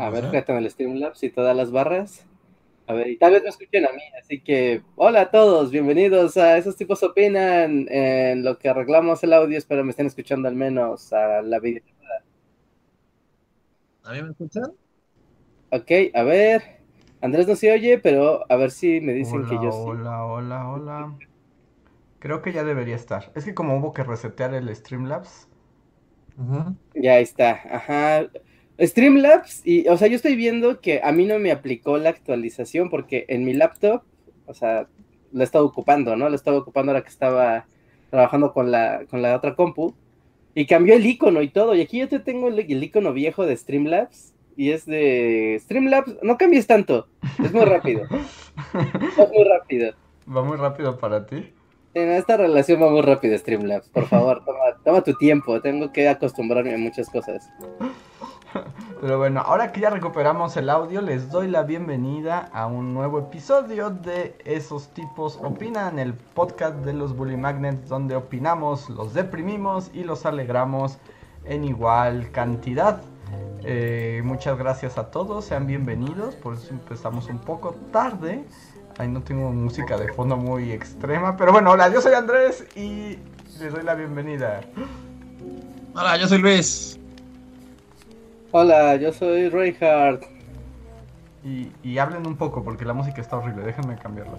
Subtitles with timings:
[0.00, 2.24] A ver, fíjate en el Streamlabs y todas las barras.
[2.86, 6.38] A ver, y tal vez me escuchen a mí, así que hola a todos, bienvenidos
[6.38, 10.56] a Esos tipos opinan en lo que arreglamos el audio, espero me estén escuchando al
[10.56, 11.82] menos a la video.
[14.02, 14.72] ¿A mí me escuchan?
[15.70, 16.80] Ok, a ver,
[17.20, 19.78] Andrés no se oye, pero a ver si me dicen hola, que yo sí.
[19.82, 21.18] Hola, hola, hola.
[22.20, 23.30] Creo que ya debería estar.
[23.34, 25.46] Es que como hubo que resetear el Streamlabs.
[26.38, 26.76] Uh -huh.
[26.94, 28.30] Ya está, ajá.
[28.80, 32.88] Streamlabs, y, o sea, yo estoy viendo que a mí no me aplicó la actualización
[32.88, 34.02] porque en mi laptop,
[34.46, 34.86] o sea,
[35.32, 36.28] lo he estado ocupando, ¿no?
[36.28, 37.66] Lo estaba ocupando ahora que estaba
[38.08, 39.94] trabajando con la, con la otra compu,
[40.54, 43.44] y cambió el icono y todo, y aquí yo te tengo el, el icono viejo
[43.46, 47.06] de Streamlabs, y es de Streamlabs, no cambies tanto,
[47.42, 49.92] es muy rápido, es muy rápido.
[50.34, 51.52] ¿Va muy rápido para ti?
[51.92, 56.08] En esta relación va muy rápido Streamlabs, por favor, toma, toma tu tiempo, tengo que
[56.08, 57.48] acostumbrarme a muchas cosas.
[59.00, 63.18] Pero bueno, ahora que ya recuperamos el audio, les doy la bienvenida a un nuevo
[63.18, 69.90] episodio de Esos tipos opinan, el podcast de los Bully Magnets, donde opinamos, los deprimimos
[69.94, 70.98] y los alegramos
[71.44, 73.00] en igual cantidad.
[73.62, 78.44] Eh, muchas gracias a todos, sean bienvenidos, por eso empezamos un poco tarde.
[78.98, 83.18] Ahí no tengo música de fondo muy extrema, pero bueno, hola, yo soy Andrés y
[83.58, 84.60] les doy la bienvenida.
[85.94, 86.99] Hola, yo soy Luis.
[88.52, 90.24] Hola, yo soy Reinhardt.
[91.44, 94.34] Y, y, hablen un poco porque la música está horrible, déjenme cambiarla.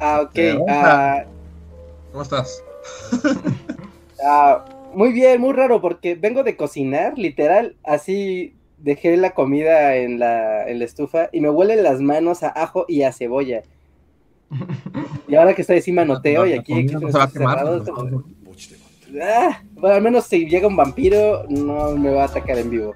[0.00, 0.38] Ah, ok.
[0.58, 2.62] Uh, ¿Cómo estás?
[3.22, 10.18] uh, muy bien, muy raro porque vengo de cocinar, literal, así dejé la comida en
[10.18, 13.62] la, en la estufa y me huelen las manos a ajo y a cebolla.
[15.28, 16.84] Y ahora que estoy encima noteo y aquí...
[16.84, 18.24] No se va a quemar, cerrados, como...
[19.22, 22.94] ah, bueno, al menos si llega un vampiro no me va a atacar en vivo.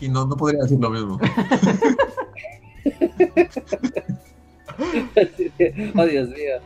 [0.00, 1.18] Y no, no podría decir lo mismo.
[5.96, 6.60] oh, Dios mío.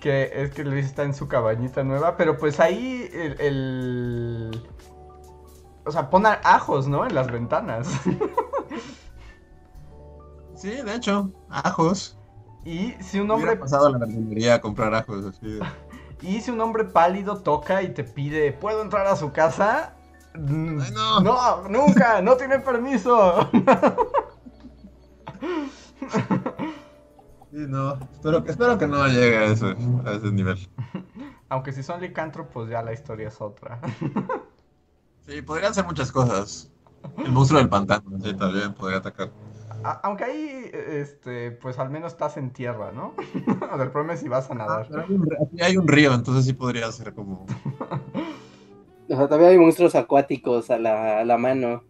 [0.00, 3.38] Que es que Luis está en su cabañita nueva, pero pues ahí el...
[3.40, 4.62] el...
[5.84, 7.06] O sea, pon ajos, ¿no?
[7.06, 7.86] En las ventanas.
[10.56, 12.18] sí, de hecho, ajos.
[12.64, 13.50] Y si un hombre...
[13.50, 15.60] Hubiera pasado a la verdulería a comprar ajos, así.
[16.22, 19.95] Y si un hombre pálido toca y te pide, ¿puedo entrar a su casa?
[20.36, 21.20] Ay, no.
[21.20, 23.48] no, nunca, no tiene permiso.
[27.50, 29.74] Sí, no, espero, espero que no llegue a ese,
[30.04, 30.58] a ese nivel.
[31.48, 33.80] Aunque si son licántropos ya la historia es otra.
[35.26, 36.70] Sí, podrían hacer muchas cosas.
[37.18, 39.30] El monstruo del pantano, sí, también podría atacar.
[39.82, 43.14] A aunque ahí, este, pues al menos estás en tierra, ¿no?
[43.72, 44.88] o del problema es si vas a nadar.
[44.94, 45.28] Ah, hay, un,
[45.60, 47.46] hay un río, entonces sí podría ser como...
[49.08, 51.84] O sea, también hay monstruos acuáticos a la, a la mano.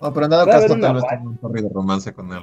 [0.00, 2.42] No, pero en dado caso tal vez tenga un corrido de romance con él.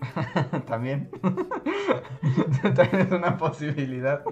[0.66, 1.08] También.
[2.62, 4.22] También es una posibilidad.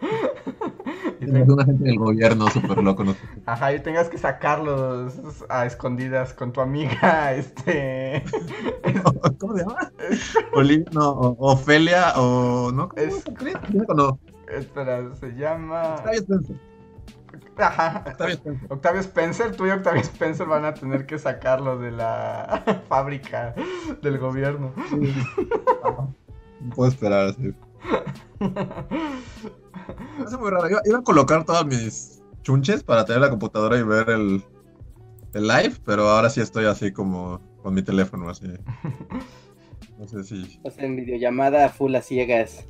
[1.20, 3.04] y tengas una gente del gobierno súper loco.
[3.04, 3.20] No sé.
[3.46, 5.14] Ajá, y tengas que sacarlos
[5.48, 8.22] a escondidas con tu amiga, este...
[9.38, 9.90] ¿Cómo se llama?
[10.52, 12.70] Olivia, no, o, Ofelia, o...
[12.72, 12.88] ¿No?
[12.88, 13.24] ¿Cómo Es-
[13.88, 14.18] ¿O no?
[14.48, 15.94] Espera, se llama...
[15.96, 16.56] Octavia Spencer.
[17.56, 18.04] Ajá.
[18.08, 18.56] Spencer.
[18.68, 23.54] Octavio Spencer, tú y Octavio Spencer van a tener que sacarlo de la fábrica
[24.02, 24.72] del gobierno.
[24.90, 27.54] No puedo esperar, sí.
[30.24, 30.68] Es muy raro.
[30.68, 34.44] Iba, iba a colocar todas mis chunches para tener la computadora y ver el,
[35.34, 38.48] el live, pero ahora sí estoy así como con mi teléfono, así.
[39.98, 40.60] No sé si.
[40.62, 42.66] O sea, en videollamada full a ciegas.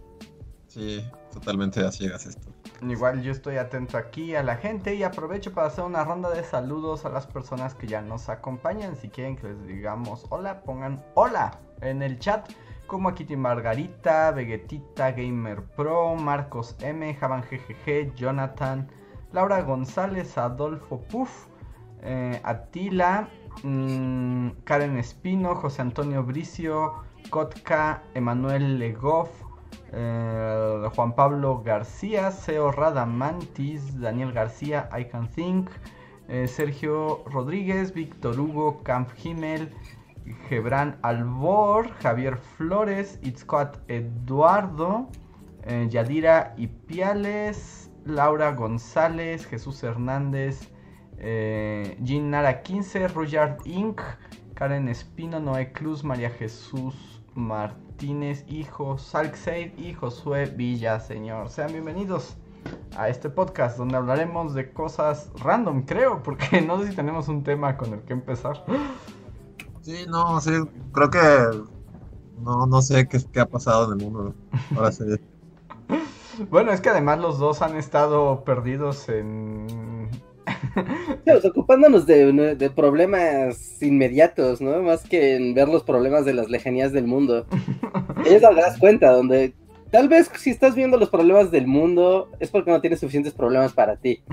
[0.66, 2.48] Sí, totalmente a ciegas esto.
[2.80, 6.44] Igual yo estoy atento aquí a la gente y aprovecho para hacer una ronda de
[6.44, 8.94] saludos a las personas que ya nos acompañan.
[8.94, 12.48] Si quieren que les digamos hola, pongan hola en el chat.
[12.86, 18.88] como Kitty Margarita, Vegetita, Gamer Pro, Marcos M, Javan GGG, Jonathan,
[19.32, 21.48] Laura González, Adolfo Puff,
[22.00, 23.28] eh, Atila,
[23.62, 26.94] mm, Karen Espino, José Antonio Bricio,
[27.28, 29.28] Kotka, Emanuel Legoff,
[29.92, 35.70] eh, Juan Pablo García, Seo Radamantis, Daniel García, I Can Think,
[36.28, 39.72] eh, Sergio Rodríguez, Víctor Hugo, Camp Himmel,
[40.48, 45.08] Gebran Albor, Javier Flores, Itzcoat Eduardo,
[45.62, 50.70] eh, Yadira Ipiales, Laura González, Jesús Hernández,
[51.18, 54.00] eh, Jean Nara 15, Ruyard Inc.,
[54.54, 61.48] Karen Espino, Noé Cruz, María Jesús Martínez, hijo, Salkseid y Josué Villa, señor.
[61.48, 62.36] Sean bienvenidos
[62.96, 67.42] a este podcast donde hablaremos de cosas random, creo, porque no sé si tenemos un
[67.42, 68.64] tema con el que empezar.
[69.80, 70.52] Sí, no, sí,
[70.92, 71.18] creo que
[72.40, 74.34] no, no sé qué, qué ha pasado en el mundo.
[74.76, 75.04] Ahora sí.
[76.50, 79.97] Bueno, es que además los dos han estado perdidos en...
[81.44, 84.82] Ocupándonos de, de problemas inmediatos, ¿no?
[84.82, 87.46] Más que en ver los problemas de las lejanías del mundo.
[88.26, 89.54] Ellos te das cuenta, donde
[89.90, 93.72] tal vez si estás viendo los problemas del mundo es porque no tienes suficientes problemas
[93.72, 94.22] para ti.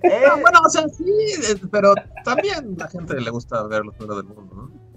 [0.00, 1.92] Eh, bueno, o sea, sí, eh, pero
[2.24, 4.88] también la gente le gusta ver los problemas del mundo, ¿no?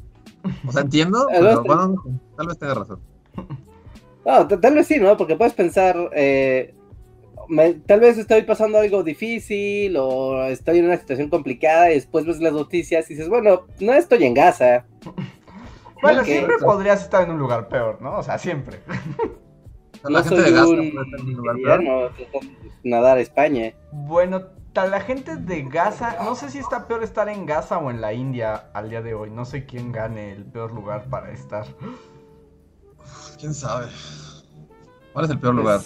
[0.68, 2.03] O sea, entiendo, pero bueno,
[2.38, 3.00] tal vez tenga razón.
[4.25, 5.18] No, tal vez sí, ¿no?
[5.18, 6.74] Porque puedes pensar, eh,
[7.47, 12.25] me, tal vez estoy pasando algo difícil o estoy en una situación complicada y después
[12.25, 14.85] ves las noticias y dices, bueno, no estoy en Gaza.
[16.01, 16.33] Bueno, okay.
[16.33, 18.17] siempre podrías estar en un lugar peor, ¿no?
[18.17, 18.79] O sea, siempre.
[20.03, 20.91] La no gente de Gaza un...
[20.91, 21.83] puede estar en un lugar peor.
[21.83, 22.09] No,
[22.83, 23.73] nadar a España.
[23.91, 24.41] Bueno,
[24.73, 28.13] la gente de Gaza, no sé si está peor estar en Gaza o en la
[28.13, 29.29] India al día de hoy.
[29.29, 31.67] No sé quién gane el peor lugar para estar.
[33.39, 33.88] ¿Quién sabe?
[35.13, 35.81] ¿Cuál es el peor lugar?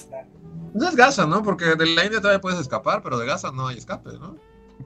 [0.76, 1.42] No es Gaza, ¿no?
[1.42, 4.36] Porque de la India todavía puedes escapar, pero de Gaza no hay escape, ¿no?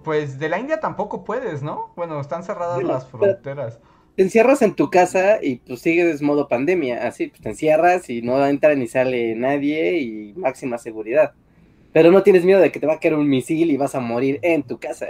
[0.04, 1.92] Pues de la India tampoco puedes, ¿no?
[1.96, 3.80] Bueno, están cerradas bueno, las fronteras.
[4.16, 8.22] Te encierras en tu casa y pues sigues modo pandemia, así, pues te encierras y
[8.22, 11.34] no entra ni sale nadie y máxima seguridad.
[11.92, 14.00] Pero no tienes miedo de que te va a caer un misil y vas a
[14.00, 15.08] morir en tu casa.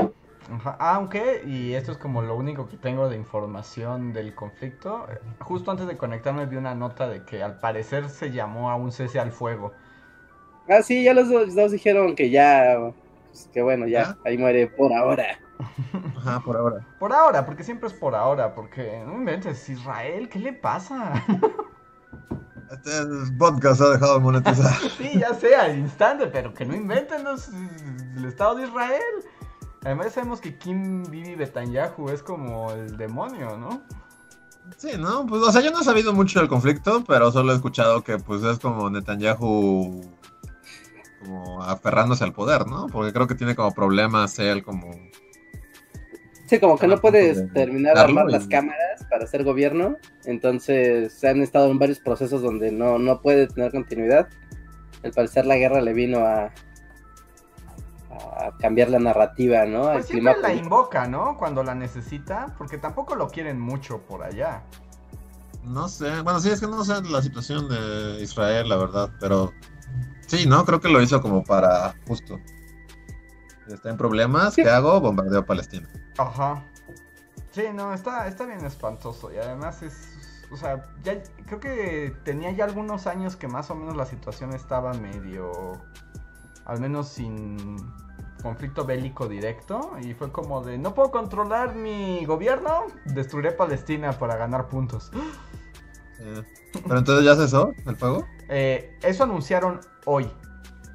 [0.49, 0.77] Ajá.
[0.79, 5.07] Aunque, y esto es como lo único que tengo de información del conflicto,
[5.39, 8.93] justo antes de conectarme vi una nota de que al parecer se llamó a un
[8.93, 9.73] cese al fuego.
[10.69, 12.77] Ah, sí, ya los dos, dos dijeron que ya,
[13.30, 14.18] pues, que bueno, ya, ¿Ah?
[14.25, 15.39] ahí muere por ahora.
[16.18, 16.86] Ajá, por ahora.
[17.00, 21.25] Por ahora, porque siempre es por ahora, porque no inventes, Israel, ¿qué le pasa?
[22.71, 22.92] Este
[23.39, 24.74] podcast ha dejado de monetizar.
[24.98, 27.50] sí, ya sé, al instante, pero que no inventen los,
[28.16, 29.01] el Estado de Israel.
[29.83, 33.81] Además sabemos que Kim Bibi Betanyahu es como el demonio, ¿no?
[34.77, 35.25] Sí, ¿no?
[35.25, 38.19] Pues, o sea, yo no he sabido mucho del conflicto, pero solo he escuchado que
[38.19, 40.19] pues es como Netanyahu
[41.19, 42.88] como aferrándose al poder, ¿no?
[42.88, 44.92] Porque creo que tiene como problemas él como...
[46.45, 51.42] Sí, como que no puedes terminar de armar las cámaras para hacer gobierno, entonces han
[51.42, 54.27] estado en varios procesos donde no, no puede tener continuidad.
[55.04, 56.51] Al parecer la guerra le vino a,
[58.10, 59.92] a cambiar la narrativa, ¿no?
[59.92, 61.38] Pues siempre la invoca, ¿no?
[61.38, 64.63] Cuando la necesita, porque tampoco lo quieren mucho por allá.
[65.63, 69.54] No sé, bueno, sí, es que no sé la situación de Israel, la verdad, pero
[70.30, 70.64] sí, ¿no?
[70.66, 72.40] Creo que lo hizo como para justo.
[73.68, 74.56] Está en problemas.
[74.56, 75.00] ¿qué hago?
[75.00, 75.88] Bombardeo a Palestina.
[76.18, 76.64] Ajá.
[77.52, 82.52] Sí, no, está, está bien espantoso y además es, o sea, ya creo que tenía
[82.52, 85.74] ya algunos años que más o menos la situación estaba medio,
[86.66, 87.78] al menos sin
[88.44, 94.38] conflicto bélico directo y fue como de no puedo controlar mi gobierno, destruiré Palestina para
[94.38, 95.12] ganar puntos.
[96.19, 96.44] Eh,
[96.83, 98.26] pero entonces ya cesó el fuego.
[98.48, 100.30] Eh, eso anunciaron hoy.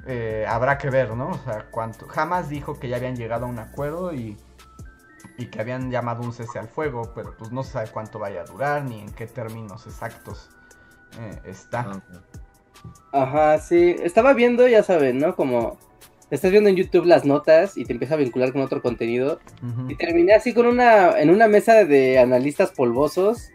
[0.06, 1.30] Eh, habrá que ver, ¿no?
[1.30, 2.06] O sea, cuánto.
[2.08, 4.36] Jamás dijo que ya habían llegado a un acuerdo y,
[5.38, 8.42] y que habían llamado un cese al fuego, pero pues no se sabe cuánto vaya
[8.42, 10.50] a durar ni en qué términos exactos
[11.18, 11.88] eh, está.
[11.88, 12.20] Okay.
[13.12, 13.96] Ajá, sí.
[14.02, 15.34] Estaba viendo, ya saben, ¿no?
[15.36, 15.78] Como
[16.30, 19.38] estás viendo en YouTube las notas y te empieza a vincular con otro contenido.
[19.62, 19.92] Uh -huh.
[19.92, 23.50] Y terminé así con una, en una mesa de analistas polvosos.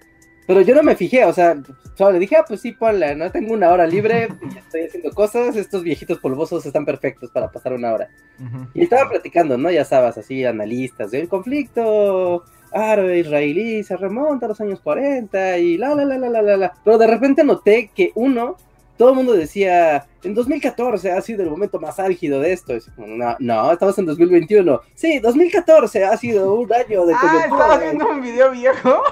[0.50, 1.62] Pero yo no me fijé, o sea,
[1.94, 3.30] solo le dije, ah, pues sí, ponla, ¿no?
[3.32, 7.94] Tengo una hora libre, estoy haciendo cosas, estos viejitos polvosos están perfectos para pasar una
[7.94, 8.08] hora.
[8.40, 8.68] Uh -huh.
[8.74, 9.70] Y estaba platicando, ¿no?
[9.70, 15.94] Ya sabes, así, analistas, del conflicto árabe-israelí se remonta a los años 40 y la,
[15.94, 16.74] la, la, la, la, la.
[16.84, 18.58] Pero de repente noté que uno
[18.98, 22.74] todo el mundo decía, en 2014 ha sido el momento más álgido de esto.
[22.98, 24.82] No, no, estamos en 2021.
[24.96, 29.04] Sí, 2014 ha sido un año de Ah, estaba viendo un video viejo.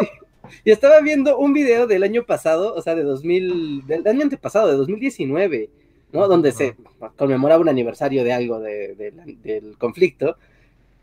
[0.64, 4.68] y estaba viendo un video del año pasado, o sea, de 2000, del año antepasado,
[4.68, 5.70] de 2019,
[6.12, 6.28] ¿no?
[6.28, 6.76] Donde se
[7.16, 10.36] conmemoraba un aniversario de algo del conflicto.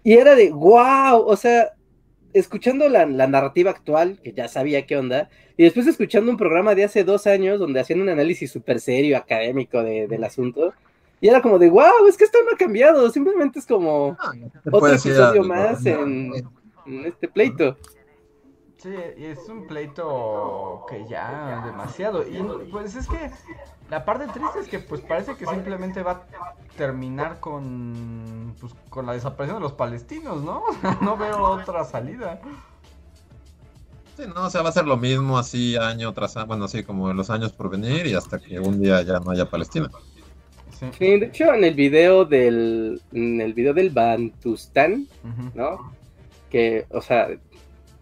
[0.04, 1.74] Y era de, wow, o sea,
[2.34, 6.84] escuchando la, narrativa actual, que ya sabía qué onda, y después escuchando un programa de
[6.84, 10.74] hace dos años donde hacían un análisis súper serio, académico del asunto,
[11.20, 14.32] y era como de, wow, es que esto no ha cambiado, simplemente es como ah,
[14.72, 16.32] otro episodio más en,
[17.06, 17.76] este pleito.
[18.78, 22.28] Sí, y es un pleito que ya demasiado.
[22.28, 22.38] Y
[22.72, 23.32] pues es que
[23.90, 29.08] la parte triste es que pues parece que simplemente va a terminar con pues, con
[29.08, 30.64] la desaparición de los palestinos, ¿no?
[31.02, 32.40] no veo otra salida.
[34.16, 36.84] Sí, no, o sea, va a ser lo mismo así año tras año, bueno, así
[36.84, 39.90] como en los años por venir y hasta que un día ya no haya Palestina.
[40.80, 41.20] Sí.
[41.20, 45.08] de hecho, en el video del, en el video del Bantustán,
[45.56, 45.94] ¿no?
[46.52, 47.30] Que, o sea,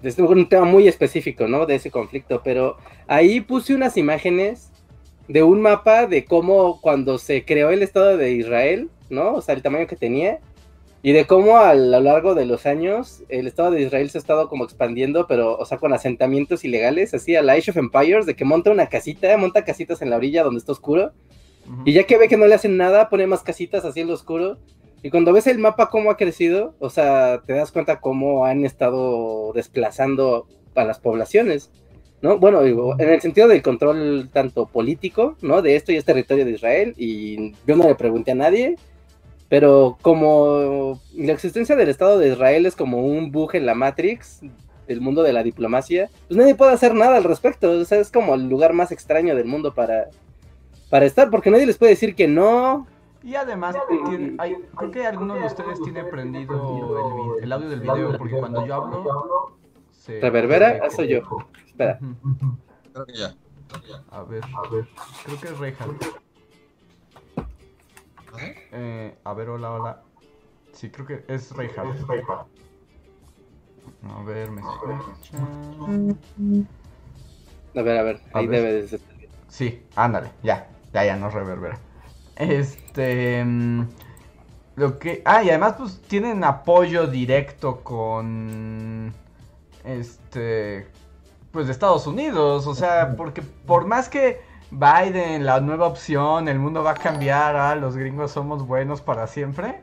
[0.04, 1.66] es un tema muy específico, ¿no?
[1.66, 4.72] De ese conflicto, pero ahí puse unas imágenes
[5.28, 9.34] de un mapa de cómo cuando se creó el Estado de Israel, ¿no?
[9.34, 10.40] O sea, el tamaño que tenía,
[11.02, 14.22] y de cómo a lo largo de los años el Estado de Israel se ha
[14.22, 18.25] estado como expandiendo, pero, o sea, con asentamientos ilegales, así a la Age of Empires,
[18.25, 21.12] de que monta una casita, monta casitas en la orilla donde está oscuro,
[21.84, 24.14] y ya que ve que no le hacen nada, pone más casitas así en lo
[24.14, 24.58] oscuro.
[25.06, 28.66] Y cuando ves el mapa cómo ha crecido, o sea, te das cuenta cómo han
[28.66, 31.70] estado desplazando a las poblaciones,
[32.24, 32.40] ¿no?
[32.40, 35.62] Bueno, en el sentido del control tanto político, ¿no?
[35.62, 38.78] De esto y es territorio de Israel, y yo no le pregunté a nadie,
[39.48, 44.42] pero como la existencia del Estado de Israel es como un bug en la Matrix,
[44.88, 48.10] del mundo de la diplomacia, pues nadie puede hacer nada al respecto, o sea, es
[48.10, 50.10] como el lugar más extraño del mundo para,
[50.90, 52.88] para estar, porque nadie les puede decir que no.
[53.25, 53.75] Y además,
[54.77, 59.58] creo que alguno de ustedes tiene prendido el, audio del video, porque cuando yo hablo...
[59.89, 60.86] Se ¿Reverbera?
[60.86, 61.22] Eso yo.
[61.65, 61.98] Espera.
[62.94, 63.36] Creo que ya.
[64.12, 64.44] A ver,
[65.25, 66.05] creo que es Reinhardt.
[68.38, 70.01] Eh, a ver, hola, hola.
[70.72, 71.98] Sí, creo que es Reinhardt.
[74.03, 75.38] A ver, me escucha.
[77.75, 79.00] A ver, a ver, ahí debe de ser.
[79.48, 80.70] Sí, ándale, ya.
[80.94, 81.79] Ya, ya no reverbera.
[82.36, 83.44] Este.
[83.44, 83.88] Mm,
[84.75, 85.22] lo que.
[85.25, 89.13] Ah, y además, pues tienen apoyo directo con.
[89.84, 90.88] Este.
[91.51, 92.68] Pues de Estados Unidos.
[92.68, 97.56] O sea, porque por más que Biden, la nueva opción, el mundo va a cambiar,
[97.56, 99.82] ah, los gringos somos buenos para siempre.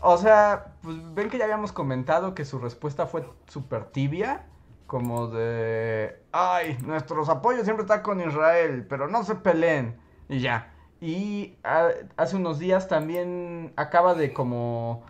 [0.00, 4.46] O sea, pues ven que ya habíamos comentado que su respuesta fue súper tibia
[4.86, 9.96] como de, ay, nuestros apoyos siempre están con Israel, pero no se peleen
[10.28, 10.71] y ya.
[11.02, 11.54] Y
[12.16, 15.02] hace unos días también acaba de como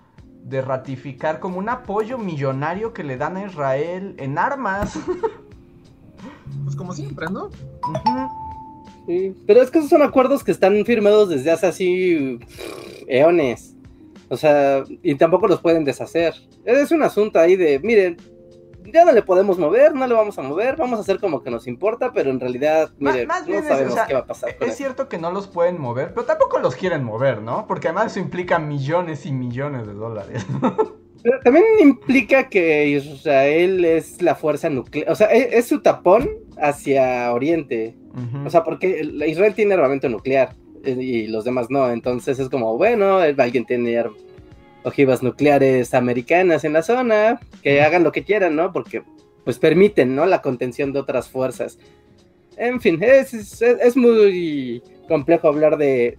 [0.42, 4.98] de ratificar como un apoyo millonario que le dan a Israel en armas.
[6.64, 7.50] Pues como siempre, ¿no?
[9.06, 12.38] Sí, pero es que esos son acuerdos que están firmados desde hace así
[13.08, 13.74] eones.
[14.28, 16.34] O sea, y tampoco los pueden deshacer.
[16.64, 18.18] Es un asunto ahí de, miren,
[18.92, 21.50] ya no le podemos mover, no le vamos a mover, vamos a hacer como que
[21.50, 24.56] nos importa, pero en realidad, mire, no sabemos qué va a pasar.
[24.60, 27.66] es cierto que no los pueden mover, pero tampoco los quieren mover, ¿no?
[27.66, 30.46] Porque además eso implica millones y millones de dólares.
[31.22, 36.28] Pero también implica que Israel es la fuerza nuclear, o sea, e, es, su tapón
[36.60, 37.96] hacia Oriente.
[38.44, 42.76] O sea, porque Israel tiene armamento nuclear eh, y los demás no, entonces es como,
[42.76, 44.04] bueno, alguien tiene
[44.84, 48.72] ojivas nucleares americanas en la zona, que hagan lo que quieran, ¿no?
[48.72, 49.02] Porque
[49.44, 50.26] pues permiten, ¿no?
[50.26, 51.78] La contención de otras fuerzas.
[52.56, 56.16] En fin, es, muy complejo hablar de,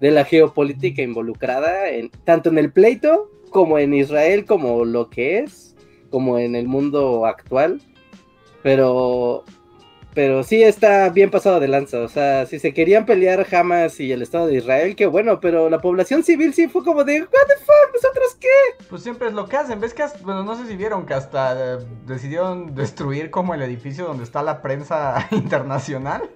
[0.00, 5.38] de, la geopolítica involucrada, en, tanto en el pleito como en Israel, como lo que
[5.38, 5.74] es,
[6.10, 7.80] como en el mundo actual.
[8.62, 9.44] Pero
[10.14, 12.00] pero sí está bien pasado de lanza.
[12.00, 15.70] O sea, si se querían pelear Hamas y el Estado de Israel, qué bueno, pero
[15.70, 17.94] la población civil sí fue como de, ¿What the fuck?
[17.94, 18.84] ¿Nosotros qué?
[18.88, 19.80] Pues siempre es lo que hacen.
[19.80, 24.04] ¿Ves que, bueno, no sé si vieron que hasta eh, decidieron destruir como el edificio
[24.04, 26.28] donde está la prensa internacional?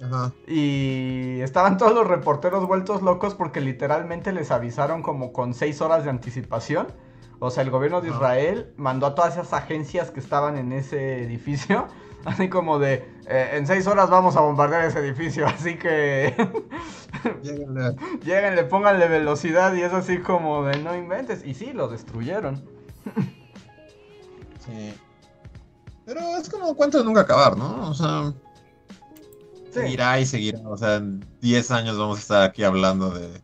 [0.00, 0.32] Ajá.
[0.46, 6.04] Y estaban todos los reporteros vueltos locos porque literalmente les avisaron como con seis horas
[6.04, 6.86] de anticipación.
[7.38, 11.22] O sea, el gobierno de Israel mandó a todas esas agencias que estaban en ese
[11.24, 11.88] edificio
[12.26, 16.34] Así como de, eh, en seis horas vamos a bombardear ese edificio, así que...
[17.42, 17.94] Lléguenle.
[18.24, 21.44] Lléguenle, pónganle velocidad y es así como de, no inventes.
[21.46, 22.64] Y sí, lo destruyeron.
[24.66, 24.92] sí.
[26.04, 27.90] Pero es como cuento de nunca acabar, ¿no?
[27.90, 28.34] O sea...
[29.70, 30.58] Seguirá y seguirá.
[30.64, 33.40] O sea, en 10 años vamos a estar aquí hablando de,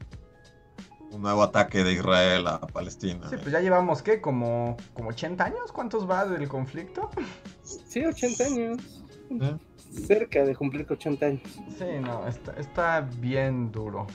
[1.12, 3.28] un nuevo ataque de Israel a Palestina.
[3.28, 4.21] Sí, pues ya llevamos, ¿qué?
[4.21, 5.73] ¿Como, como 80 años?
[5.73, 7.11] ¿Cuántos va del conflicto?
[7.62, 9.04] Sí, 80 años.
[9.31, 9.57] ¿Eh?
[10.07, 11.42] Cerca de cumplir 80 años.
[11.78, 14.07] Sí, no, está, está bien duro.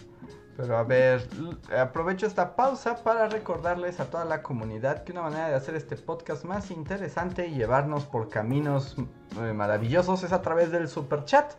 [0.57, 1.29] Pero a ver,
[1.77, 5.95] aprovecho esta pausa para recordarles a toda la comunidad que una manera de hacer este
[5.95, 8.95] podcast más interesante y llevarnos por caminos
[9.39, 11.53] eh, maravillosos es a través del super chat.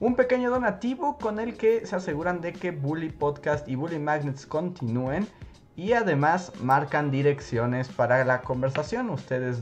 [0.00, 4.46] Un pequeño donativo con el que se aseguran de que Bully Podcast y Bully Magnets
[4.46, 5.26] continúen
[5.74, 9.10] y además marcan direcciones para la conversación.
[9.10, 9.60] Ustedes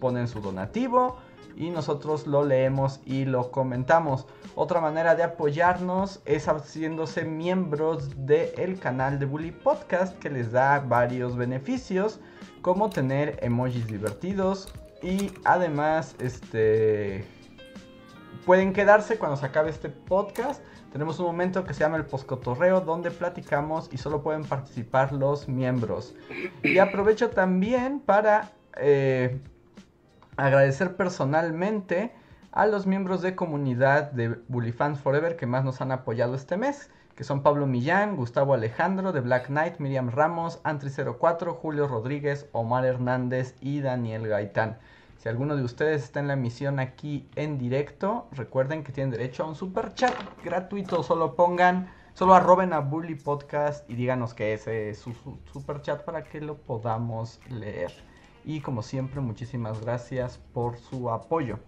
[0.00, 1.18] ponen su donativo
[1.56, 4.26] y nosotros lo leemos y lo comentamos.
[4.56, 10.80] Otra manera de apoyarnos es haciéndose miembros del canal de Bully Podcast que les da
[10.80, 12.18] varios beneficios
[12.60, 17.35] como tener emojis divertidos y además este
[18.46, 20.62] pueden quedarse cuando se acabe este podcast.
[20.92, 25.48] Tenemos un momento que se llama el poscotorreo donde platicamos y solo pueden participar los
[25.48, 26.14] miembros.
[26.62, 29.38] Y aprovecho también para eh,
[30.36, 32.12] agradecer personalmente
[32.52, 36.56] a los miembros de comunidad de Bully Fans Forever que más nos han apoyado este
[36.56, 42.48] mes, que son Pablo Millán, Gustavo Alejandro de Black Knight, Miriam Ramos, Antri04, Julio Rodríguez,
[42.52, 44.78] Omar Hernández y Daniel Gaitán.
[45.26, 49.42] Si alguno de ustedes está en la emisión aquí en directo, recuerden que tienen derecho
[49.42, 50.14] a un super chat
[50.44, 51.02] gratuito.
[51.02, 55.82] Solo pongan, solo arroben a Bully Podcast y díganos que ese es su, su super
[55.82, 57.90] chat para que lo podamos leer.
[58.44, 61.58] Y como siempre, muchísimas gracias por su apoyo.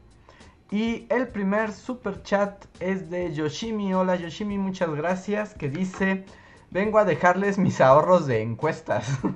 [0.70, 3.92] Y el primer super chat es de Yoshimi.
[3.92, 5.54] Hola Yoshimi, muchas gracias.
[5.54, 6.24] Que dice:
[6.70, 9.18] Vengo a dejarles mis ahorros de encuestas.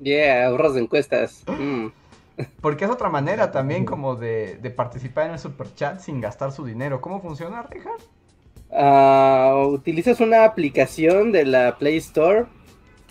[0.00, 1.42] Yeah, ahorros de encuestas.
[1.48, 1.88] Mm.
[2.60, 6.52] Porque es otra manera también como de, de participar en el super chat sin gastar
[6.52, 7.00] su dinero.
[7.00, 8.00] ¿Cómo funciona, Richard?
[8.70, 12.46] Ah, utilizas una aplicación de la Play Store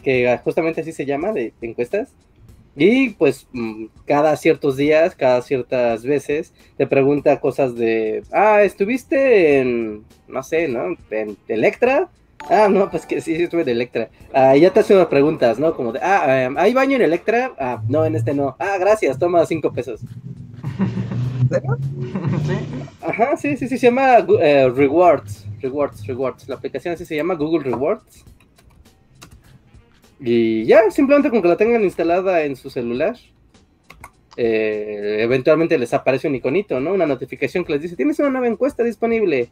[0.04, 2.14] que justamente así se llama, de, de encuestas.
[2.76, 9.60] Y pues mm, cada ciertos días, cada ciertas veces, te pregunta cosas de, ah, ¿estuviste
[9.60, 10.96] en, no sé, ¿no?
[11.10, 12.10] En Electra?
[12.50, 14.10] Ah, no, pues que sí, sí estuve en Electra.
[14.34, 15.76] Ah, ya te hace unas preguntas, ¿no?
[15.76, 17.54] Como de, ah, em, ¿hay baño en Electra?
[17.60, 18.56] Ah, no, en este no.
[18.60, 20.02] Ah, gracias, toma cinco pesos.
[21.50, 22.58] ¿Sí?
[23.02, 26.48] Ajá, sí, sí, sí, se llama eh, Rewards, Rewards, Rewards.
[26.48, 28.26] La aplicación así se llama Google Rewards.
[30.20, 33.16] Y ya, simplemente con que la tengan instalada en su celular,
[34.36, 36.94] eh, eventualmente les aparece un iconito, ¿no?
[36.94, 39.50] Una notificación que les dice, tienes una nueva encuesta disponible.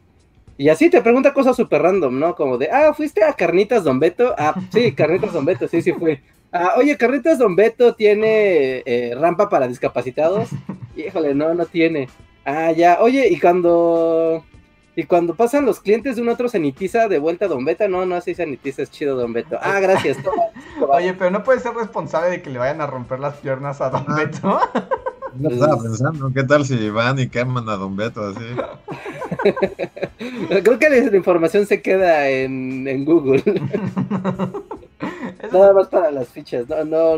[0.58, 2.34] Y así te pregunta cosas súper random, ¿no?
[2.34, 4.34] Como de, ah, ¿fuiste a Carnitas Don Beto?
[4.38, 6.18] Ah, sí, Carnitas Don Beto, sí, sí fui.
[6.50, 10.48] Ah, oye, Carnitas Don Beto tiene eh, rampa para discapacitados.
[10.96, 12.08] Híjole, no, no tiene.
[12.44, 12.98] Ah, ya.
[13.00, 14.44] Oye, y cuando.
[14.98, 18.06] Y cuando pasan los clientes de un otro sanitiza de vuelta a Don Beto, no,
[18.06, 19.58] no, así sanitiza es chido Don Beto.
[19.60, 20.16] Ah, gracias.
[20.22, 20.44] toma,
[20.80, 20.94] toma.
[20.94, 23.90] Oye, pero no puedes ser responsable de que le vayan a romper las piernas a
[23.90, 24.14] Don Ah.
[24.16, 24.60] Beto.
[25.38, 28.44] Yo estaba pensando, ¿qué tal si van y queman a Don Beto así?
[30.62, 33.42] Creo que la, información se queda en, en Google.
[35.52, 36.68] Nada más para las fichas.
[36.68, 37.16] No, no.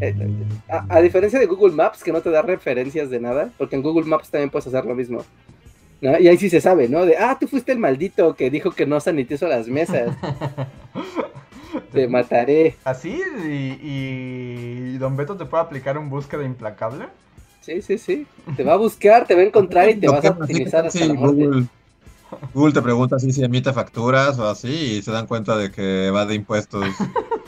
[0.00, 0.14] eh,
[0.68, 3.82] a, a diferencia de Google Maps, que no te da referencias de nada, porque en
[3.82, 5.24] Google Maps también puedes hacer lo mismo.
[6.00, 6.18] ¿no?
[6.18, 7.04] Y ahí sí se sabe, ¿no?
[7.04, 10.16] De, ah, tú fuiste el maldito que dijo que no sanitizo las mesas.
[11.92, 12.76] Te mataré.
[12.84, 13.20] ¿Así?
[13.44, 17.06] ¿Y, y Don Beto te puede aplicar un búsqueda implacable?
[17.60, 18.26] Sí, sí, sí.
[18.56, 21.14] Te va a buscar, te va a encontrar y te vas a ¿qué hasta la
[21.14, 21.46] muerte.
[21.46, 21.66] Google,
[22.54, 26.10] Google te pregunta si se emite facturas o así y se dan cuenta de que
[26.10, 26.84] va de impuestos.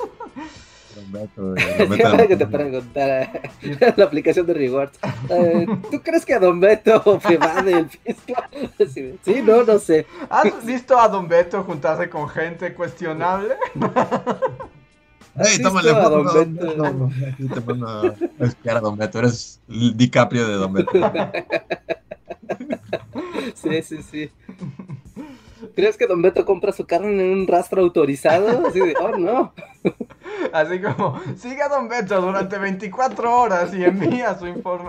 [1.89, 3.31] Beto- Ahora que te preguntara
[3.97, 4.99] la aplicación de rewards.
[5.29, 8.43] eh, ¿Tú crees que a Don Beto me va del fisco?
[9.25, 10.07] Sí, no, no sé.
[10.31, 13.55] ¿Has visto a Don Beto juntarse con gente cuestionable?
[15.35, 16.83] ¿Has Ey, visto tómale a foto Don a Don Beto?
[17.09, 17.27] Beto.
[17.33, 19.19] Aquí te mando a espiar a Don Beto.
[19.19, 20.91] Eres el DiCaprio de Don Beto.
[23.55, 24.31] Sí, sí, sí.
[25.75, 28.67] ¿Crees que Don Beto compra su carne en un rastro autorizado?
[28.69, 29.55] Así de, oh, no.
[30.53, 34.47] Así como, sigue a Don Beto durante 24 horas y envía su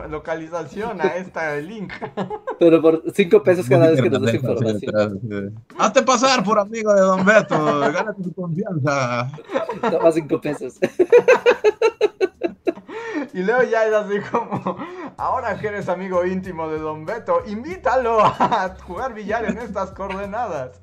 [0.10, 1.94] localización a este link.
[2.60, 5.64] Pero por cinco pesos cada vez que nos así información.
[5.78, 7.80] Hazte pasar por amigo de Don Beto.
[7.80, 9.32] Gánate su confianza.
[9.82, 10.80] Toma cinco pesos.
[13.34, 14.78] Y luego ya es así como,
[15.18, 20.80] ahora que eres amigo íntimo de Don Beto, invítalo a jugar billar en estas coordenadas.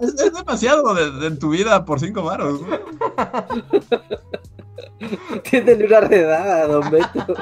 [0.00, 2.60] Es, es demasiado de, de tu vida por cinco varos.
[2.60, 2.66] ¿no?
[5.48, 7.34] Tiene una redada, Don Beto.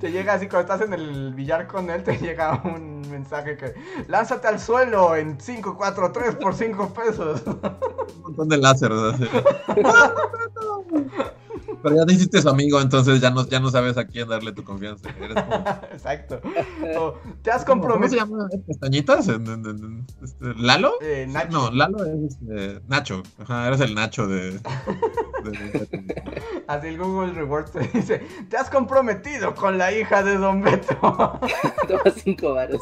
[0.00, 3.74] te llega así cuando estás en el billar con él, te llega un mensaje que
[4.08, 7.42] lánzate al suelo en 5, 4, 3 por 5 pesos.
[7.46, 8.90] Un montón de láser.
[8.90, 9.28] así.
[11.84, 14.52] Pero ya te hiciste su amigo, entonces ya no, ya no sabes a quién darle
[14.52, 15.08] tu confianza.
[15.20, 16.40] Eres como- Exacto.
[16.98, 18.20] O, te has ¿Cómo se comprometido.
[18.24, 18.48] llama?
[18.66, 19.28] ¿Pestañitas?
[19.28, 20.94] ¿En- en- en- este, ¿Lalo?
[21.02, 21.50] Eh, Nacho.
[21.50, 23.22] No, Lalo es este, Nacho.
[23.38, 24.52] Ajá, eres el Nacho de.
[24.52, 24.62] de-
[26.66, 30.96] Así el Google Rewards te dice, te has comprometido con la hija de Don Beto.
[31.00, 31.38] Toma
[32.16, 32.80] cinco varos.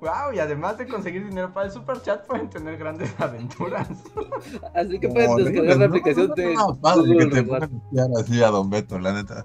[0.00, 3.88] Wow, y además de conseguir dinero para el super chat pueden tener grandes aventuras.
[4.74, 5.84] Así que pueden descargar la ¿no?
[5.86, 9.42] aplicación No, de no, padre que te así a Don Beto, la neta.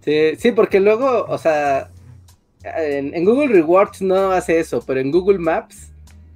[0.00, 1.90] Sí, sí, porque luego, o sea,
[2.62, 5.90] en, en Google Rewards no hace eso, pero en Google Maps,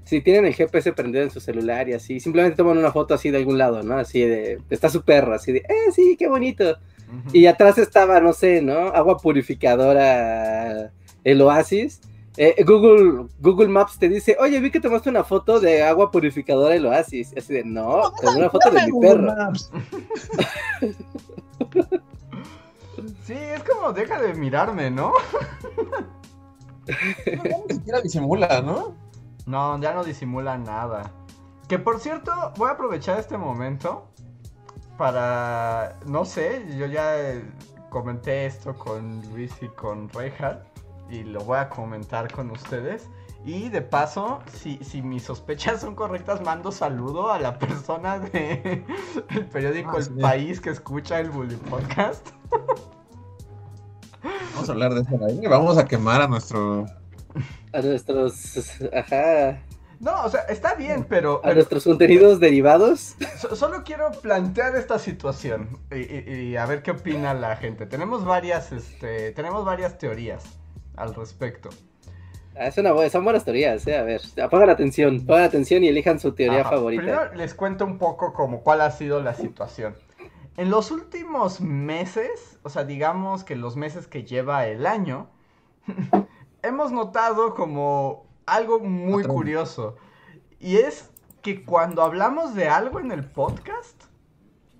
[0.04, 3.30] si tienen el GPS prendido en su celular y así, simplemente toman una foto así
[3.30, 3.96] de algún lado, ¿no?
[3.96, 6.78] Así de, está su perro, así de, eh, sí, qué bonito.
[7.32, 8.88] Y atrás estaba, no sé, ¿no?
[8.88, 10.92] Agua purificadora,
[11.24, 12.00] el oasis.
[12.36, 16.74] Eh, Google, Google Maps te dice, oye, vi que tomaste una foto de agua purificadora
[16.74, 17.34] el oasis.
[17.36, 19.30] Así de, no, tomé una foto de mi perro.
[23.24, 25.12] Sí, es como, deja de mirarme, ¿no?
[27.68, 28.94] Ni siquiera disimula, ¿no?
[29.46, 31.12] No, ya no disimula nada.
[31.68, 34.08] Que por cierto, voy a aprovechar este momento
[35.00, 37.40] para, no sé, yo ya
[37.88, 40.62] comenté esto con Luis y con Reinhardt
[41.08, 43.08] y lo voy a comentar con ustedes.
[43.46, 48.84] Y de paso, si, si mis sospechas son correctas, mando saludo a la persona de
[49.30, 50.10] el periódico Ah, El sí.
[50.20, 52.28] País que escucha el Bully Podcast.
[54.52, 55.40] Vamos a hablar de eso ahí.
[55.46, 56.84] Vamos a quemar a nuestro.
[57.72, 59.62] A nuestros, ajá,
[60.00, 61.42] No, o sea, está bien, pero...
[61.44, 63.16] a nuestros contenidos derivados.
[63.38, 67.84] So- solo quiero plantear esta situación y, y- y a ver qué opina la gente.
[67.84, 70.42] Tenemos varias, este, tenemos varias teorías
[70.96, 71.68] al respecto.
[72.56, 73.96] Ah, es una, son buenas teorías, eh.
[73.98, 76.70] A ver, pongan atención, pongan atención y elijan su teoría Ajá.
[76.70, 77.02] favorita.
[77.02, 79.94] Primero les cuento un poco como cuál ha sido la situación.
[80.56, 85.28] En los últimos meses, o sea, digamos que los meses que lleva el año,
[86.62, 89.36] hemos notado como algo muy Patrón.
[89.36, 89.96] curioso.
[90.58, 91.10] Y es
[91.42, 94.04] que cuando hablamos de algo en el podcast,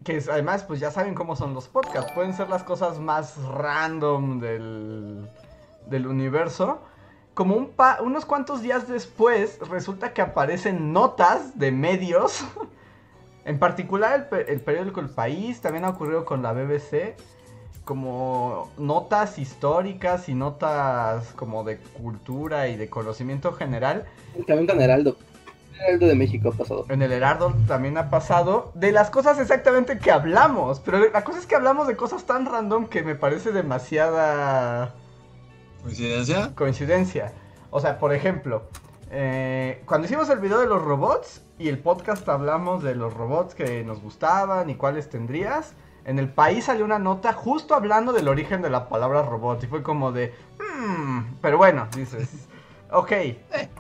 [0.05, 3.37] que es- además pues ya saben cómo son los podcasts, pueden ser las cosas más
[3.45, 5.29] random del,
[5.87, 6.83] del universo.
[7.35, 12.45] Como un pa- unos cuantos días después, resulta que aparecen notas de medios.
[13.47, 17.17] En particular el, pe- el periódico El País, también ha ocurrido con la BBC.
[17.85, 24.05] Como notas históricas y notas como de cultura y de conocimiento general.
[24.47, 25.17] También con Heraldo.
[25.81, 26.85] Heraldo de México ha pasado.
[26.89, 30.81] En el Heraldo también ha pasado de las cosas exactamente que hablamos.
[30.81, 34.95] Pero la cosa es que hablamos de cosas tan random que me parece demasiada
[35.83, 36.53] ¿Coincidencia?
[36.55, 37.33] coincidencia.
[37.71, 38.65] O sea, por ejemplo,
[39.11, 43.55] eh, cuando hicimos el video de los robots y el podcast hablamos de los robots
[43.55, 45.73] que nos gustaban y cuáles tendrías,
[46.05, 49.67] en el país salió una nota justo hablando del origen de la palabra robot y
[49.67, 52.29] fue como de, "Hmm", pero bueno, dices,
[52.93, 53.13] ok,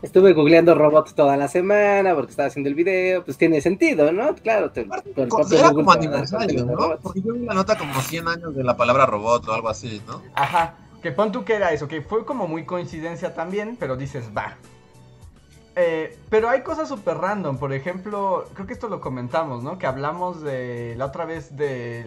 [0.02, 3.22] Estuve googleando robots toda la semana porque estaba haciendo el video.
[3.24, 4.34] Pues tiene sentido, ¿no?
[4.34, 4.70] Claro.
[4.70, 6.96] te- propio Era como aniversario, ¿no?
[7.02, 10.00] Porque yo vi la nota como 100 años de la palabra robot o algo así,
[10.06, 10.22] ¿no?
[10.34, 14.30] ajá, que pon tú que era eso, que fue como muy coincidencia también, pero dices,
[14.36, 14.56] va.
[15.76, 19.78] Eh, pero hay cosas súper random, por ejemplo, creo que esto lo comentamos, ¿no?
[19.78, 22.04] Que hablamos de la otra vez de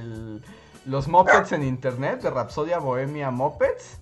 [0.86, 3.99] los mopeds en internet, de Rapsodia Bohemia Mopeds.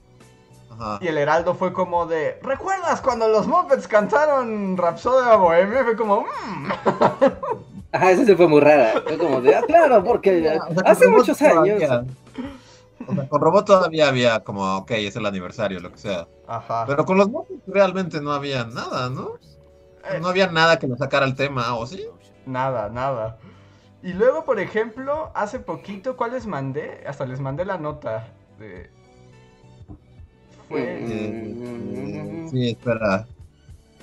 [0.71, 0.97] Ajá.
[1.01, 5.83] Y el Heraldo fue como de, ¿recuerdas cuando los mopeds cantaron Rapsodia Bohemia?
[5.83, 6.71] Fue como, "Mm".
[7.93, 8.93] Ajá, esa se fue muy rara.
[9.05, 11.77] Fue como de, ah, claro, porque O sea, con hace muchos años.
[11.79, 12.05] todavía-
[13.07, 16.27] O sea, con robot todavía había como, ok, es el aniversario, lo que sea.
[16.47, 16.85] Ajá.
[16.87, 19.31] Pero con los mopeds realmente no había nada, ¿no?
[20.09, 22.05] Eh, No había nada que lo sacara al tema, ¿o sí?
[22.45, 23.37] Nada, nada.
[24.03, 27.03] Y luego, por ejemplo, hace poquito, ¿cuál les mandé?
[27.07, 28.89] Hasta les mandé la nota de...
[30.67, 30.81] Fue...
[30.81, 33.27] Eh, sí, espera.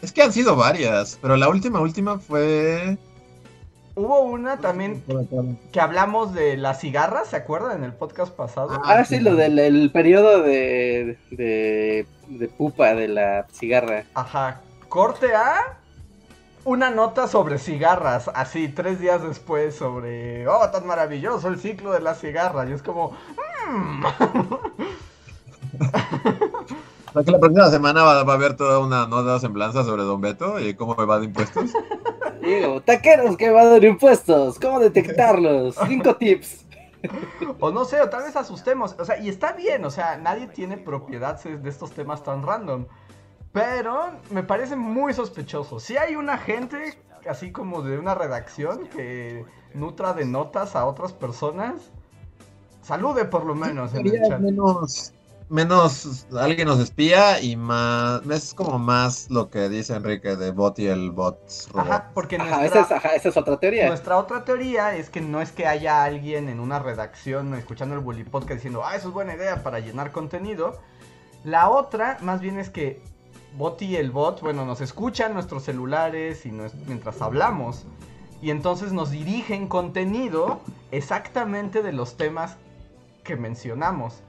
[0.00, 2.96] Es que han sido varias, pero la última, última fue...
[3.96, 5.02] Hubo una también
[5.72, 7.78] que hablamos de las cigarras, ¿se acuerdan?
[7.78, 8.80] En el podcast pasado.
[8.84, 14.04] Ah, sí, lo del el periodo de, de, de pupa de la cigarra.
[14.14, 14.60] Ajá.
[14.88, 15.77] Corte A.
[16.68, 22.00] Una nota sobre cigarras, así, tres días después, sobre, oh, tan maravilloso el ciclo de
[22.00, 22.68] las cigarras.
[22.68, 23.12] Y es como,
[23.66, 24.04] "Mm".
[27.24, 30.20] Que la próxima semana va, va a haber toda una nota de semblanza sobre Don
[30.20, 31.70] Beto y cómo va de impuestos.
[32.42, 35.74] Digo, taqueros que evaden impuestos, ¿cómo detectarlos?
[35.88, 36.66] Cinco tips.
[37.60, 38.94] O no sé, o tal vez asustemos.
[38.98, 42.84] O sea, y está bien, o sea, nadie tiene propiedad de estos temas tan random.
[43.58, 45.80] Pero me parece muy sospechoso.
[45.80, 49.44] Si hay una gente, así como de una redacción, que
[49.74, 51.90] nutra de notas a otras personas,
[52.82, 54.40] salude por lo menos en el chat.
[54.40, 55.12] Menos,
[55.48, 60.78] menos alguien nos espía y más es como más lo que dice Enrique de bot
[60.78, 61.38] y el bot
[61.72, 61.86] robot.
[61.86, 63.88] Ajá, porque Ajá, nuestra, esa, es, ajá, esa es otra teoría.
[63.88, 68.00] nuestra otra teoría es que no es que haya alguien en una redacción escuchando el
[68.00, 70.80] Bully Podcast diciendo, ah, eso es buena idea para llenar contenido.
[71.44, 73.00] La otra, más bien es que
[73.56, 77.86] Bot y el bot, bueno, nos escuchan nuestros celulares y nos- mientras hablamos.
[78.40, 80.60] Y entonces nos dirigen contenido
[80.92, 82.56] exactamente de los temas
[83.24, 84.22] que mencionamos.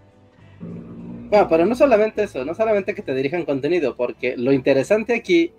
[1.30, 5.52] Bueno, pero no solamente eso, no solamente que te dirijan contenido, porque lo interesante aquí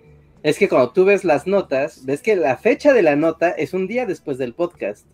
[0.43, 3.73] es que cuando tú ves las notas, ves que la fecha de la nota es
[3.73, 5.05] un día después del podcast,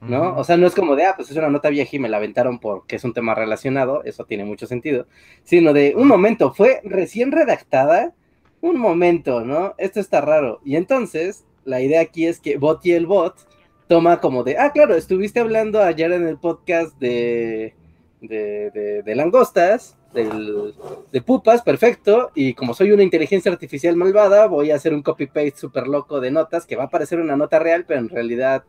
[0.00, 0.36] ¿no?
[0.36, 2.18] O sea, no es como de, ah, pues es una nota vieja y me la
[2.18, 5.06] aventaron porque es un tema relacionado, eso tiene mucho sentido,
[5.42, 8.14] sino de, un momento, fue recién redactada,
[8.60, 9.74] un momento, ¿no?
[9.78, 10.60] Esto está raro.
[10.64, 13.36] Y entonces, la idea aquí es que Bot y el Bot
[13.88, 17.74] toma como de, ah, claro, estuviste hablando ayer en el podcast de,
[18.20, 20.74] de, de, de langostas, del,
[21.12, 25.56] de pupas, perfecto, y como soy una inteligencia artificial malvada, voy a hacer un copy-paste
[25.56, 28.64] súper loco de notas que va a parecer una nota real, pero en realidad,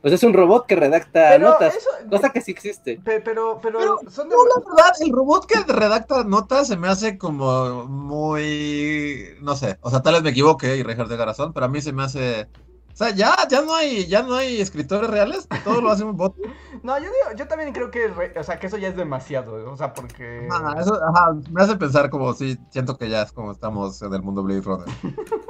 [0.00, 3.00] pues es un robot que redacta Pero notas, eso- cosa que sí existe.
[3.04, 4.34] Pe- Pero, pero, Pero, son de...
[4.34, 9.78] No, la verdad, el robot que redacta notas se me hace como muy, no sé,
[9.82, 12.02] o sea, tal vez me equivoque y Rejar tenga razón, pero a mí se me
[12.02, 12.48] hace,
[12.92, 16.16] o sea, ya, ya no hay, ya no hay escritores reales, todo lo hace un
[16.16, 16.34] bot.
[16.82, 19.70] No, yo, digo- yo también creo que, re- o sea, que eso ya es demasiado,
[19.70, 20.48] o sea, porque...
[20.50, 24.14] Ah, eso, ajá, me hace pensar como si siento que ya es como estamos en
[24.14, 24.86] el mundo Blade Runner.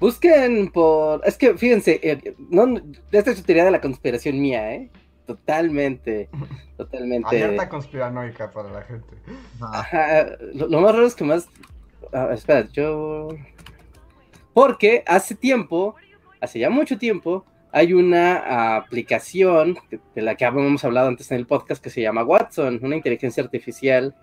[0.00, 1.20] Busquen por.
[1.26, 2.80] Es que fíjense, eh, no,
[3.12, 4.90] esta es teoría de la conspiración mía, ¿eh?
[5.26, 6.28] Totalmente.
[6.76, 7.28] Totalmente.
[7.28, 9.16] Alerta conspiranoica para la gente.
[9.60, 10.36] Ajá.
[10.54, 11.48] Lo, lo más raro es que más.
[12.12, 13.28] ah, espera, yo.
[14.54, 15.94] Porque hace tiempo,
[16.40, 19.78] hace ya mucho tiempo, hay una aplicación
[20.14, 23.42] de la que hemos hablado antes en el podcast que se llama Watson, una inteligencia
[23.42, 24.16] artificial,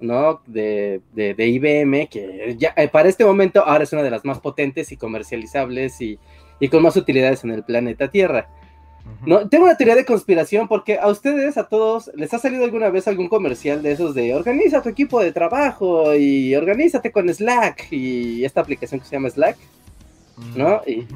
[0.00, 0.40] ¿no?
[0.46, 4.24] De, de, de IBM, que ya eh, para este momento ahora es una de las
[4.24, 6.18] más potentes y comercializables y,
[6.60, 8.48] y con más utilidades en el planeta Tierra.
[9.24, 12.90] No, tengo una teoría de conspiración porque a ustedes, a todos, les ha salido alguna
[12.90, 17.92] vez algún comercial de esos de organiza tu equipo de trabajo y organízate con Slack
[17.92, 19.56] y esta aplicación que se llama Slack.
[20.56, 20.82] ¿no?
[20.86, 21.06] Y-.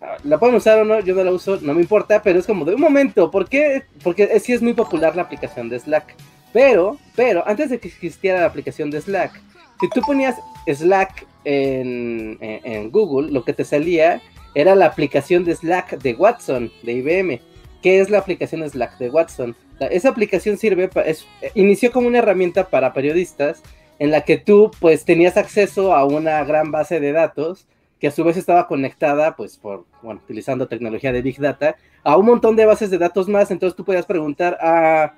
[0.00, 2.46] Ah, La pueden usar o no, yo no la uso, no me importa, pero es
[2.46, 3.84] como de un momento, ¿por qué?
[4.02, 6.14] Porque sí es muy popular la aplicación de Slack.
[6.52, 9.40] Pero, pero, antes de que existiera la aplicación de Slack,
[9.80, 14.20] si tú ponías Slack en, Google, lo que te salía
[14.54, 17.40] era la aplicación de Slack de Watson, de IBM.
[17.82, 19.54] ¿Qué es la aplicación Slack de Watson?
[19.78, 21.16] Esa aplicación sirve, pa- eh,
[21.54, 23.62] inició como una herramienta para periodistas
[23.98, 27.66] en la que tú pues tenías acceso a una gran base de datos
[28.00, 32.26] que a su vez estaba conectada, pues, por, utilizando tecnología de Big Data, a un
[32.26, 33.50] montón de bases de datos más.
[33.50, 35.14] Entonces tú podías preguntar, ah,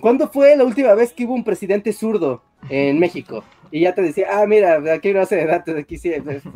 [0.00, 3.44] ¿cuándo fue la última vez que hubo un presidente zurdo en México?
[3.70, 6.12] Y ya te decía, ah, mira, aquí base de datos, aquí sí,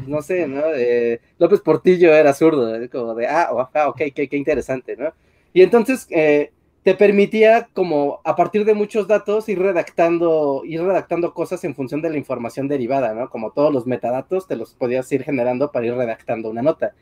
[0.07, 0.62] no sé, ¿no?
[0.74, 5.12] Eh, López Portillo era zurdo, como de, ah, oh, ah, ok, qué, qué interesante, ¿no?
[5.52, 6.50] Y entonces eh,
[6.83, 12.02] te permitía como a partir de muchos datos ir redactando, ir redactando cosas en función
[12.02, 13.30] de la información derivada, ¿no?
[13.30, 16.94] Como todos los metadatos te los podías ir generando para ir redactando una nota.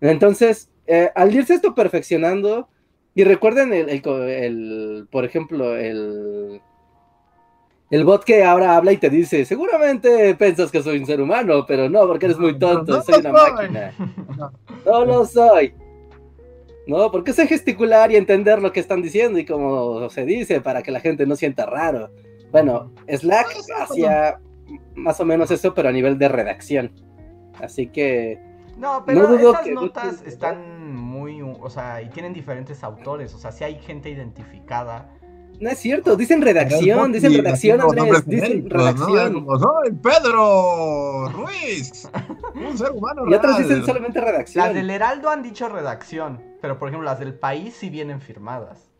[0.00, 2.68] Entonces, eh, al irse esto perfeccionando,
[3.14, 6.60] y recuerden el, el el, por ejemplo, el,
[7.90, 11.64] el bot que ahora habla y te dice, seguramente piensas que soy un ser humano,
[11.66, 13.52] pero no, porque eres muy tonto, No soy una soy.
[13.52, 13.94] máquina.
[14.84, 15.74] No lo soy.
[16.86, 20.82] No, porque sé gesticular y entender lo que están diciendo y como se dice para
[20.82, 22.10] que la gente no sienta raro.
[22.52, 23.46] Bueno, Slack
[23.80, 24.38] hacía
[24.94, 26.90] más o menos eso, pero a nivel de redacción.
[27.60, 28.38] Así que
[28.76, 30.73] No, pero dudo estas que- notas están
[31.60, 35.10] o sea, y tienen diferentes autores, o sea, si hay gente identificada.
[35.60, 38.76] no es cierto, dicen redacción, dicen Y redacción, Andrés, dicen ¿no?
[38.76, 39.32] redacción.
[39.34, 42.08] Como, soy Pedro Ruiz,
[42.54, 43.68] un ser humano Y otros real".
[43.68, 44.90] dicen solamente Las del redacción.
[44.90, 48.90] Heraldo han dicho redacción, pero por ejemplo las del país sí vienen firmadas.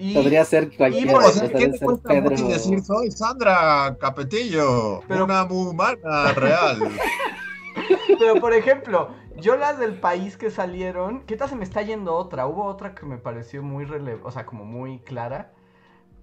[0.00, 1.10] Y, Podría ser cualquiera.
[1.12, 2.30] por O sea, podría ¿qué te cuesta Pedro.
[2.30, 6.78] mucho decir soy Sandra Capetillo, Pero- una humana real?
[8.18, 9.08] Pero por ejemplo,
[9.40, 12.46] yo las del país que salieron, ¿qué tal se me está yendo otra?
[12.46, 15.52] Hubo otra que me pareció muy rele o sea, como muy clara.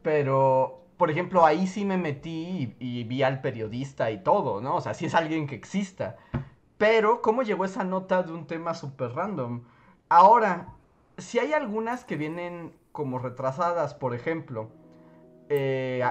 [0.02, 4.76] Pero, por ejemplo, ahí sí me metí y, vi al periodista y todo, ¿no?
[4.76, 6.18] O sea, sí es alguien que exista.
[6.78, 9.64] Pero, ¿cómo llegó esa nota de un tema súper random?
[10.10, 10.74] Ahora,
[11.18, 14.70] si hay algunas que vienen como retrasadas, por ejemplo,
[15.50, 16.04] eh,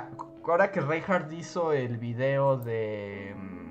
[0.46, 3.64] ahora que Reinhardt hizo el video de mm,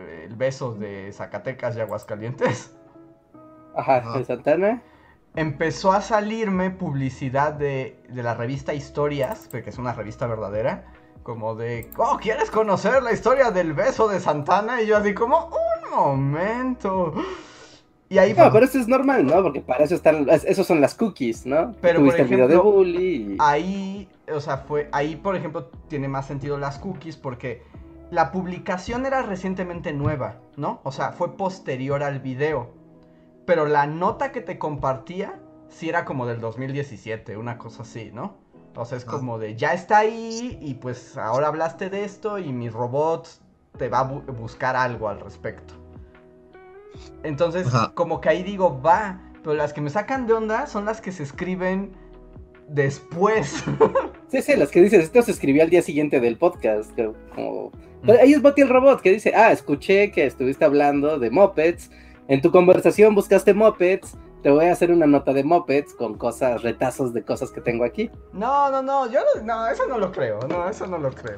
[0.00, 2.75] el beso de Zacatecas y Aguascalientes,
[3.76, 4.82] Ajá, de Santana.
[5.34, 10.84] empezó a salirme publicidad de, de la revista Historias, que es una revista verdadera,
[11.22, 14.80] como de, oh, ¿quieres conocer la historia del beso de Santana?
[14.82, 17.12] Y yo así como, un momento.
[18.08, 19.42] Y ahí No, fue- pero eso es normal, ¿no?
[19.42, 21.74] Porque para eso están, es- esos son las cookies, ¿no?
[21.80, 23.36] Pero, por el video de ejemplo, Bully.
[23.40, 27.62] ahí, o sea, fue, ahí por ejemplo tiene más sentido las cookies porque
[28.12, 30.78] la publicación era recientemente nueva, ¿no?
[30.84, 32.70] O sea, fue posterior al video.
[33.46, 38.36] Pero la nota que te compartía sí era como del 2017, una cosa así, ¿no?
[38.76, 42.52] O sea, es como de, ya está ahí y pues ahora hablaste de esto y
[42.52, 43.26] mi robot
[43.78, 45.74] te va a bu- buscar algo al respecto.
[47.22, 47.92] Entonces, Ajá.
[47.94, 51.12] como que ahí digo, va, pero las que me sacan de onda son las que
[51.12, 51.92] se escriben
[52.68, 53.64] después.
[54.28, 56.90] Sí, sí, las que dices, esto se escribió al día siguiente del podcast.
[57.32, 57.70] Como...
[58.04, 61.92] Pero ahí es Boti el robot que dice, ah, escuché que estuviste hablando de mopeds.
[62.28, 64.16] En tu conversación buscaste mopeds.
[64.42, 67.84] Te voy a hacer una nota de mopeds con cosas, retazos de cosas que tengo
[67.84, 68.10] aquí.
[68.32, 71.36] No, no, no, yo no, no, eso no lo creo, no, eso no lo creo.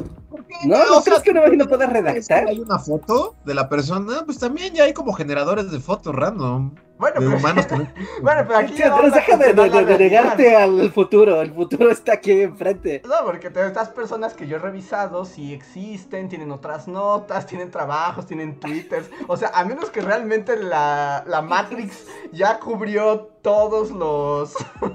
[0.66, 0.78] ¿No?
[0.86, 2.48] ¿No crees que una máquina pueda redactar?
[2.48, 6.74] Hay una foto de la persona, pues también ya hay como generadores de fotos random.
[6.98, 7.92] Bueno, De pero, humanos también.
[8.22, 11.40] bueno, pero aquí a deja de, de, de- negarte al futuro.
[11.42, 13.02] El futuro está aquí enfrente.
[13.06, 17.70] No, porque te- estas personas que yo he revisado sí existen, tienen otras notas, tienen
[17.70, 19.08] trabajos, tienen twitters.
[19.28, 24.54] O sea, a menos que realmente la, la Matrix ya cubrió todos los...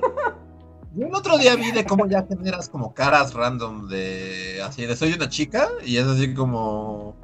[0.96, 4.96] Yo el otro día vi de cómo ya generas como caras random de así de
[4.96, 7.16] soy una chica y es así como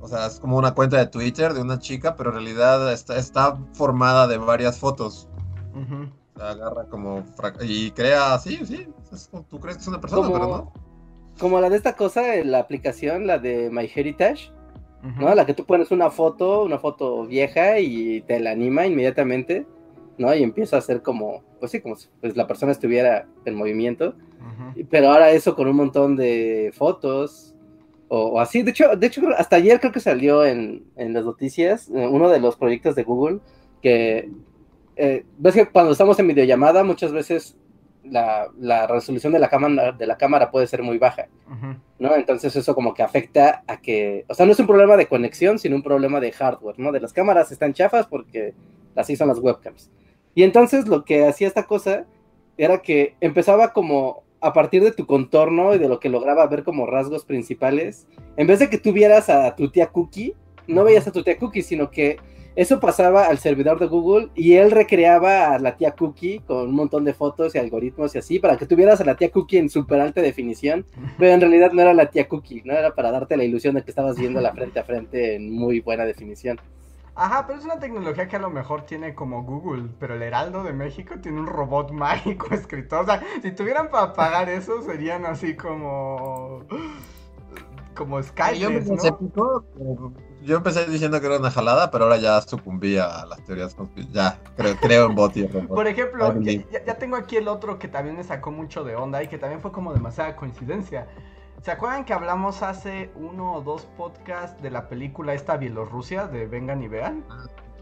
[0.00, 3.16] o sea, es como una cuenta de Twitter de una chica, pero en realidad está,
[3.18, 5.28] está formada de varias fotos.
[5.74, 7.24] O sea, agarra como
[7.62, 10.72] y crea así, sí, es como- tú crees que es una persona, pero Como, no.
[11.38, 14.52] como la de esta cosa, la aplicación, la de MyHeritage.
[15.00, 15.32] ¿no?
[15.32, 19.64] La que tú pones una foto, una foto vieja y te la anima inmediatamente,
[20.18, 20.34] ¿no?
[20.34, 24.08] Y empieza a hacer como, pues sí, como si pues, la persona estuviera en movimiento.
[24.40, 24.80] Ujú.
[24.80, 27.47] Y- Pero ahora eso con un montón de fotos
[28.08, 28.62] o, o así.
[28.62, 32.28] De hecho, de hecho, hasta ayer creo que salió en, en las noticias eh, uno
[32.28, 33.40] de los proyectos de Google
[33.82, 34.30] que,
[34.96, 37.56] eh, ves que cuando estamos en videollamada muchas veces
[38.02, 41.28] la, la resolución de la, cámara, de la cámara puede ser muy baja.
[41.98, 42.14] ¿no?
[42.14, 45.58] Entonces eso como que afecta a que, o sea, no es un problema de conexión,
[45.58, 46.92] sino un problema de hardware, ¿no?
[46.92, 48.54] De las cámaras están chafas porque
[48.96, 49.90] así son las webcams.
[50.34, 52.06] Y entonces lo que hacía esta cosa
[52.56, 56.64] era que empezaba como a partir de tu contorno y de lo que lograba ver
[56.64, 60.34] como rasgos principales, en vez de que tú vieras a tu tía Cookie,
[60.66, 62.18] no veías a tu tía Cookie, sino que
[62.58, 66.74] eso pasaba al servidor de Google y él recreaba a la tía Cookie con un
[66.74, 69.70] montón de fotos y algoritmos y así para que tuvieras a la tía Cookie en
[69.70, 70.84] súper alta definición
[71.18, 73.82] pero en realidad no era la tía Cookie, no era para darte la ilusión de
[73.82, 76.58] que estabas viendo la frente a frente en muy buena definición.
[77.18, 80.62] Ajá, pero es una tecnología que a lo mejor tiene como Google, pero el Heraldo
[80.62, 83.02] de México tiene un robot mágico escritor.
[83.02, 86.64] O sea, si tuvieran para pagar eso, serían así como.
[87.96, 93.44] como Skype, yo, empecé diciendo que era una jalada, pero ahora ya sucumbí a las
[93.44, 93.74] teorías
[94.12, 95.40] Ya, creo, creo en Boti.
[95.40, 95.68] el robot.
[95.68, 99.26] Por ejemplo, ya tengo aquí el otro que también me sacó mucho de onda y
[99.26, 101.08] que también fue como demasiada coincidencia.
[101.62, 106.46] ¿Se acuerdan que hablamos hace uno o dos podcasts de la película esta Bielorrusia de
[106.46, 107.24] Vengan y Vean?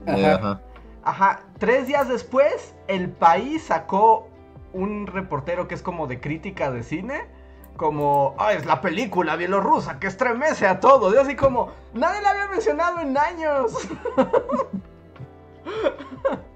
[0.06, 0.34] Ajá.
[0.34, 0.60] ajá.
[1.04, 4.28] Ajá, tres días después, el país sacó
[4.72, 7.28] un reportero que es como de crítica de cine,
[7.76, 11.14] como, ah, es la película bielorrusa que estremece a todos.
[11.14, 13.72] Y así como, nadie la había mencionado en años.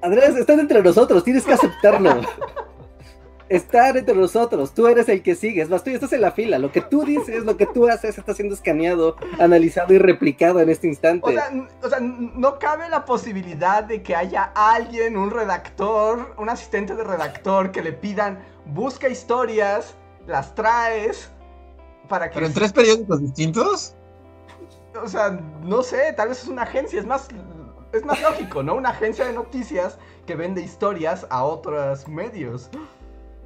[0.03, 2.23] Andrés, están entre nosotros, tienes que aceptarlo.
[3.51, 6.71] Están entre nosotros, tú eres el que sigues, más tú estás en la fila, lo
[6.71, 10.87] que tú dices, lo que tú haces está siendo escaneado, analizado y replicado en este
[10.87, 11.29] instante.
[11.29, 16.95] O sea, o no cabe la posibilidad de que haya alguien, un redactor, un asistente
[16.95, 19.97] de redactor, que le pidan, busca historias,
[20.29, 21.29] las traes,
[22.09, 22.35] para que...
[22.35, 23.97] Pero en tres periódicos distintos.
[25.03, 27.27] O sea, no sé, tal vez es una agencia, es más,
[27.93, 28.77] es más lógico, ¿no?
[28.77, 32.71] Una agencia de noticias que vende historias a otros medios.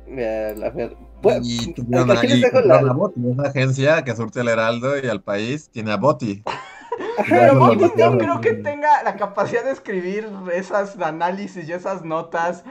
[0.07, 0.97] Eh, ver,
[1.43, 5.71] y tuvieron ahí compraron la- Boti, una agencia que surte al Heraldo y al país
[5.71, 6.43] tiene a Boti.
[7.29, 12.65] Pero Boti no, creo que tenga la capacidad de escribir esas análisis y esas notas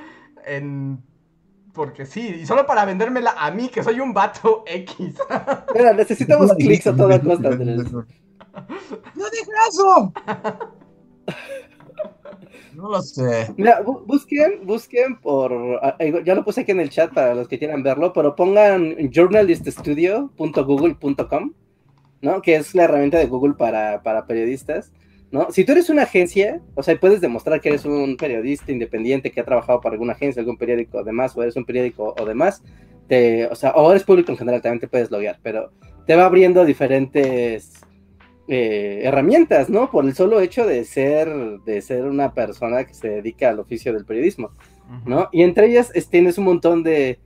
[0.45, 1.01] en...
[1.73, 5.15] Porque sí, y solo para vendérmela a mí, que soy un vato X.
[5.73, 7.91] mira, necesitamos clics a toda costa, Andrés.
[7.91, 10.13] ¡No digas eso!
[12.75, 13.53] No lo sé.
[13.57, 15.51] Mira, bu- busquen, busquen por,
[15.81, 18.35] ah, eh, ya lo puse aquí en el chat para los que quieran verlo, pero
[18.35, 21.53] pongan journaliststudio.google.com,
[22.21, 22.41] ¿no?
[22.41, 24.91] Que es la herramienta de Google para, para periodistas,
[25.31, 25.51] ¿no?
[25.51, 29.41] Si tú eres una agencia, o sea, puedes demostrar que eres un periodista independiente que
[29.41, 32.61] ha trabajado para alguna agencia, algún periódico o demás, o eres un periódico o demás,
[33.51, 35.71] o sea, o eres público en general, también te puedes loguear, pero
[36.07, 37.81] te va abriendo diferentes
[38.47, 39.89] eh, herramientas, ¿no?
[39.89, 41.29] Por el solo hecho de ser,
[41.65, 44.51] de ser una persona que se dedica al oficio del periodismo,
[45.05, 45.29] ¿no?
[45.31, 47.19] Y entre ellas es- tienes un montón de,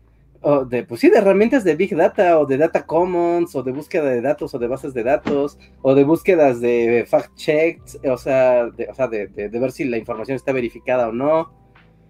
[0.69, 4.05] de, pues sí, de herramientas de Big Data o de Data Commons o de búsqueda
[4.11, 8.67] de datos o de bases de datos o de búsquedas de fact checks, o sea,
[8.67, 11.51] de, o sea, de, de- de ver si la información está verificada o no.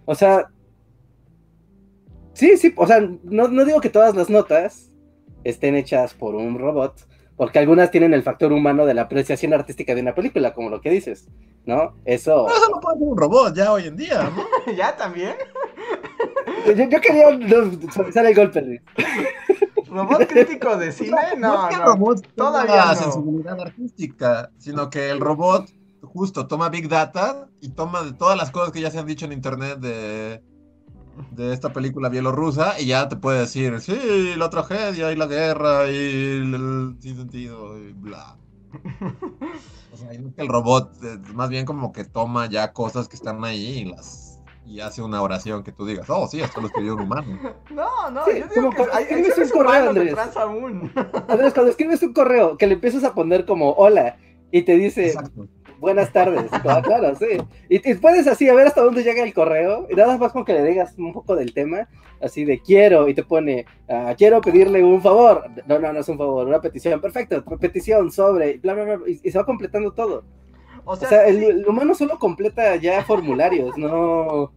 [0.04, 0.48] O sea,
[2.34, 4.92] sí, sí, o sea, no, no digo que todas las notas
[5.44, 7.07] estén hechas por un robot,
[7.38, 10.80] porque algunas tienen el factor humano de la apreciación artística de una película, como lo
[10.80, 11.28] que dices,
[11.64, 11.94] ¿no?
[12.04, 12.48] Eso...
[12.48, 14.72] No, eso lo puede hacer un robot ya hoy en día, ¿no?
[14.76, 15.34] ¿Ya también?
[16.66, 18.82] Yo, yo quería no, suavizar el golpe.
[19.88, 21.16] ¿Robot crítico de cine?
[21.38, 21.86] No, es que el no.
[21.94, 22.94] robot todavía tenga no.
[22.96, 25.70] sensibilidad artística, sino que el robot
[26.02, 29.26] justo toma Big Data y toma de todas las cosas que ya se han dicho
[29.26, 30.42] en internet de,
[31.30, 35.90] de esta película bielorrusa y ya te puede decir, sí, la tragedia y la guerra
[35.90, 38.36] y el, sin sentido y bla.
[39.90, 42.72] O sea, y no es que el robot eh, más bien como que toma ya
[42.72, 44.38] cosas que están ahí y las
[44.68, 47.38] y hace una oración que tú digas, oh, sí, esto lo escribió un humano.
[47.70, 50.16] No, no, Sí, yo digo como que cuando hay, escribes un correo, Andrés.
[51.28, 54.16] Andrés, cuando escribes un correo que le empiezas a poner como hola
[54.50, 55.48] y te dice Exacto.
[55.78, 57.38] buenas tardes, claro, claro, sí.
[57.68, 60.44] Y, y puedes así a ver hasta dónde llega el correo y nada más con
[60.44, 61.88] que le digas un poco del tema,
[62.20, 65.44] así de quiero y te pone ah, quiero pedirle un favor.
[65.66, 67.00] No, no, no es un favor, una petición.
[67.00, 70.24] Perfecto, petición sobre, bla, bla, bla, y, y se va completando todo.
[70.84, 74.52] O O sea, el, humano solo completa ya formularios, no,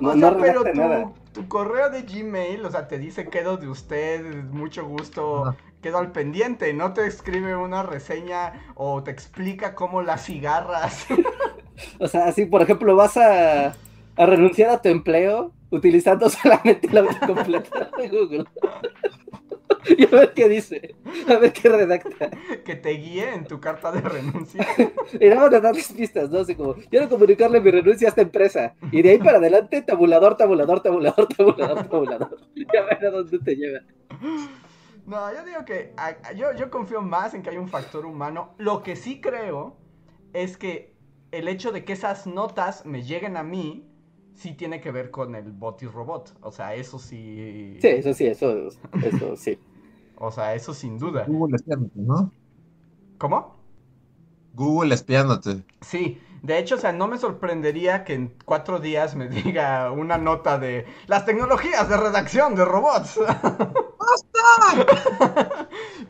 [0.00, 1.12] no, o no sea, pero redacta tu, nada.
[1.32, 5.56] tu correo de Gmail, o sea, te dice quedo de usted, mucho gusto, Ajá.
[5.80, 11.06] Quedo al pendiente, no te escribe una reseña o te explica cómo las cigarras.
[12.00, 13.68] O sea, así, por ejemplo, vas a,
[14.16, 18.44] a renunciar a tu empleo utilizando solamente la autocompletadora de Google.
[19.96, 20.96] y a ver qué dice,
[21.28, 22.30] a ver qué redacta.
[22.64, 24.66] que te guíe en tu carta de renuncia.
[25.20, 26.40] Y nada más de darles pistas, ¿no?
[26.40, 28.74] Así como, quiero comunicarle mi renuncia a esta empresa.
[28.90, 32.38] Y de ahí para adelante, tabulador, tabulador, tabulador, tabulador, tabulador.
[32.56, 33.80] Ya ver a dónde te lleva.
[35.08, 38.04] No, yo digo que a- a- yo, yo confío más en que hay un factor
[38.04, 38.54] humano.
[38.58, 39.76] Lo que sí creo
[40.34, 40.94] es que
[41.32, 43.84] el hecho de que esas notas me lleguen a mí
[44.34, 46.36] sí tiene que ver con el bot y robot.
[46.42, 47.78] O sea, eso sí.
[47.80, 48.68] Sí, eso sí, eso,
[49.02, 49.58] eso sí.
[50.20, 51.26] O sea, eso sin duda.
[51.26, 52.30] Google espiándote, ¿no?
[53.18, 53.56] ¿Cómo?
[54.54, 55.64] Google espiándote.
[55.80, 60.18] Sí, de hecho, o sea, no me sorprendería que en cuatro días me diga una
[60.18, 63.18] nota de las tecnologías de redacción de robots.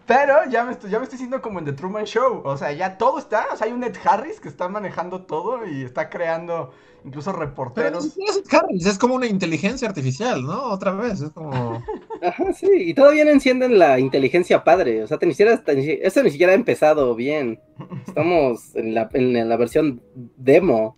[0.06, 2.42] Pero ya me, estoy, ya me estoy sintiendo como en The Truman Show.
[2.44, 3.46] O sea, ya todo está.
[3.52, 6.72] O sea, hay un Ed Harris que está manejando todo y está creando
[7.05, 8.05] incluso Pero reporteros.
[8.05, 10.64] siquiera es Harris, es como una inteligencia artificial, ¿no?
[10.72, 11.82] Otra vez, es como...
[12.22, 16.07] Ajá, sí, y todavía no encienden la inteligencia padre, o sea, te ni siquiera, te
[16.07, 17.61] eso ni siquiera ha empezado bien.
[18.07, 20.03] Estamos en la, en la versión
[20.36, 20.96] demo.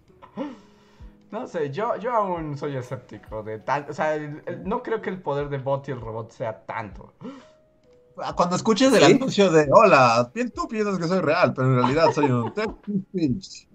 [1.31, 3.87] No sé, yo, yo aún soy escéptico de tal.
[3.89, 6.63] O sea, el- el- no creo que el poder de bot y el robot sea
[6.67, 7.13] tanto.
[8.37, 9.13] Cuando escuches el ¿Sí?
[9.15, 12.53] anuncio de hola, tú piensas que soy real, pero en realidad soy un
[13.11, 13.67] speech.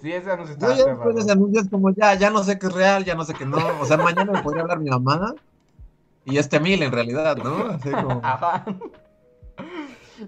[0.00, 2.42] Sí, ese anuncio Yo está ya después de ese anuncio es como ya, ya no
[2.42, 3.58] sé qué es real, ya no sé qué no.
[3.80, 5.34] O sea, mañana me podría hablar mi mamá
[6.24, 7.66] y este mil en realidad, ¿no?
[7.66, 8.20] Así como...
[8.24, 8.64] Ajá.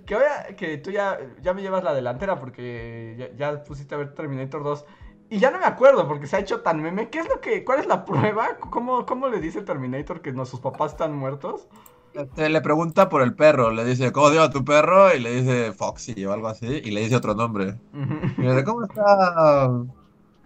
[0.04, 3.94] Que, voy a- que tú ya, ya me llevas la delantera porque ya, ya pusiste
[3.94, 4.84] a ver Terminator 2.
[5.28, 7.08] Y ya no me acuerdo porque se ha hecho tan meme.
[7.10, 8.58] ¿Qué es lo que, cuál es la prueba?
[8.70, 11.68] ¿Cómo, cómo le dice Terminator que no, sus papás están muertos?
[12.16, 15.14] Este, le pregunta por el perro, le dice, ¿cómo se llama tu perro?
[15.14, 17.78] Y le dice Foxy o algo así, y le dice otro nombre.
[18.38, 19.70] Y le dice, ¿cómo está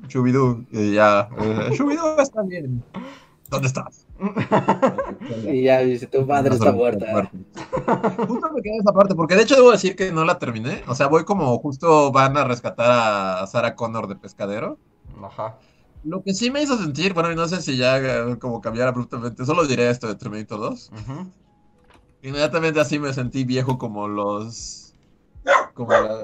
[0.08, 0.64] Shubidoo?
[0.72, 1.28] Y ya,
[1.70, 2.82] Shubidoo está bien.
[3.48, 4.06] ¿Dónde estás?
[5.46, 7.30] Y ya dice, tu madre está muerta.
[8.26, 10.82] Justo me quedé en esa parte, porque de hecho debo decir que no la terminé.
[10.88, 14.78] O sea, voy como justo van a rescatar a Sarah Connor de pescadero.
[15.22, 15.56] Ajá.
[16.02, 19.44] Lo que sí me hizo sentir, bueno, y no sé si ya como cambiar abruptamente,
[19.44, 20.92] solo diré esto de Terminator 2.
[20.92, 21.30] Ujú.
[22.22, 24.94] Inmediatamente así me sentí viejo como los.
[25.74, 26.20] Como la.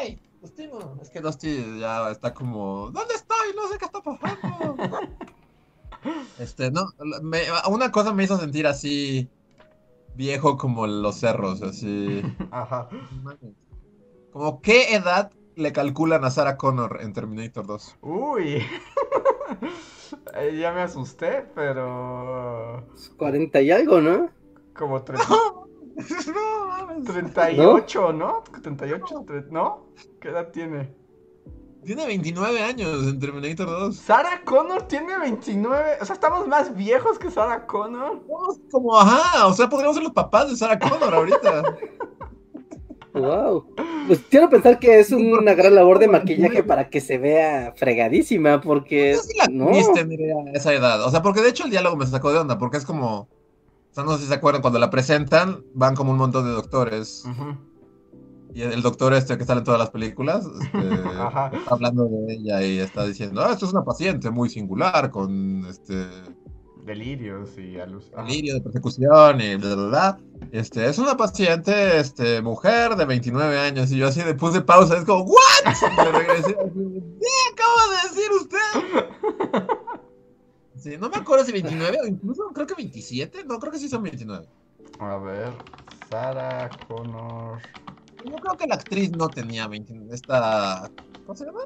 [0.00, 0.20] ¡Ey!
[0.40, 0.68] Dusty.
[1.00, 2.90] Es que Dusty ya está como.
[2.90, 3.54] ¿Dónde estoy?
[3.56, 4.76] No sé qué está pasando.
[6.38, 6.86] Este, no.
[7.22, 9.28] me- una cosa me hizo sentir así.
[10.14, 12.22] Viejo como los cerros, así.
[12.50, 12.88] Ajá.
[14.30, 17.96] Como, ¿qué edad le calculan a Sarah Connor en Terminator 2?
[18.02, 18.62] Uy.
[20.34, 22.86] Eh, ya me asusté, pero.
[23.16, 24.30] 40 y algo, ¿no?
[24.74, 27.04] Como tre- no, mames.
[27.04, 28.42] 38, ¿no?
[28.62, 29.86] 38, tre- ¿no?
[30.20, 30.94] ¿Qué edad tiene?
[31.84, 33.96] Tiene 29 años en Terminator 2.
[33.96, 35.96] Sarah Connor tiene 29.
[36.00, 38.22] O sea, estamos más viejos que Sarah Connor.
[38.26, 41.62] Somos como, ajá, o sea, podríamos ser los papás de Sarah Connor ahorita.
[43.14, 43.66] Wow.
[44.06, 48.62] Pues quiero pensar que es una gran labor de maquillaje para que se vea fregadísima,
[48.62, 49.70] porque No sé si la no.
[50.54, 51.04] esa edad.
[51.04, 53.28] O sea, porque de hecho el diálogo me sacó de onda, porque es como.
[53.92, 56.50] O sea, no sé si se acuerdan, cuando la presentan, van como un montón de
[56.52, 57.24] doctores.
[57.26, 57.58] Ujú.
[58.54, 60.78] Y el doctor este que sale en todas las películas, este,
[61.58, 65.66] está hablando de ella y está diciendo, ah, esto es una paciente muy singular, con
[65.66, 66.06] este
[66.86, 68.26] Delirios y alucinaciones.
[68.26, 70.18] delirio de persecución y bla, bla, bla.
[70.52, 73.92] Este, es una paciente, este, mujer de 29 años.
[73.92, 75.36] Y yo así de puse pausa, es como, ¿what?
[75.66, 79.76] Y le regresé así, ¿qué acaba de decir usted?
[80.82, 83.44] Sí, no me acuerdo si 29 o incluso creo que 27.
[83.44, 84.48] No, creo que sí son 29.
[84.98, 85.52] A ver,
[86.10, 87.60] Sarah Connor.
[88.24, 90.12] Yo creo que la actriz no tenía 29.
[90.12, 90.90] Esta.
[91.24, 91.60] ¿Cómo se llama?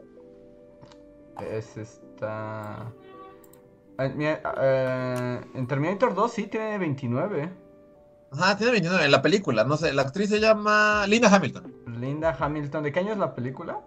[1.50, 2.92] Es esta.
[3.98, 7.50] Eh, en Terminator 2 sí tiene 29.
[8.32, 9.64] Ajá, tiene 29 en la película.
[9.64, 11.72] No sé, la actriz se llama Linda Hamilton.
[11.98, 12.82] Linda Hamilton.
[12.82, 13.80] ¿De qué año es la película?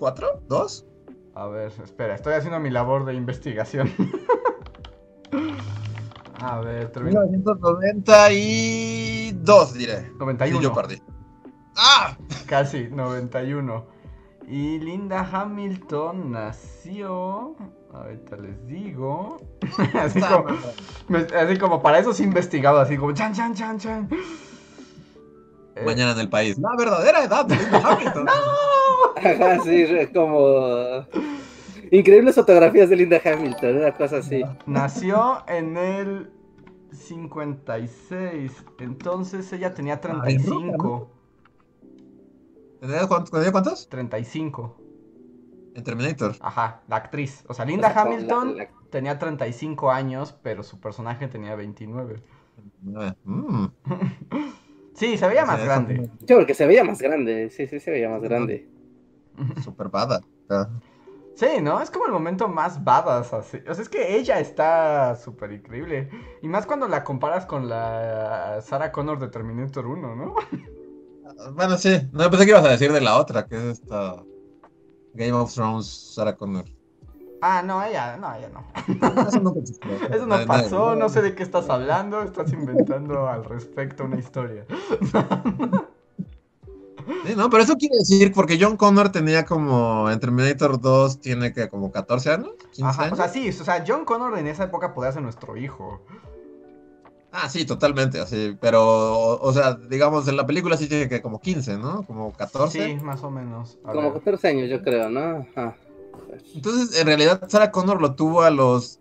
[0.00, 0.86] 1994, ¿2?
[1.34, 3.92] A ver, espera, estoy haciendo mi labor de investigación.
[6.42, 10.10] A ver, Terminator 1992, diré.
[10.18, 10.58] 91.
[10.58, 11.02] Sí, yo perdí.
[11.76, 12.16] ¡Ah!
[12.46, 13.84] Casi, 91.
[14.48, 17.56] Y Linda Hamilton nació.
[17.92, 19.36] Ahorita les digo.
[20.00, 20.46] así, como,
[21.36, 24.08] así como para eso sí investigado, así como chan, chan, chan, chan.
[25.76, 26.58] Eh, Mañana en el país.
[26.58, 28.26] La verdadera edad de Linda Hamilton.
[29.16, 31.06] Ajá, sí, re- como
[31.90, 34.42] increíbles fotografías de Linda Hamilton, una cosa así.
[34.66, 36.30] Nació en el
[36.92, 38.52] 56.
[38.78, 41.10] Entonces ella tenía Ay, 35.
[42.80, 43.50] ¿Tenía cuántos?
[43.52, 43.88] cuántos?
[43.88, 44.76] 35.
[45.74, 46.34] En Terminator.
[46.40, 47.44] Ajá, la actriz.
[47.48, 51.54] O sea, Linda O sea, Hamilton la- la- tenía 35 años, pero su personaje tenía
[51.54, 52.22] 29.
[53.24, 53.66] Mm.
[55.00, 56.10] Sí, se veía más Sí, grande.
[56.20, 58.68] Yo creo que se veía más grande, sí, sí, se veía más grande.
[59.64, 60.20] Super bada.
[60.50, 60.68] Ah.
[61.36, 61.80] Sí, ¿no?
[61.80, 63.60] Es como el momento más badass así.
[63.66, 66.10] O sea, es que ella está súper increíble.
[66.42, 70.34] Y más cuando la comparas con la Sarah Connor de Terminator 1, ¿no?
[71.54, 71.96] Bueno, sí.
[72.12, 74.22] No pensé que ibas a decir de la otra, que es esta.
[75.14, 76.66] Game of Thrones, Sarah Connor.
[77.42, 78.64] Ah, no, ella, no, ella no.
[79.26, 79.90] Eso existió.
[80.12, 84.66] Eso no pasó, no sé de qué estás hablando, estás inventando al respecto una historia.
[87.26, 90.08] Sí, no, pero eso quiere decir, porque John Connor tenía como.
[90.10, 92.52] En Terminator 2 tiene que como 14 años.
[92.72, 93.12] 15 Ajá, años.
[93.14, 96.02] o sea, sí, o sea, John Connor en esa época podía ser nuestro hijo.
[97.32, 98.56] Ah, sí, totalmente, así.
[98.60, 102.04] Pero, o, o sea, digamos, en la película sí tiene que como 15, ¿no?
[102.04, 102.86] Como 14.
[102.98, 103.78] Sí, más o menos.
[103.84, 104.22] A Como ver.
[104.22, 105.46] 14 años, yo creo, ¿no?
[105.54, 105.76] Ajá.
[106.54, 108.98] Entonces, en realidad, Sarah Connor lo tuvo a los.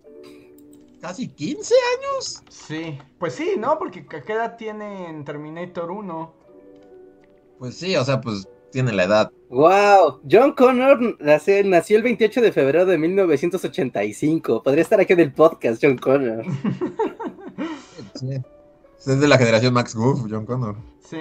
[1.02, 2.44] casi 15 años.
[2.50, 3.78] Sí, pues sí, ¿no?
[3.80, 6.34] Porque ¿qué qué edad tiene en Terminator 1?
[7.60, 9.32] Pues sí, o sea, pues tiene la edad.
[9.50, 14.62] Wow, John Connor nace- nació el 28 de febrero de 1985.
[14.64, 16.44] Podría estar aquí en el podcast, John Connor.
[18.16, 18.30] Sí.
[18.98, 20.76] Es de la generación Max Goof, John Connor.
[21.10, 21.18] Sí.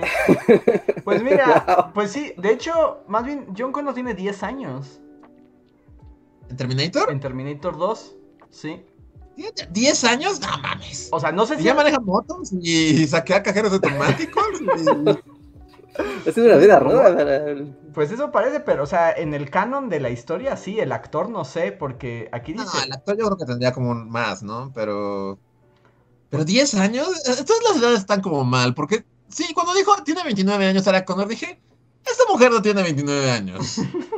[1.04, 1.92] Pues mira, Wow.
[1.94, 5.00] pues sí, de hecho, más bien, John Connor tiene 10 años
[6.51, 7.11] ¿En Terminator?
[7.11, 8.14] en Terminator 2.
[8.51, 8.82] Sí.
[9.36, 10.40] ¿Tiene ¿10 años?
[10.40, 11.09] No mames.
[11.12, 11.64] O sea, no sé ¿Y si.
[11.64, 14.44] ya maneja motos y saquea cajeros automáticos?
[14.61, 17.14] y- Es una vida ruda.
[17.16, 17.55] para-
[17.94, 21.28] Pues eso parece, pero, o sea, en el canon de la historia, sí, el actor
[21.30, 22.84] no sé, porque aquí No, dice.
[22.86, 24.72] el actor yo creo que tendría como un más, ¿no?
[24.74, 25.38] Pero.
[26.30, 30.22] Pero 10 años, Eh, todas las edades están como mal, porque sí, cuando dijo tiene
[30.24, 31.61] 29 años Sarah Connor, dije,
[32.05, 33.76] esta mujer no tiene 29 años.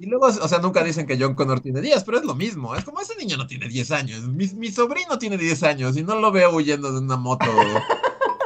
[0.00, 2.74] Y luego, o sea, nunca dicen que John Connor tiene 10, pero es lo mismo.
[2.76, 4.28] Es como ese niño no tiene 10 años.
[4.28, 7.46] Mi, mi sobrino tiene 10 años y no lo veo huyendo de una moto.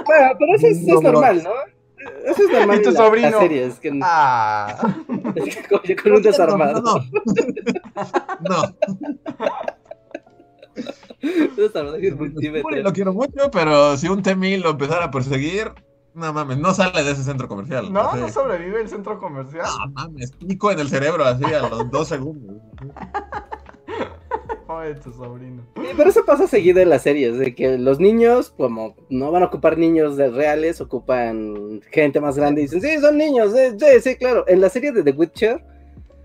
[0.05, 1.51] Bueno, pero eso es, normal, ¿no?
[2.27, 2.81] Eso es normal.
[2.81, 3.31] ¿Y tu en la- sobrino?
[3.31, 4.95] las series, que Ah.
[5.37, 6.83] es que con, con un desarmado.
[6.83, 6.99] No,
[8.41, 8.75] no.
[12.83, 15.71] lo quiero mucho, pero si un T-1000 lo empezara a perseguir,
[16.15, 17.93] no mames, no sale de ese centro comercial.
[17.93, 18.21] No, Así.
[18.21, 19.65] no sobrevive el centro comercial.
[19.65, 22.57] No mames, pico en el cerebro así a los dos segundos.
[24.67, 25.63] Pobre tu sobrino.
[25.77, 29.43] Sí, pero eso pasa seguido en las series, de que los niños, como no van
[29.43, 33.77] a ocupar niños de reales, ocupan gente más grande y dicen, sí, son niños, sí,
[33.79, 34.45] sí, sí, claro.
[34.49, 35.65] En la serie de The Witcher,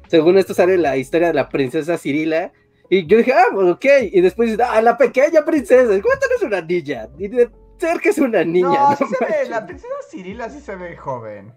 [0.07, 2.51] según esto sale la historia de la princesa Cirila,
[2.89, 6.35] y yo dije, ah, pues, ok, y después dice, ah, la pequeña princesa, ¿cómo no
[6.37, 7.09] es una niña?
[7.17, 8.95] Y de ser que es una niña, no, ¿no?
[8.95, 11.53] sí se ve, la princesa Cirila sí se ve joven.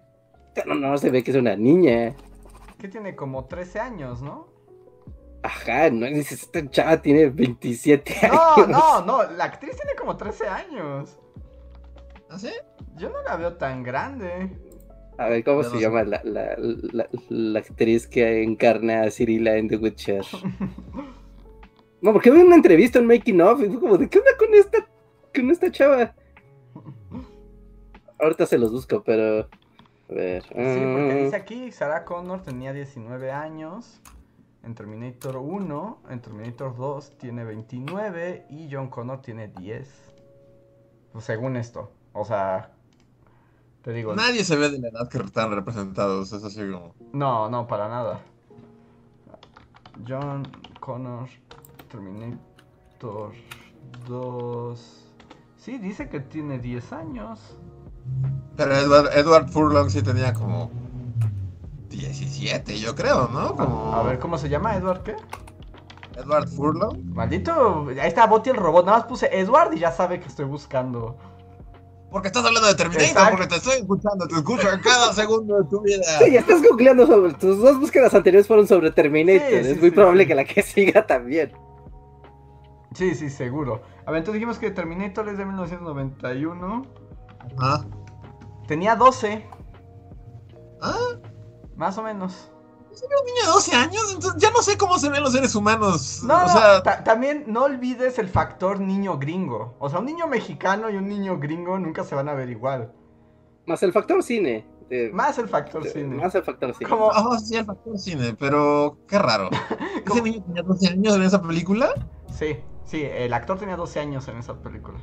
[0.66, 2.14] No, no, se ve que es una niña.
[2.78, 4.48] Que tiene como 13 años, ¿no?
[5.42, 8.68] Ajá, no dices, esta chava tiene 27 No, años.
[8.68, 11.18] no, no, la actriz tiene como 13 años.
[12.28, 12.50] ¿Ah, sí?
[12.96, 14.50] Yo no la veo tan grande.
[15.18, 19.56] A ver, ¿cómo se no llama la, la, la, la actriz que encarna a Cirila
[19.56, 20.24] en The Witcher?
[22.02, 24.54] No, porque vi una entrevista en Making Of y fue como, ¿de qué onda con
[24.54, 24.78] esta,
[25.34, 26.14] con esta chava?
[28.18, 29.48] Ahorita se los busco, pero...
[30.08, 30.42] A ver.
[30.42, 34.00] Sí, porque mm, dice aquí, Sarah Connor tenía 19 años.
[34.62, 39.88] En Terminator 1, en Terminator 2 tiene 29 y John Connor tiene 10.
[41.12, 41.92] Pues según esto.
[42.12, 42.72] O sea,
[43.82, 46.32] te digo, Nadie se ve de la edad que están representados.
[46.32, 46.94] Es así como.
[47.12, 48.20] no, no, para nada.
[50.06, 50.46] John
[50.80, 51.28] Connor,
[51.88, 53.32] Terminator
[54.06, 54.99] 2.
[55.60, 57.38] Sí, dice que tiene 10 años.
[58.56, 60.70] Pero Edward, Edward Furlong sí tenía como
[61.90, 63.54] 17, yo creo, ¿no?
[63.54, 63.94] Como...
[63.94, 64.74] A, ver, ¿cómo se llama?
[64.74, 65.16] ¿Edward qué?
[66.16, 67.04] Edward Furlong.
[67.12, 68.86] Maldito, ahí está Botti el robot.
[68.86, 71.18] Nada más puse Edward y ya sabe que estoy buscando.
[72.10, 73.30] Porque estás hablando de Terminator, Exacto.
[73.30, 76.02] porque te estoy escuchando, te escucho en cada segundo de tu vida.
[76.18, 77.34] Sí, ya estás googleando sobre...
[77.34, 79.48] Tus dos búsquedas anteriores fueron sobre Terminator.
[79.50, 80.28] Sí, sí, es muy sí, probable sí.
[80.28, 81.52] que la que siga también.
[82.94, 83.82] Sí, sí, seguro.
[84.10, 86.82] A ver, entonces dijimos que Terminator es de 1991.
[87.58, 87.86] Ajá.
[88.66, 89.46] Tenía 12,
[90.82, 90.96] Ah,
[91.76, 92.50] más o menos.
[92.90, 95.54] es un niño de 12 años, entonces ya no sé cómo se ven los seres
[95.54, 96.24] humanos.
[96.24, 99.76] No, o no, sea, ta- también no olvides el factor niño gringo.
[99.78, 102.92] O sea, un niño mexicano y un niño gringo nunca se van a ver igual.
[103.66, 104.66] Más el factor cine.
[104.88, 106.16] de- Más el factor de- cine.
[106.16, 106.90] Más el factor cine.
[106.90, 109.48] Como, oh, sí, el factor cine, pero qué raro.
[110.04, 111.94] ¿Ese niño tenía 12 años en esa película?
[112.36, 112.56] sí,
[112.90, 114.98] sí, el actor tenía 12 años en esa película.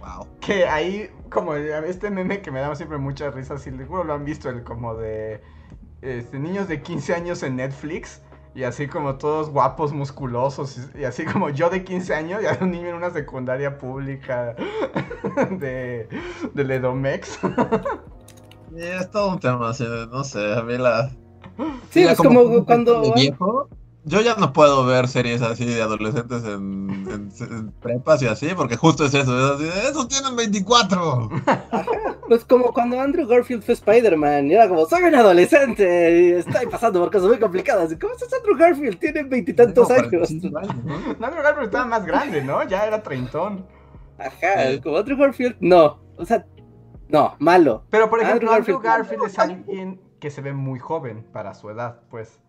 [0.00, 0.26] Wow.
[0.40, 4.24] Que ahí, como este meme que me da siempre mucha risa, si seguro lo han
[4.24, 5.40] visto, el como de
[6.02, 8.22] este, niños de 15 años en Netflix.
[8.54, 10.78] Y así como todos guapos, musculosos.
[10.94, 13.78] Y, y así como yo de 15 años y hay un niño en una secundaria
[13.78, 14.56] pública
[15.50, 16.08] de,
[16.54, 17.38] de Ledomex.
[18.76, 21.10] es todo un tema, así, no sé, a mí la...
[21.90, 23.02] Sí, ya es como cuando...
[23.02, 23.68] de viejo,
[24.08, 28.48] yo ya no puedo ver series así de adolescentes en, en- en prepas y así,
[28.56, 31.30] porque justo es eso, es así, esos tienen 24.
[32.28, 36.66] Pues como cuando Andrew Garfield fue Spider-Man, y era como, soy un adolescente, y estoy
[36.66, 37.94] pasando por cosas muy complicadas.
[38.00, 38.98] ¿Cómo es Andrew Garfield?
[38.98, 40.08] Tiene veintitantos años.
[40.10, 40.98] 45 años, ¿no?
[41.18, 42.62] No, Andrew Garfield estaba más grande, ¿no?
[42.68, 43.64] Ya era treintón.
[44.18, 44.80] Ajá, Sí.
[44.80, 46.00] como Andrew Garfield, no.
[46.16, 46.44] O sea,
[47.08, 47.84] no, malo.
[47.90, 48.80] Pero por ejemplo, Andrew.
[48.80, 52.40] Garfield es alguien que se ve muy joven para su edad, pues.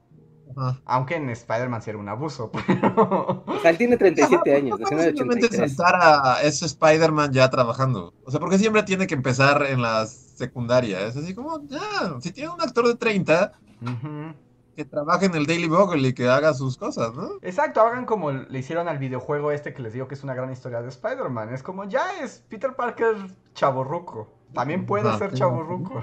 [0.56, 0.82] Ajá.
[0.86, 3.44] Aunque en Spider-Man sí era un abuso, pero...
[3.46, 5.76] O sea, él tiene 37 Ajá, años, ¿por nació en no el simplemente 83.
[5.76, 8.14] saltar a ese Spider-Man ya trabajando.
[8.26, 11.06] O sea, porque siempre tiene que empezar en la secundaria.
[11.06, 11.80] Es así como, ya,
[12.22, 14.34] si tiene un actor de 30, Ujú.
[14.76, 17.32] que trabaje en el Daily Bugle y que haga sus cosas, ¿no?
[17.42, 20.52] Exacto, hagan como le hicieron al videojuego este que les digo que es una gran
[20.52, 21.54] historia de Spider-Man.
[21.54, 23.16] Es como, ya es Peter Parker
[23.54, 24.30] chaborruco.
[24.54, 25.38] También puede Ajá, ser sí.
[25.38, 26.02] chaborruco.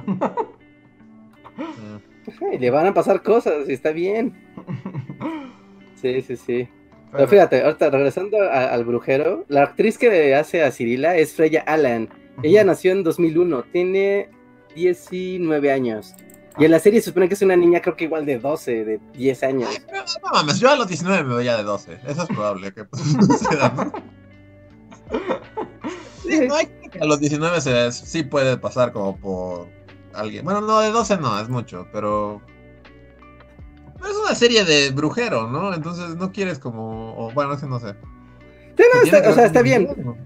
[1.56, 2.15] Mm.
[2.52, 4.34] Y le van a pasar cosas, y está bien.
[6.00, 6.68] Sí, sí, sí.
[7.10, 11.62] Pero fíjate, ahorita regresando a- al brujero, la actriz que hace a Cirila es Freya
[11.66, 12.10] Allan.
[12.42, 14.28] Ella nació en 2001, tiene
[14.74, 16.14] 19 años.
[16.58, 18.84] Y en la serie se supone que es una niña, creo que igual de 12,
[18.84, 19.70] de 10 años.
[19.70, 21.98] Ay, pero no mames, yo a los 19 me veía de 12.
[22.06, 23.92] Eso es probable que pues, ¿no?
[26.22, 29.68] Sí, no hay que a los 19 se, sí puede pasar como por
[30.20, 30.44] alguien.
[30.44, 32.40] Bueno, no, de 12 no, es mucho, pero.
[33.98, 35.72] pero es una serie de brujero, ¿no?
[35.74, 37.14] Entonces no quieres como.
[37.16, 37.94] O, bueno, es que no sé.
[38.76, 39.84] Sí, no, está- que o sea, está bien.
[39.86, 40.16] brujero.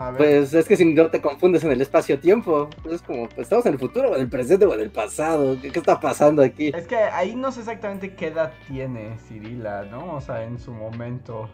[0.00, 3.28] A ver, Pues es que si no te confundes en el espacio-tiempo, pues es como,
[3.28, 5.58] pues estamos en el futuro o en el presente o en el pasado.
[5.60, 6.70] ¿Qué, qué está pasando aquí?
[6.72, 10.14] es que ahí no sé exactamente qué edad tiene Cirila, ¿no?
[10.14, 11.50] O sea, en su momento.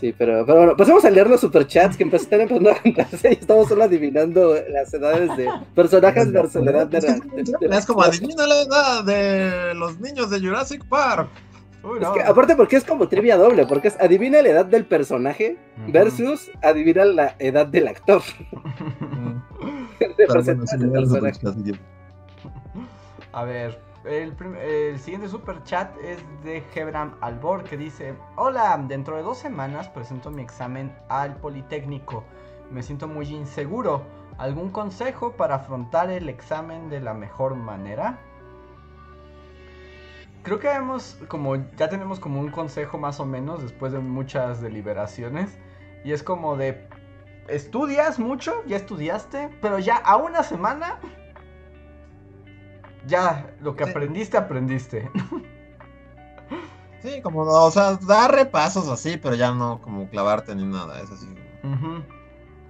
[0.00, 3.32] Sí, pero, pero bueno, pasemos a leer los superchats que están empezando a juntarse y
[3.32, 7.76] estamos solo adivinando las edades de personajes versus la edad de, Es la- que de-
[7.76, 11.28] Es como adivina la edad de los niños de Jurassic Park.
[11.82, 12.12] Uy, Es no.
[12.12, 15.56] que, aparte porque es como trivia doble, porque es adivina la edad del personaje
[15.88, 18.22] versus adivina la edad del actor.
[19.98, 21.78] De.
[23.32, 23.78] A ver,
[24.08, 29.88] El, siguiente super chat es de Hebram Albor que dice: Hola, dentro de dos semanas
[29.88, 32.24] presento mi examen al Politécnico.
[32.70, 34.02] Me siento muy inseguro.
[34.38, 38.18] ¿Algún consejo para afrontar el examen de la mejor manera?
[40.42, 44.62] Creo que hemos, como ya tenemos como un consejo más o menos después de muchas
[44.62, 45.58] deliberaciones.
[46.02, 46.88] Y es como de,
[47.48, 50.98] estudias mucho, ya estudiaste, pero ya a una semana,
[53.08, 53.90] ya lo que Sí.
[53.90, 55.10] aprendiste, aprendiste.
[57.02, 61.10] Sí, como, o sea, dar repasos así, pero ya no como clavarte ni nada, es
[61.10, 61.28] así.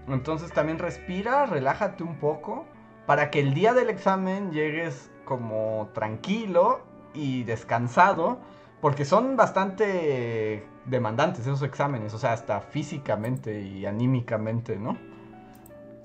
[0.07, 2.65] Entonces también respira, relájate un poco
[3.07, 6.81] para que el día del examen llegues como tranquilo
[7.15, 8.39] y descansado,
[8.81, 14.97] porque son bastante demandantes esos exámenes, o sea, hasta físicamente y anímicamente, ¿no?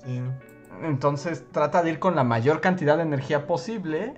[0.04, 0.20] Sí.
[0.82, 4.14] Entonces trata de ir con la mayor cantidad de energía posible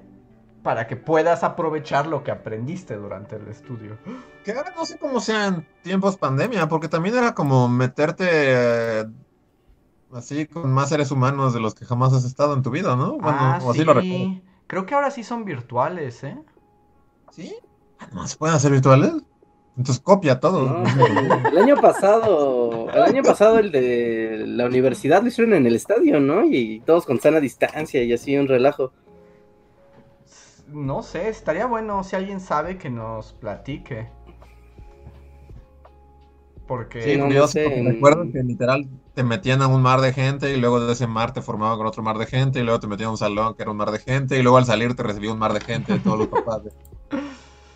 [0.66, 3.98] para que puedas aprovechar lo que aprendiste durante el estudio.
[4.44, 9.04] Que ahora no sé cómo sean tiempos pandemia, porque también era como meterte eh,
[10.12, 13.12] así con más seres humanos de los que jamás has estado en tu vida, ¿no?
[13.12, 13.84] Bueno, ah, o así sí.
[13.84, 14.40] lo recuerdo.
[14.66, 16.36] Creo que ahora sí son virtuales, ¿eh?
[17.30, 17.54] ¿Sí?
[18.12, 19.12] ¿No se pueden hacer virtuales?
[19.76, 20.64] Entonces copia todo.
[20.64, 25.76] No, el año pasado, el año pasado el de la universidad lo hicieron en el
[25.76, 26.44] estadio, ¿no?
[26.44, 28.90] Y todos con sana distancia y así un relajo.
[30.68, 34.10] No sé, estaría bueno si alguien sabe que nos platique.
[36.66, 40.52] Porque Sí, no, yo sé, recuerdo que literal te metían a un mar de gente
[40.52, 42.86] y luego de ese mar te formaban con otro mar de gente y luego te
[42.86, 45.02] metían a un salón que era un mar de gente y luego al salir te
[45.02, 46.64] recibía un mar de gente de todos los papás.
[46.64, 46.72] de-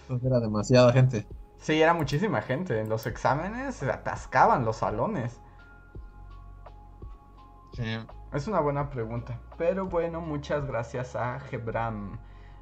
[0.08, 1.26] Entonces era demasiada gente.
[1.58, 2.80] sí, era muchísima gente.
[2.80, 5.40] En los exámenes se atascaban los salones.
[7.72, 7.82] Sí.
[8.32, 9.38] Es una buena pregunta.
[9.56, 12.18] Pero bueno, muchas gracias a Gebram.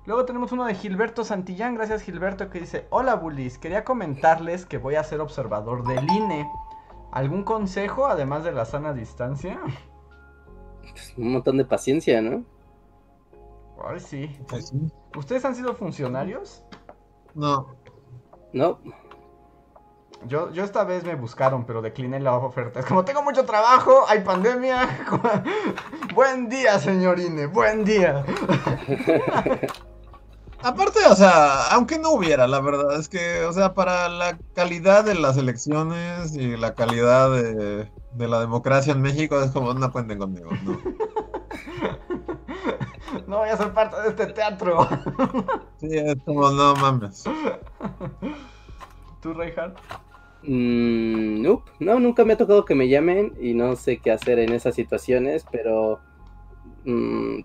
[0.08, 1.74] Luego tenemos uno de Gilberto Santillán.
[1.74, 6.50] Gracias Gilberto que dice, hola bullies, quería comentarles que voy a ser observador del INE.
[7.12, 9.60] ¿Algún consejo además de la sana distancia?
[11.18, 12.42] Un montón de paciencia, ¿no?
[13.84, 14.34] Ay, sí.
[14.48, 14.90] Pues sí.
[15.14, 16.64] ¿Ustedes han sido funcionarios?
[17.34, 17.76] No,
[18.54, 18.78] No,
[20.24, 22.80] Yo, yo esta vez me buscaron, pero decliné la oferta.
[22.80, 24.88] Es como tengo mucho trabajo, hay pandemia.
[26.14, 28.24] buen día, señor INE, buen día.
[30.62, 35.04] Aparte, o sea, aunque no hubiera, la verdad es que, o sea, para la calidad
[35.04, 39.92] de las elecciones y la calidad de, de la democracia en México es como, no
[39.92, 40.78] cuenten conmigo, no.
[43.26, 44.86] No voy a ser parte de este teatro.
[45.78, 47.24] Sí, es como, no mames.
[49.20, 49.78] ¿Tú, Reinhardt?
[50.42, 51.70] Mm, nope.
[51.80, 54.74] no, nunca me ha tocado que me llamen y no sé qué hacer en esas
[54.74, 56.00] situaciones, pero
[56.84, 57.40] mm,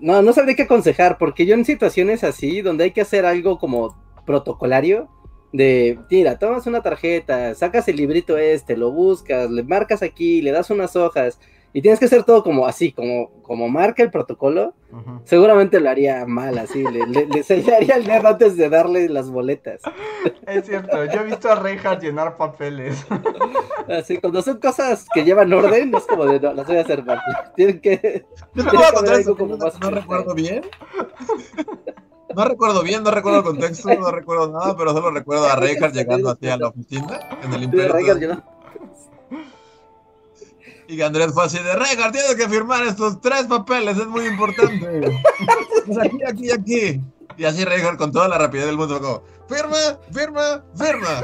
[0.00, 3.58] no, no sabría qué aconsejar, porque yo en situaciones así, donde hay que hacer algo
[3.58, 3.96] como
[4.26, 5.08] protocolario,
[5.52, 10.50] de, mira, tomas una tarjeta, sacas el librito este, lo buscas, le marcas aquí, le
[10.50, 11.38] das unas hojas,
[11.74, 14.74] y tienes que hacer todo como así, como, como marca el protocolo,
[15.24, 19.28] seguramente lo haría mal, así, le, le, le sellaría el dedo antes de darle las
[19.28, 19.82] boletas.
[20.46, 23.04] Es cierto, yo he visto a Reinhardt llenar papeles.
[23.88, 26.82] Así, cuando son cosas que llevan orden, no es como de, no, las voy a
[26.82, 27.20] hacer mal.
[27.56, 28.24] Tienen que...
[28.54, 30.62] Yo te voy a contar como no, más no recuerdo bien.
[32.36, 35.92] No recuerdo bien, no recuerdo el contexto, no recuerdo nada, pero solo recuerdo a Reinhardt
[35.92, 38.44] llegando así a la oficina en el Imperio.
[40.86, 44.26] Y que Andrés fue así de Reinhardt, tienes que firmar estos tres papeles, es muy
[44.26, 45.20] importante.
[45.86, 47.00] Pues aquí, aquí, aquí.
[47.36, 51.22] Y así Reinhardt con toda la rapidez del mundo, como, firma, firma, firma.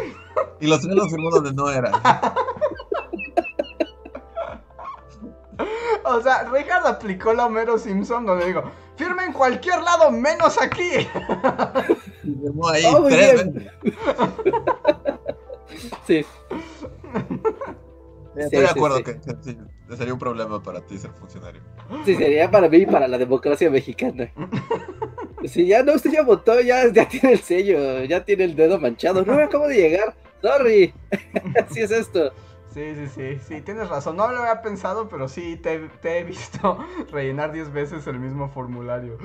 [0.60, 1.90] Y los tres los firmó donde no era.
[6.04, 8.64] O sea, Reinhardt aplicó la Homero Simpson donde digo,
[8.96, 10.90] firma en cualquier lado menos aquí.
[12.22, 13.72] Y firmó ahí Oh, muy tres veces.
[16.06, 16.26] Sí,
[18.34, 19.04] Estoy Sí, de acuerdo sí.
[19.04, 19.58] que, que sí,
[19.96, 21.62] sería un problema para ti ser funcionario.
[22.04, 24.30] sí, sería para mí y para la democracia mexicana.
[25.44, 28.78] Si ya no, usted ya votó, ya, ya tiene el sello, ya tiene el dedo
[28.78, 29.24] manchado.
[29.24, 30.92] No me acabo de llegar, sorry.
[31.66, 32.34] Así es esto.
[32.68, 34.16] Sí, sí, sí, sí, tienes razón.
[34.16, 36.78] No lo había pensado, pero sí, te, te he visto
[37.10, 39.18] rellenar 10 veces el mismo formulario.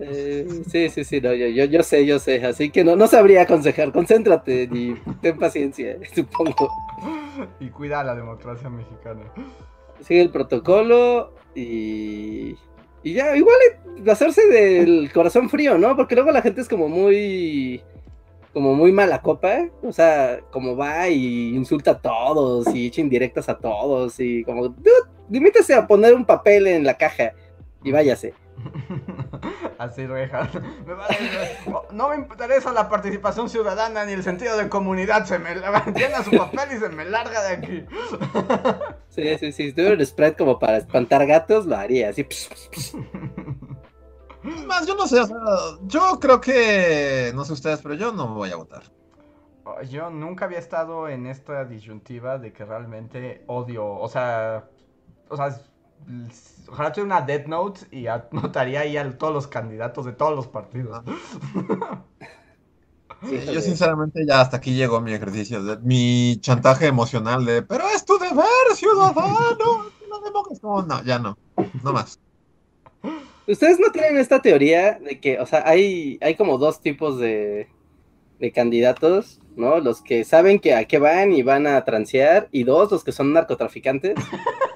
[0.00, 2.44] Eh, sí, sí, sí, no, yo, yo, yo sé, yo sé.
[2.44, 3.92] Así que no, no sabría aconsejar.
[3.92, 6.68] Concéntrate y ten paciencia, supongo.
[7.60, 9.22] Y cuida a la democracia mexicana.
[10.00, 12.56] sigue el protocolo y,
[13.02, 13.56] y ya, igual
[14.10, 15.96] hacerse del corazón frío, ¿no?
[15.96, 17.82] Porque luego la gente es como muy,
[18.52, 23.48] como muy mala copa, o sea, como va y insulta a todos y echa indirectas
[23.48, 24.74] a todos y como,
[25.28, 27.32] limítese a poner un papel en la caja
[27.82, 28.34] y váyase.
[29.84, 30.48] Así, Reja.
[31.92, 35.26] no me interesa la participación ciudadana ni el sentido de comunidad.
[35.26, 35.54] Se me
[35.94, 37.84] llena su papel y se me larga de aquí.
[39.14, 39.68] Sí, sí, sí.
[39.68, 42.26] Si tuviera un spread como para espantar gatos, lo haría así.
[44.66, 45.36] Más, yo no sé, o sea,
[45.82, 48.82] yo creo que, no sé ustedes, pero yo no voy a votar.
[49.62, 54.64] Oh, yo nunca había estado en esta disyuntiva de que realmente odio, o sea,
[55.28, 55.60] o sea,
[56.68, 60.46] ojalá tuviera una Death Note y anotaría ahí a todos los candidatos de todos los
[60.46, 61.02] partidos.
[63.52, 68.04] yo sinceramente ya hasta aquí llegó mi ejercicio, de, mi chantaje emocional de, pero es
[68.04, 68.44] tu deber,
[68.74, 69.92] ciudadano.
[70.62, 71.36] No, no, ya no,
[71.82, 72.18] no más.
[73.46, 77.68] ¿Ustedes no tienen esta teoría de que, o sea, hay, hay como dos tipos de,
[78.38, 79.80] de candidatos, ¿no?
[79.80, 83.12] Los que saben que a qué van y van a transear, y dos, los que
[83.12, 84.14] son narcotraficantes.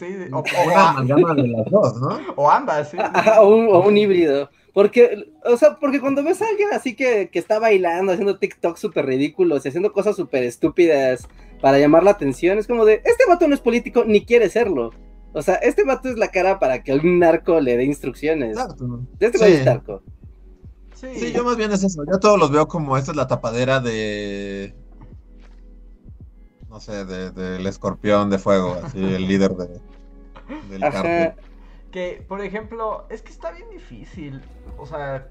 [0.00, 2.18] sí, o, o, de las dos, ¿no?
[2.36, 2.96] O ambas, sí.
[3.38, 4.50] o, un, o un híbrido.
[4.72, 8.76] Porque, o sea, porque cuando ves a alguien así que, que está bailando, haciendo TikTok
[8.76, 11.28] súper ridículos y haciendo cosas súper estúpidas
[11.60, 14.90] para llamar la atención, es como de, este vato no es político ni quiere serlo.
[15.32, 18.56] O sea, este vato es la cara para que un narco le dé instrucciones.
[18.56, 19.00] Exacto.
[19.18, 19.44] Este sí.
[19.44, 20.02] es narco.
[20.94, 21.32] Sí.
[21.32, 22.04] yo más bien es eso.
[22.10, 24.74] Yo todos los veo como esta es la tapadera de.
[26.68, 29.80] No sé, del de, escorpión de fuego, así, el líder de,
[30.68, 31.34] del cartel.
[31.90, 34.42] Que, por ejemplo, es que está bien difícil.
[34.78, 35.28] O sea,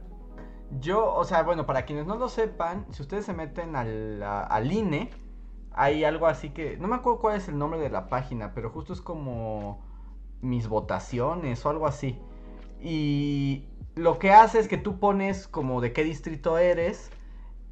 [0.79, 4.71] yo, o sea, bueno, para quienes no lo sepan, si ustedes se meten al, al
[4.71, 5.09] INE,
[5.71, 6.77] hay algo así que.
[6.77, 9.81] No me acuerdo cuál es el nombre de la página, pero justo es como
[10.41, 12.19] mis votaciones o algo así.
[12.81, 13.65] Y
[13.95, 17.11] lo que hace es que tú pones como de qué distrito eres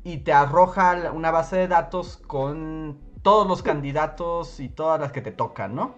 [0.03, 5.21] y te arroja una base de datos con todos los candidatos y todas las que
[5.21, 5.95] te tocan, ¿no?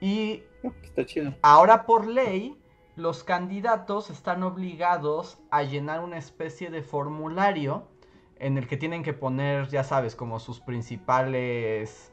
[0.00, 0.42] Y
[0.82, 1.34] Está chido.
[1.42, 2.56] ahora por ley,
[2.96, 7.88] los candidatos están obligados a llenar una especie de formulario
[8.36, 12.12] en el que tienen que poner, ya sabes, como sus principales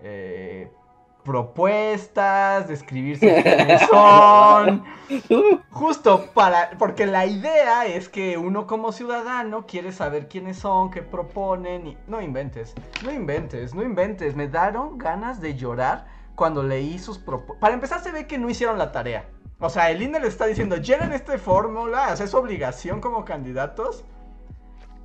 [0.00, 0.70] eh,
[1.24, 4.84] propuestas, describirse quiénes son.
[5.70, 11.02] Justo para, porque la idea es que uno como ciudadano quiere saber quiénes son, qué
[11.02, 12.74] proponen y no inventes,
[13.04, 14.34] no inventes, no inventes.
[14.34, 16.06] Me daron ganas de llorar
[16.38, 17.60] cuando leí sus propuestas.
[17.60, 19.28] Para empezar se ve que no hicieron la tarea.
[19.58, 24.04] O sea, el INE le está diciendo, llenen esta fórmula, es obligación como candidatos.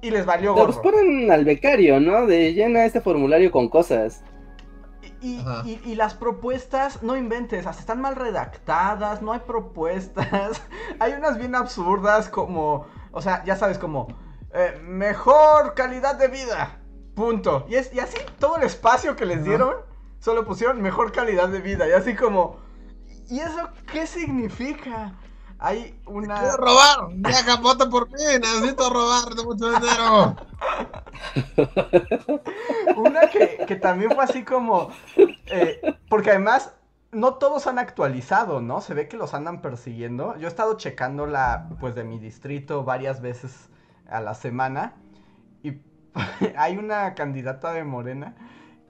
[0.01, 0.67] Y les valió gorro.
[0.67, 2.27] Los ponen al becario, ¿no?
[2.27, 4.23] De llena este formulario con cosas.
[5.21, 10.61] Y, las propuestas, no inventes, hasta están mal redactadas, no hay propuestas.
[10.99, 14.09] hay unas bien absurdas como, o sea, ya sabes, como,
[14.53, 16.81] eh, mejor calidad de vida.
[17.15, 17.65] Punto.
[17.69, 19.75] Y, es, y así todo el espacio que les dieron,
[20.23, 21.87] solo pusieron mejor calidad de vida.
[21.87, 22.57] Y así como,
[23.29, 25.13] ¿y eso qué significa?
[25.59, 26.39] Hay una.
[26.39, 30.35] Quiero robar, ya capota por mí, necesito robar de mucho dinero.
[32.97, 34.89] una que, que, también fue así como.
[35.17, 36.73] Eh, porque además,
[37.11, 38.81] no todos han actualizado, ¿no?
[38.81, 40.37] Se ve que los andan persiguiendo.
[40.37, 43.69] Yo he estado checando la, pues, de mi distrito varias veces
[44.09, 44.95] a la semana.
[45.63, 45.81] Y
[46.57, 48.35] hay una candidata de Morena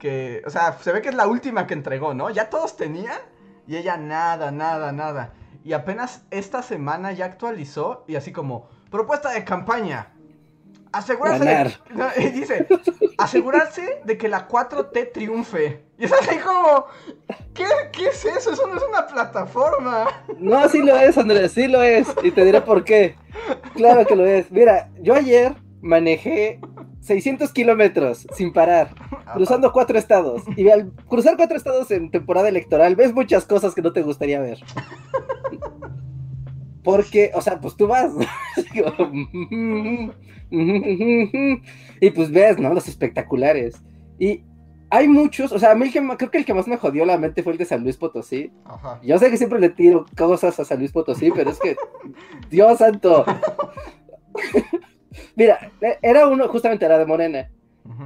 [0.04, 2.28] que, o sea, se ve que es la última que entregó, ¿no?
[2.28, 3.18] Ya todos tenían
[3.66, 5.32] y ella nada, nada, nada.
[5.64, 10.12] Y apenas esta semana ya actualizó y así como, propuesta de campaña.
[10.92, 11.72] Asegurarse de,
[12.22, 12.66] y dice,
[13.16, 15.86] asegurarse de que la 4T triunfe.
[15.96, 16.84] Y es así como,
[17.54, 18.52] ¿qué, ¿qué es eso?
[18.52, 20.04] Eso no es una plataforma.
[20.36, 22.08] No, sí lo es, Andrés, sí lo es.
[22.22, 23.16] Y te diré por qué.
[23.74, 24.50] Claro que lo es.
[24.50, 25.54] Mira, yo ayer
[25.84, 26.58] manejé
[27.00, 28.94] 600 kilómetros sin parar,
[29.34, 30.42] cruzando cuatro estados.
[30.56, 34.40] Y al cruzar cuatro estados en temporada electoral, ves muchas cosas que no te gustaría
[34.40, 34.58] ver.
[36.82, 38.10] Porque, o sea, pues tú vas.
[42.00, 42.72] y pues ves, ¿no?
[42.72, 43.76] Los espectaculares.
[44.18, 44.42] Y
[44.88, 47.04] hay muchos, o sea, a mí el que, creo que el que más me jodió
[47.04, 48.50] la mente fue el de San Luis Potosí.
[49.02, 51.76] Yo sé que siempre le tiro cosas a San Luis Potosí, pero es que,
[52.48, 53.26] Dios santo.
[55.36, 57.50] Mira, e, era uno, justamente era de Morena.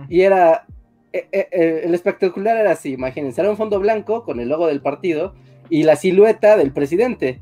[0.09, 0.67] Y era.
[1.13, 4.83] E, e, el espectacular era así, imagínense, era un fondo blanco con el logo del
[4.83, 5.35] partido
[5.71, 7.41] y la silueta del presidente.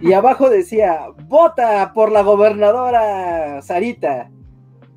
[0.00, 4.30] Y abajo decía, vota por la gobernadora Sarita.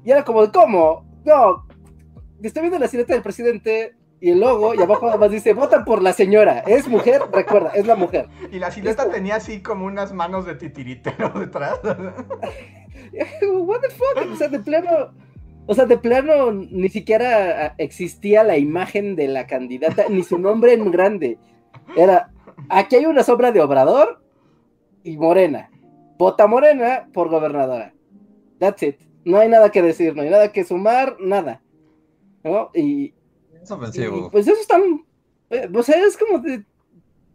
[0.04, 1.06] Y era como, ¿cómo?
[1.26, 1.68] No,
[2.42, 6.02] estoy viendo la silueta del presidente y el logo, y abajo además dice, votan por
[6.02, 6.60] la señora.
[6.60, 8.28] Es mujer, recuerda, es la mujer.
[8.52, 11.80] Y la silueta tenía así como unas manos de titiritero detrás.
[13.54, 14.32] What the fuck?
[14.32, 15.14] O sea, de plano.
[15.68, 20.74] O sea, de plano ni siquiera existía la imagen de la candidata, ni su nombre
[20.74, 21.38] en grande.
[21.96, 22.32] Era,
[22.70, 24.22] aquí hay una sombra de Obrador
[25.04, 25.70] y Morena.
[26.18, 27.94] vota Morena por gobernadora.
[28.60, 28.96] That's it.
[29.24, 31.62] No hay nada que decir, no hay nada que sumar, nada.
[32.44, 32.72] ¿No?
[32.74, 33.14] Y,
[33.62, 34.28] Es ofensivo.
[34.28, 34.80] y, pues eso está.
[35.52, 36.64] eh, O sea, es como de.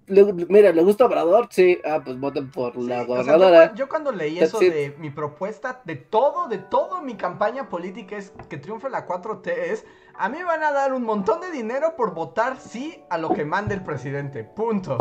[0.06, 1.48] Le- mira, ¿le gusta Obrador?
[1.50, 1.78] Sí.
[1.84, 3.74] Ah, pues voten por Sí, la o sea, yo, gobernadora.
[3.74, 4.72] yo cuando leí That's eso it.
[4.72, 9.48] de mi propuesta, de todo, de todo mi campaña política es que triunfe la 4T
[9.52, 9.84] es,
[10.18, 13.44] a mí van a dar un montón de dinero por votar sí a lo que
[13.44, 14.44] mande el presidente.
[14.44, 14.96] Punto.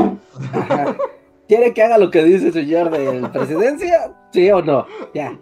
[0.53, 0.95] Ajá.
[1.47, 4.13] ¿Quiere que haga lo que dice señor de la presidencia?
[4.31, 4.87] ¿Sí o no?
[5.13, 5.37] Ya.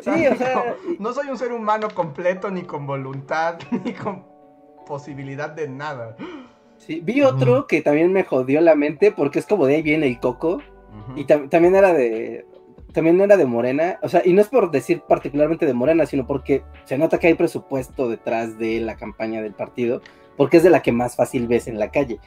[0.00, 0.76] Sí, o sea.
[0.98, 4.24] no soy un ser humano completo, ni con voluntad, ni con
[4.86, 6.16] posibilidad de nada.
[6.86, 10.06] Sí, vi otro que también me jodió la mente porque es como de ahí viene
[10.06, 10.60] el coco
[11.16, 12.44] y tam- también era de
[12.92, 16.26] también era de Morena, o sea, y no es por decir particularmente de Morena, sino
[16.26, 20.00] porque se nota que hay presupuesto detrás de la campaña del partido,
[20.36, 22.20] porque es de la que más fácil ves en la calle,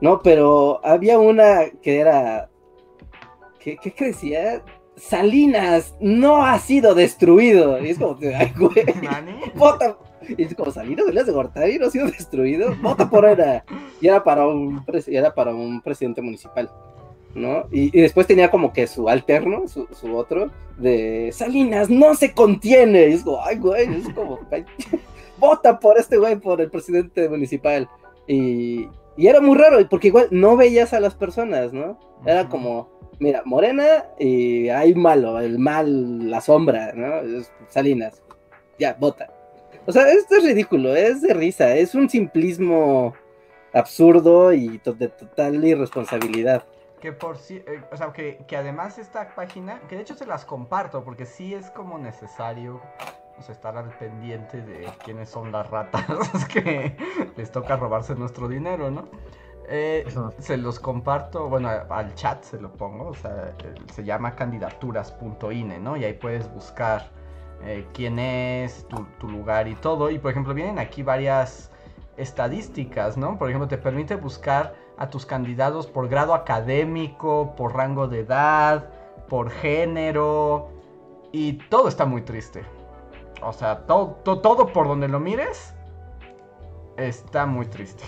[0.00, 0.20] ¿no?
[0.20, 2.48] Pero había una que era,
[3.60, 4.62] ¿qué, qué decía?
[4.96, 8.84] Salinas no ha sido destruido, y es como, ay, güey.
[10.28, 13.64] Y es como Salinas Salinas de Gortari no ha sido destruido, vota por era.
[14.00, 16.70] Y era para un, era para un presidente municipal,
[17.34, 17.66] ¿no?
[17.70, 22.32] Y, y después tenía como que su alterno, su, su otro, de Salinas no se
[22.32, 23.08] contiene.
[23.08, 24.64] Y es como, ay, güey, es como, ay,
[25.38, 27.88] vota por este güey, por el presidente municipal.
[28.26, 31.98] Y, y era muy raro, porque igual no veías a las personas, ¿no?
[32.26, 37.42] Era como, mira, Morena y hay malo, el mal, la sombra, ¿no?
[37.68, 38.22] Salinas,
[38.78, 39.39] ya, vota.
[39.86, 43.14] O sea, esto es ridículo, es de risa, es un simplismo
[43.72, 46.64] absurdo y to- de total irresponsabilidad.
[47.00, 50.26] Que por sí, eh, o sea, que, que además esta página, que de hecho se
[50.26, 52.80] las comparto, porque sí es como necesario
[53.38, 56.04] o sea, estar al pendiente de quiénes son las ratas
[56.52, 56.94] que
[57.36, 59.08] les toca robarse nuestro dinero, ¿no?
[59.72, 60.04] Eh,
[60.38, 65.78] se los comparto, bueno, al chat se lo pongo, o sea, eh, se llama candidaturas.ine,
[65.78, 65.96] ¿no?
[65.96, 67.08] Y ahí puedes buscar
[67.64, 70.10] eh, quién es, tu, tu lugar y todo.
[70.10, 71.70] Y por ejemplo, vienen aquí varias
[72.16, 73.38] estadísticas, ¿no?
[73.38, 78.88] Por ejemplo, te permite buscar a tus candidatos por grado académico, por rango de edad,
[79.28, 80.68] por género.
[81.32, 82.62] Y todo está muy triste.
[83.42, 85.74] O sea, todo, to- todo por donde lo mires
[86.96, 88.04] está muy triste.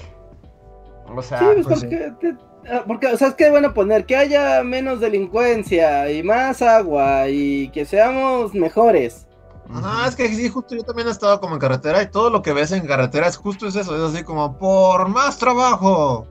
[1.15, 2.37] O sea, Sí, pues, pues porque, te-
[2.71, 7.29] ah, porque, o sea, es que a poner que haya menos delincuencia y más agua
[7.29, 9.27] y que seamos mejores.
[9.73, 12.43] Ajá, es que sí, justo yo también he estado como en carretera y todo lo
[12.43, 16.27] que ves en carretera es justo es eso, es así como por más trabajo,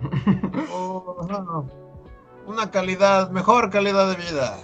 [1.18, 1.64] ajá,
[2.46, 4.58] una calidad, mejor calidad de vida.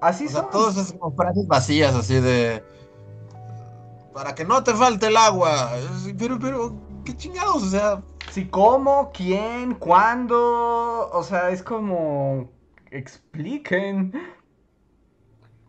[0.00, 0.50] así O sea, son.
[0.50, 2.62] todas esas como frases vacías así de
[4.12, 5.76] para que no te falte el agua.
[5.78, 11.10] Es- Pero, pero, qué chingados, o sea, Sí, cómo, quién, cuándo.
[11.12, 12.50] O sea, es como.
[12.90, 14.12] Expliquen.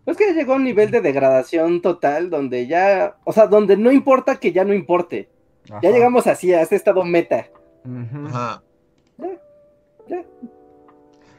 [0.08, 3.92] Es que llegó a un nivel de degradación total donde ya, o sea, donde no
[3.92, 5.30] importa que ya no importe.
[5.82, 7.48] Ya llegamos así a este estado meta.
[8.24, 8.64] Ajá.
[9.18, 9.28] Ya,
[10.08, 10.26] ya.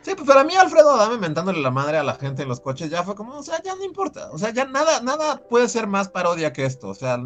[0.02, 2.90] Sí, pues para mí Alfredo Adame mentándole la madre a la gente en los coches
[2.90, 4.30] ya fue como, o sea, ya no importa.
[4.32, 6.88] O sea, ya nada, nada puede ser más parodia que esto.
[6.88, 7.18] O sea,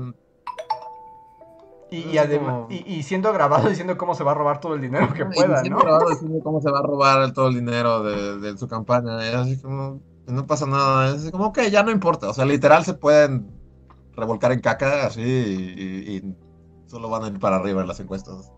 [1.91, 4.81] Y, y además, y, y siendo grabado diciendo cómo se va a robar todo el
[4.81, 5.99] dinero que y pueda, siempre ¿no?
[5.99, 9.19] va diciendo cómo se va a robar todo el dinero de, de su campaña.
[9.29, 11.15] Y así como, no pasa nada.
[11.15, 12.29] Es como que ya no importa.
[12.31, 13.51] O sea, literal se pueden
[14.15, 16.23] revolcar en caca así y,
[16.87, 18.53] solo van a ir para arriba en las encuestas.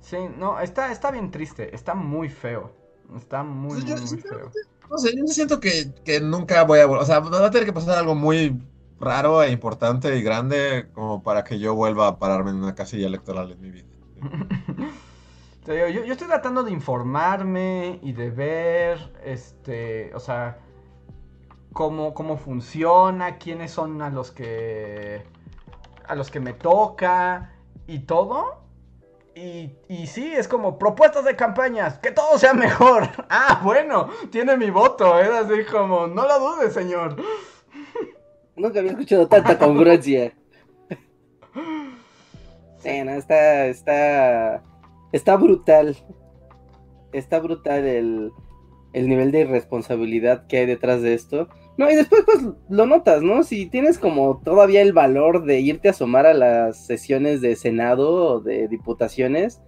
[0.00, 2.70] Sí, no, está, está bien triste, está muy feo.
[3.16, 4.50] Está muy, Sí, yo- muy, muy sí, feo.
[4.90, 6.86] No sé, yo siento que, que nunca voy a...
[6.86, 8.56] vol- O sea, va a tener que pasar algo muy
[9.00, 13.06] raro e importante y grande como para que yo vuelva a pararme en una casilla
[13.08, 13.86] electoral en mi vida.
[15.64, 20.58] Te digo, yo, yo estoy tratando de informarme y de ver, este, o sea,
[21.76, 25.22] cómo, cómo funciona, quiénes son a los que,
[26.08, 27.52] a los que me toca
[27.86, 28.62] y todo.
[29.34, 33.06] Y, y sí, es como propuestas de campañas, que todo sea mejor.
[33.28, 37.16] Ah, bueno, tiene mi voto, es así como, no lo dudes, señor.
[38.56, 40.32] Nunca había escuchado tanta congruencia.
[42.78, 44.62] Sí, no, está, está,
[45.10, 45.96] está brutal.
[47.12, 48.32] Está brutal el,
[48.92, 51.48] el nivel de irresponsabilidad que hay detrás de esto.
[51.78, 52.38] No, y después pues
[52.70, 53.42] lo notas, ¿no?
[53.42, 58.14] Si tienes como todavía el valor de irte a asomar a las sesiones de Senado
[58.14, 59.60] o de diputaciones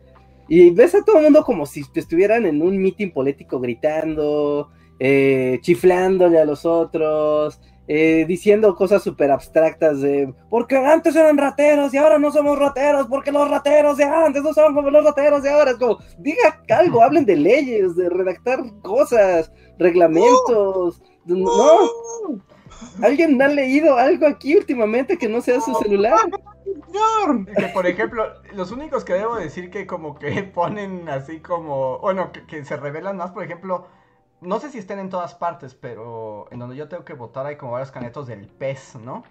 [0.48, 5.58] y ves a todo el mundo como si estuvieran en un mitin político gritando, eh,
[5.60, 11.98] chiflándole a los otros, eh, diciendo cosas súper abstractas de porque antes eran rateros y
[11.98, 15.50] ahora no somos rateros, porque los rateros de antes no son como los rateros de
[15.50, 15.72] ahora.
[15.72, 21.02] Es como, diga algo, hablen de leyes, de redactar cosas, reglamentos.
[21.28, 22.40] No,
[23.02, 26.18] ¿alguien ha leído algo aquí últimamente que no sea su celular?
[27.56, 28.24] Que, por ejemplo,
[28.54, 32.76] los únicos que debo decir que como que ponen así como, bueno, que, que se
[32.76, 33.86] revelan más, por ejemplo,
[34.40, 37.56] no sé si estén en todas partes, pero en donde yo tengo que votar hay
[37.56, 39.24] como varios canetos del PES, ¿no?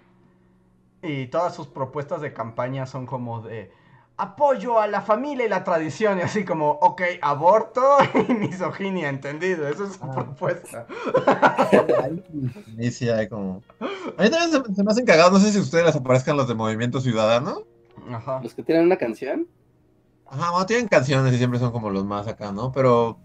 [1.02, 3.72] Y todas sus propuestas de campaña son como de
[4.18, 7.80] apoyo a la familia y la tradición, y así como, ok, aborto
[8.28, 10.12] y misoginia, entendido, esa es su Ah.
[10.14, 10.86] propuesta.
[12.78, 13.62] Sí, sí, hay como.
[14.16, 16.36] A mí también se, se me hacen cagados, no sé si a ustedes les aparezcan
[16.36, 17.62] los de Movimiento Ciudadano.
[18.12, 18.40] Ajá.
[18.42, 19.46] Los que tienen una canción.
[20.26, 22.70] Ajá, bueno, tienen canciones y siempre son como los más acá, ¿no?
[22.72, 23.18] Pero.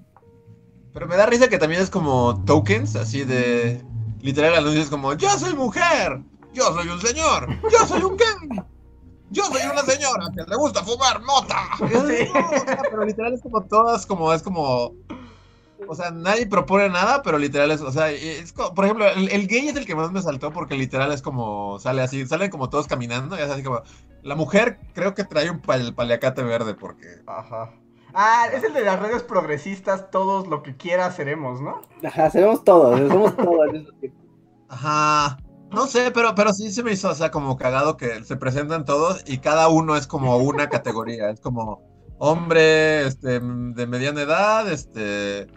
[0.93, 3.81] Pero me da risa que también es como tokens, así de.
[4.21, 6.21] Literal, anuncios como: Yo soy mujer,
[6.53, 8.61] yo soy un señor, yo soy un gay,
[9.33, 11.57] yo soy una señora que le gusta fumar mota.
[11.77, 12.29] Sí.
[12.33, 14.93] No, o sea, pero literal es como todas, como es como.
[15.85, 19.27] O sea, nadie propone nada, pero literal es, o sea, es como- por ejemplo, el,
[19.29, 22.49] el gay es el que más me saltó porque literal es como, sale así, salen
[22.49, 23.81] como todos caminando y es así como,
[24.21, 27.71] la mujer creo que trae un pal- paliacate verde porque, Ajá.
[28.13, 31.81] Ah, es el de las redes progresistas, todos lo que quiera seremos, ¿no?
[32.07, 33.67] Ajá, seremos todos, somos todos.
[34.69, 35.37] ajá,
[35.73, 38.85] no sé, pero, pero sí se me hizo, o sea, como cagado que se presentan
[38.85, 41.81] todos y cada uno es como una categoría, es como
[42.19, 45.47] hombre, este, de mediana edad, este,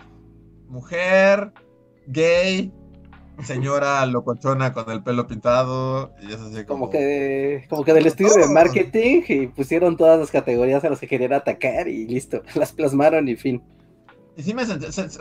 [0.68, 1.52] mujer,
[2.06, 2.72] gay,
[3.44, 6.86] señora locochona con el pelo pintado y es así como...
[6.86, 10.98] Como que, como que del estudio de marketing y pusieron todas las categorías a las
[11.00, 13.62] que querían atacar y listo, las plasmaron y fin.
[14.36, 15.20] Y sí me sentí, se- se-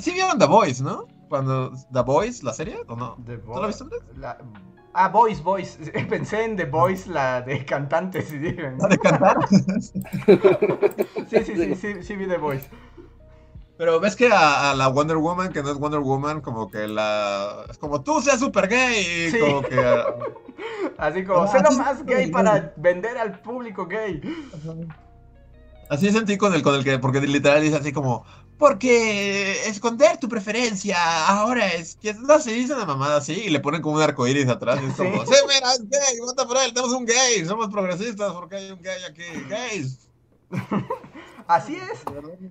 [0.00, 1.06] sí vieron The Voice, ¿no?
[1.28, 3.16] Cuando The Voice, la serie, ¿o no?
[3.26, 4.00] The ¿Tú la viste antes?
[4.16, 4.38] La-
[4.98, 5.78] Ah, Voice, Voice.
[6.08, 8.32] Pensé en The Voice, la de cantantes.
[8.78, 9.36] La de cantar.
[11.28, 12.68] Sí, sí, sí, sí, sí vi The Voice.
[13.76, 16.88] Pero ves que a, a la Wonder Woman, que no es Wonder Woman, como que
[16.88, 17.66] la...
[17.68, 19.30] Es como, tú seas super gay.
[19.30, 19.38] Sí.
[19.38, 19.78] como que...
[19.78, 20.06] ah,
[20.96, 24.22] Así como, Ah, sé lo más gay para vender al público gay.
[25.90, 26.98] Así sentí con el, con el que...
[26.98, 28.24] Porque literal dice así como...
[28.58, 30.96] Porque esconder tu preferencia
[31.26, 31.96] ahora es...
[31.96, 34.80] Que no se dice una mamada así y le ponen como un arco iris atrás.
[34.82, 35.32] Es como, Sí.
[35.46, 39.02] mira, es gay, vota por él, tenemos un gay, somos progresistas porque hay un gay
[39.08, 39.22] aquí.
[39.48, 40.08] Gays.
[41.46, 42.00] Así es.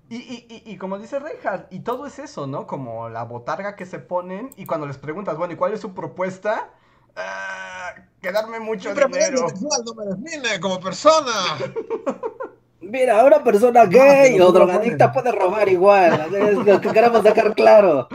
[0.10, 2.66] Y, y, y, y como dice Reinhardt, y todo es eso, ¿no?
[2.66, 5.93] Como la botarga que se ponen y cuando les preguntas, bueno, ¿y cuál es su
[5.93, 6.70] propuesta?
[7.18, 9.49] Ah, quedarme mucho Mi dinero.
[9.49, 11.32] sexual no me define como persona.
[12.86, 16.33] Mira, una persona No, gay pero o drogadicta puede robar igual.
[16.33, 18.07] Es lo que queremos dejar claro.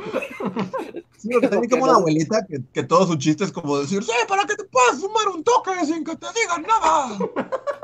[1.17, 4.13] Sí, porque también como una abuelita que, que todo su chiste es como decir, sí,
[4.27, 7.19] para que te puedas fumar un toque sin que te digan nada.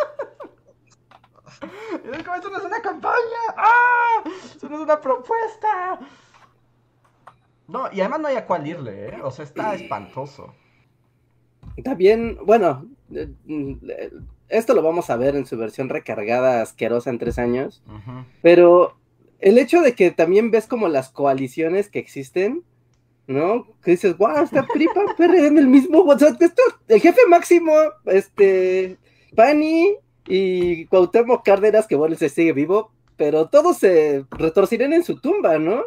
[2.12, 3.42] Es como, eso no es una campaña.
[3.56, 4.22] ¡Ah!
[4.54, 5.98] Eso no es una propuesta.
[7.66, 9.20] No, y además no hay a cuál irle, ¿eh?
[9.22, 10.54] O sea, está espantoso.
[11.82, 14.10] También, bueno, eh, eh,
[14.48, 17.82] esto lo vamos a ver en su versión recargada asquerosa en tres años,
[18.42, 18.96] pero
[19.40, 22.62] el hecho de que también ves como las coaliciones que existen,
[23.26, 23.66] ¿no?
[23.82, 26.40] Que dices, wow, está PRI, PAN, PRD en el mismo WhatsApp.
[26.40, 27.72] Esto, el jefe máximo,
[28.06, 28.98] este,
[29.34, 35.20] Pani y Cuauhtémoc Cárdenas, que bueno, se sigue vivo, pero todos se retorcirán en su
[35.20, 35.82] tumba, ¿no?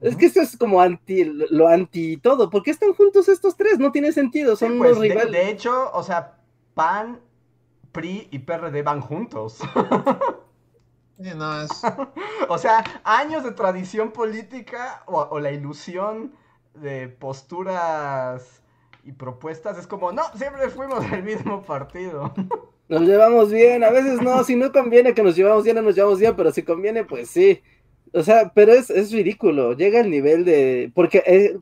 [0.00, 2.48] Es que esto es como anti, lo anti todo.
[2.48, 3.78] ¿Por qué están juntos estos tres?
[3.78, 5.32] No tiene sentido, son Sí, pues, de, rivales.
[5.32, 6.38] de hecho, o sea,
[6.74, 7.20] PAN,
[7.92, 9.58] PRI y PRD van juntos.
[11.18, 11.70] Sí, no, es...
[12.48, 16.34] o sea, años de tradición política o, o la ilusión
[16.74, 18.62] de posturas
[19.04, 22.32] y propuestas es como, no, siempre fuimos del mismo partido.
[22.88, 25.94] Nos llevamos bien, a veces no, si no conviene que nos llevamos bien, no nos
[25.94, 27.62] llevamos bien, pero si conviene, pues sí.
[28.12, 30.90] O sea, pero es, es ridículo, llega el nivel de...
[30.94, 31.56] Porque eh,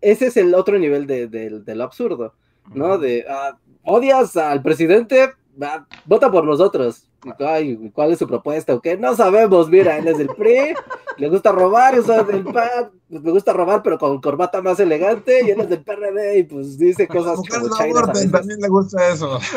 [0.00, 2.34] ese es el otro nivel de, de- de lo absurdo,
[2.74, 2.98] ¿no?
[2.98, 7.04] De, ah, odias al presidente, Va, vota por nosotros.
[7.38, 8.74] Ay, ¿cuál es su propuesta?
[8.74, 8.96] ¿O qué?
[8.96, 10.74] No sabemos, mira, él es del PRI,
[11.16, 15.40] le gusta robar, es del PAN, pues me gusta robar, pero con corbata más elegante,
[15.44, 18.32] y él es del PRD, y pues dice cosas como no chainas a aborten, veces.
[18.32, 19.38] también le gusta eso.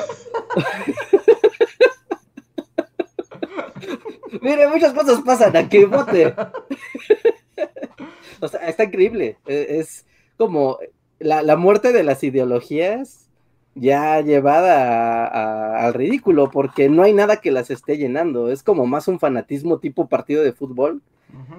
[4.41, 6.33] Mire, muchas cosas pasan aquí, vote.
[8.39, 9.37] o sea, está increíble.
[9.47, 10.05] Eh, Es
[10.37, 10.77] como
[11.19, 13.27] la, la muerte de las ideologías
[13.75, 18.49] ya llevada a- a- al ridículo, porque no hay nada que las esté llenando.
[18.51, 21.01] Es como más un fanatismo tipo partido de fútbol.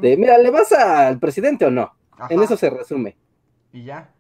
[0.01, 1.93] De, mira, ¿le vas al presidente o no?
[2.13, 3.17] Ajá, En eso se resume.
[3.73, 4.11] Y ya.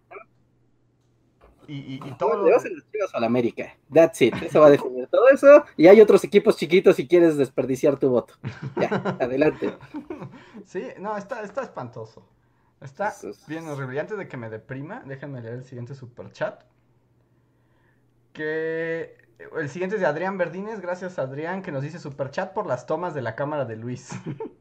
[1.66, 2.44] y, y, y ¿Le todo.
[2.50, 3.76] vas a Chivas o a la América?
[3.92, 4.34] That's it.
[4.42, 5.64] Eso va a definir todo eso.
[5.76, 8.34] Y hay otros equipos chiquitos si quieres desperdiciar tu voto.
[8.80, 8.88] Ya,
[9.20, 9.72] adelante.
[10.66, 12.26] Sí, no, está, está espantoso.
[12.80, 13.14] Está
[13.46, 13.96] bien horrible.
[13.96, 16.62] Y antes de que me deprima, déjenme leer el siguiente super chat.
[18.32, 19.16] Que
[19.56, 20.80] el siguiente es de Adrián Verdines.
[20.80, 24.10] Gracias, Adrián, que nos dice super chat por las tomas de la cámara de Luis.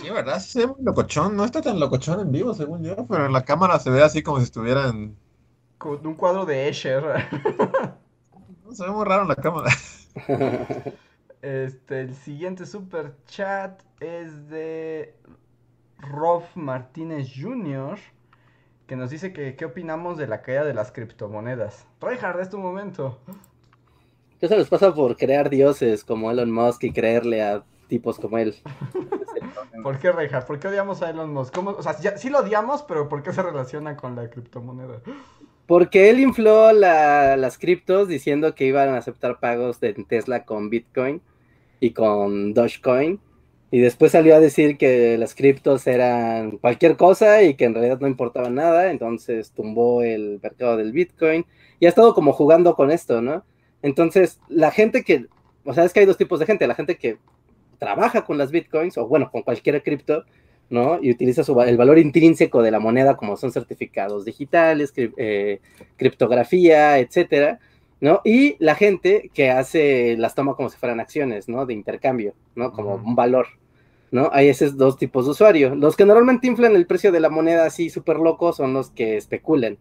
[0.00, 0.40] Sí, ¿verdad?
[0.40, 1.36] Sí se ve muy locochón.
[1.36, 4.22] No está tan locochón en vivo, según yo, pero en la cámara se ve así
[4.22, 5.16] como si estuvieran...
[5.78, 7.04] Con un cuadro de Escher.
[8.72, 9.70] Se ve muy raro en la cámara.
[11.42, 15.14] Este, el siguiente super chat es de
[15.98, 17.98] Rob Martínez Jr.
[18.86, 21.86] Que nos dice que qué opinamos de la caída de las criptomonedas.
[22.00, 23.18] Reinhard, es tu momento.
[24.40, 28.36] ¿Qué se les pasa por crear dioses como Elon Musk y creerle a tipos como
[28.38, 28.54] él?
[29.82, 30.46] ¿Por qué, Reinhard?
[30.46, 31.54] ¿Por qué odiamos a Elon Musk?
[31.54, 35.00] ¿Cómo- O sea, ya- sí lo odiamos, pero ¿por qué se relaciona con la criptomoneda?
[35.66, 40.68] Porque él infló la- las criptos diciendo que iban a aceptar pagos de Tesla con
[40.68, 41.22] Bitcoin
[41.80, 43.18] y con Dogecoin.
[43.74, 47.98] Y después salió a decir que las criptos eran cualquier cosa y que en realidad
[47.98, 48.92] no importaba nada.
[48.92, 51.44] Entonces tumbó el mercado del Bitcoin.
[51.80, 53.44] Y ha estado como jugando con esto, ¿no?
[53.82, 55.26] Entonces, la gente que,
[55.64, 56.68] o sea, es que hay dos tipos de gente.
[56.68, 57.18] La gente que
[57.80, 60.22] trabaja con las Bitcoins o bueno, con cualquier cripto,
[60.70, 61.00] ¿no?
[61.02, 65.60] Y utiliza su, el valor intrínseco de la moneda como son certificados digitales, cri- eh,
[65.96, 67.58] criptografía, etcétera,
[68.00, 68.20] ¿no?
[68.24, 71.66] Y la gente que hace, las toma como si fueran acciones, ¿no?
[71.66, 72.70] De intercambio, ¿no?
[72.70, 73.48] Como un valor,
[74.10, 74.30] ¿no?
[74.32, 75.76] Hay esos dos tipos de usuarios.
[75.76, 79.16] Los que normalmente inflan el precio de la moneda así súper locos son los que
[79.16, 79.76] especulan,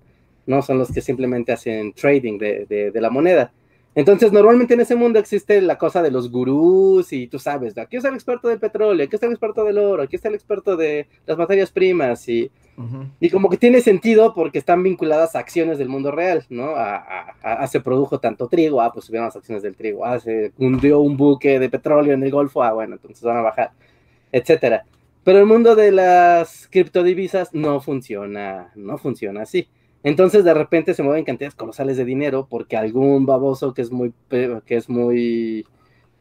[0.45, 0.61] ¿no?
[0.61, 3.51] Son los que simplemente hacen trading de, de- de la moneda.
[3.95, 7.97] Entonces, normalmente en ese mundo existe la cosa de los gurús y tú sabes, aquí
[7.97, 10.75] está el experto del petróleo, aquí está el experto del oro, aquí está el experto
[10.75, 12.49] de las materias primas y,
[13.19, 16.69] y como que tiene sentido porque están vinculadas a acciones del mundo real, ¿no?
[16.75, 20.03] A, a- a- ah, se produjo tanto trigo, ah, pues subieron las acciones del trigo,
[20.03, 23.41] ah, se hundió un buque de petróleo en el Golfo, ah, bueno, entonces van a
[23.41, 23.73] bajar,
[24.33, 24.83] etcétera.
[25.23, 29.69] Pero el mundo de las criptodivisas no funciona, no funciona así.
[30.03, 34.13] Entonces de repente se mueven cantidades colosales de dinero porque algún baboso que es muy,
[34.29, 35.65] que es muy,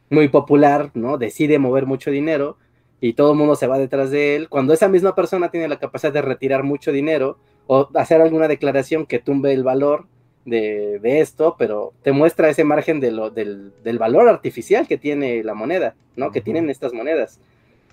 [0.09, 1.18] muy popular, ¿no?
[1.18, 2.59] Decide mover mucho dinero
[3.01, 5.80] y todo el mundo se va detrás de él, cuando esa misma persona tiene la
[5.80, 10.06] capacidad de retirar mucho dinero o hacer alguna declaración que tumbe el valor
[10.44, 14.98] de, de esto, pero te muestra ese margen de lo, del, del valor artificial que
[14.98, 16.30] tiene la moneda, ¿no?
[16.30, 17.40] Que tienen estas monedas,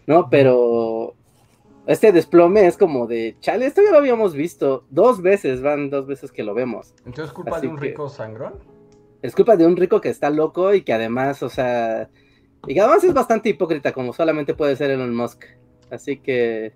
[0.07, 0.30] ¿no?
[0.30, 1.15] Pero
[1.88, 6.05] este desplome es como de, chale, esto ya lo habíamos visto, dos veces, van dos
[6.07, 6.93] veces que lo vemos.
[7.05, 8.53] Entonces, ¿culpa Así de un que- rico sangrón?
[9.21, 12.09] Es culpa de un rico que está loco y que además, o sea,
[12.67, 15.43] y que además es bastante hipócrita, como solamente puede ser Elon Musk.
[15.91, 16.71] Así que,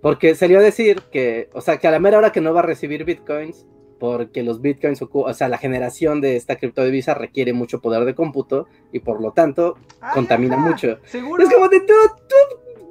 [0.00, 2.60] porque salió a decir que, o sea, que a la mera hora que no va
[2.60, 3.66] a recibir bitcoins,
[3.98, 8.66] porque los bitcoins, o sea, la generación de esta criptodivisa requiere mucho poder de cómputo
[8.92, 10.98] y por lo tanto Ay, contamina ajá, mucho.
[11.04, 11.42] Seguro.
[11.42, 11.92] Es como de tú,
[12.28, 12.34] tú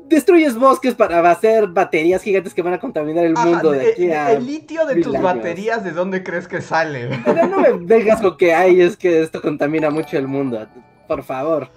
[0.10, 3.92] destruyes bosques para hacer baterías gigantes que van a contaminar el Ajá, mundo de de-
[3.92, 5.24] aquí a el litio de tus años.
[5.24, 7.10] baterías, ¿de dónde crees que sale?
[7.26, 10.66] Pero no me vengas con que hay, es que esto contamina mucho el mundo.
[11.08, 11.70] Por favor.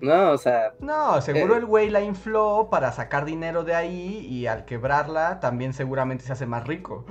[0.00, 1.58] No, o sea, No, seguro Eh.
[1.58, 6.32] el güey la infló para sacar dinero de ahí y al quebrarla también seguramente se
[6.32, 7.04] hace más rico.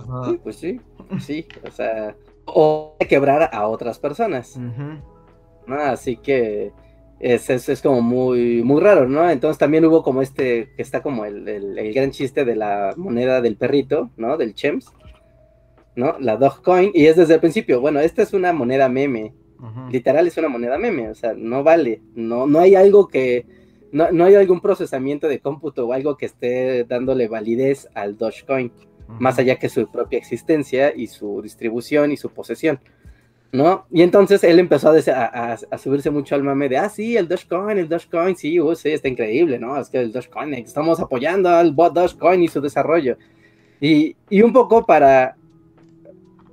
[0.00, 0.30] Ajá.
[0.30, 0.80] sí, pues sí,
[1.20, 4.58] sí, o sea, o quebrar a otras personas.
[5.68, 6.72] Así que
[7.20, 9.28] es, es, es como muy, muy raro, ¿no?
[9.30, 12.94] Entonces también hubo como este, que está como el, el, el gran chiste de la
[12.96, 14.36] moneda del perrito, ¿no?
[14.36, 14.92] Del Chems,
[15.96, 16.18] ¿no?
[16.18, 19.34] La Dogecoin, y es desde el principio, bueno, esta es una moneda meme,
[19.90, 23.46] literal es una moneda meme, o sea, no vale, no, no hay algo que,
[23.92, 28.72] no, no hay algún procesamiento de cómputo o algo que esté dándole validez al Dogecoin,
[29.18, 32.80] más allá que su propia existencia y su distribución y su posesión,
[33.52, 33.86] ¿no?
[33.90, 37.28] Y entonces él empezó a, a- a- subirse mucho al mame de, ah, sí, el
[37.28, 39.78] Dogecoin, el Dogecoin, sí, uh, sí, está increíble, ¿no?
[39.78, 43.16] Es que el Dogecoin, estamos apoyando al bot Dogecoin y su desarrollo.
[43.80, 45.36] Y, y un poco para,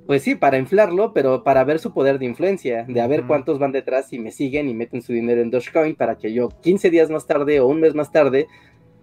[0.06, 3.58] pues sí, para inflarlo, pero para ver su poder de influencia, de a ver cuántos
[3.58, 6.90] van detrás y me siguen y meten su dinero en Dogecoin para que yo 15
[6.90, 8.46] días más tarde o un mes más tarde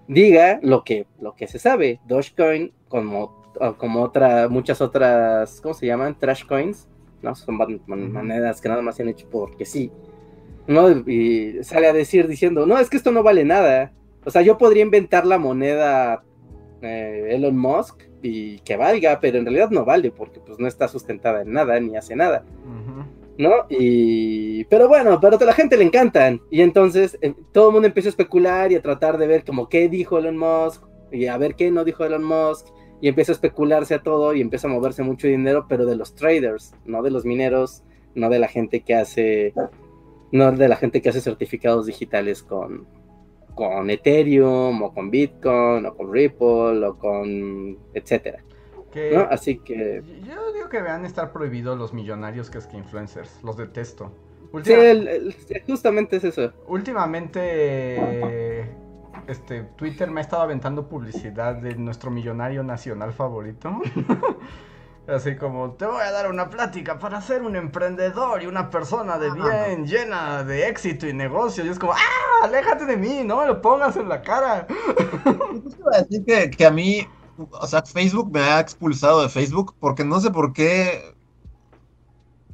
[0.07, 1.99] diga lo que, lo que se sabe.
[2.07, 3.44] Dogecoin, como,
[3.77, 6.17] como otra, muchas otras, ¿cómo se llaman?
[6.17, 6.87] Trash coins,
[7.21, 7.35] ¿no?
[7.35, 7.55] Son
[7.87, 9.91] monedas que nada más se han hecho porque sí.
[10.67, 10.89] ¿No?
[10.89, 13.93] Y sale a decir diciendo, no, es que esto no vale nada.
[14.25, 16.23] O sea, yo podría inventar la moneda
[16.81, 20.87] eh, Elon Musk y que valga, pero en realidad no vale porque pues no está
[20.87, 22.43] sustentada en nada ni hace nada.
[23.37, 23.65] ¿no?
[23.69, 26.41] Y, pero bueno, pero a la gente le encantan.
[26.49, 29.69] Y entonces eh, todo el mundo empieza a especular y a tratar de ver como
[29.69, 32.67] qué dijo Elon Musk y a ver qué no dijo Elon Musk.
[33.05, 36.15] Y empieza a especularse a todo y empieza a moverse mucho dinero, pero de los
[36.15, 37.83] traders, no de los mineros,
[38.15, 39.53] no de la gente que hace,
[40.31, 42.87] no de la gente que hace certificados digitales con,
[43.53, 48.43] con Ethereum o con Bitcoin o con Ripple o con etcétera.
[49.13, 49.27] ¿no?
[49.29, 53.55] Así que yo digo que vean estar prohibidos los millonarios que es que influencers, los
[53.55, 54.11] detesto.
[54.63, 54.73] Sí,
[55.67, 56.51] justamente es eso.
[56.67, 58.67] Últimamente
[59.27, 63.79] este Twitter me ha estado aventando publicidad de nuestro millonario nacional favorito.
[65.07, 69.19] Así como, te voy a dar una plática para ser un emprendedor y una persona
[69.19, 71.63] de bien, llena de éxito y negocio.
[71.63, 72.43] Y es como, ¡ah!
[72.43, 74.65] Aléjate de mí, no me lo pongas en la cara.
[75.23, 79.75] Yo a decir que, que a mí, o sea, Facebook me ha expulsado de Facebook
[79.79, 81.15] porque no sé por qué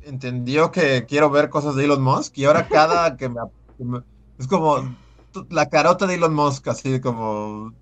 [0.04, 3.40] entendió que quiero ver cosas de Elon Musk y ahora cada que me,
[4.38, 4.96] es como
[5.50, 7.74] la carota de Elon Musk así como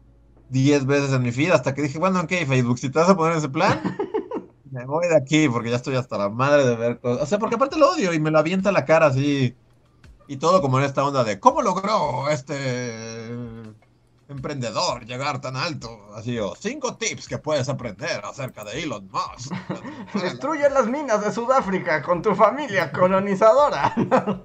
[0.50, 3.16] 10 veces en mi feed hasta que dije, bueno, ok, Facebook, si te vas a
[3.16, 3.82] poner ese plan,
[4.72, 7.24] me voy de aquí porque ya estoy hasta la madre de ver cosas.
[7.24, 9.56] O sea, porque aparte lo odio y me lo avienta la cara así.
[10.28, 13.34] Y todo como en esta onda de cómo logró este
[14.28, 16.14] emprendedor llegar tan alto.
[16.16, 19.52] Así, o cinco tips que puedes aprender acerca de Elon Musk.
[20.22, 23.96] Destruye las minas de Sudáfrica con tu familia colonizadora.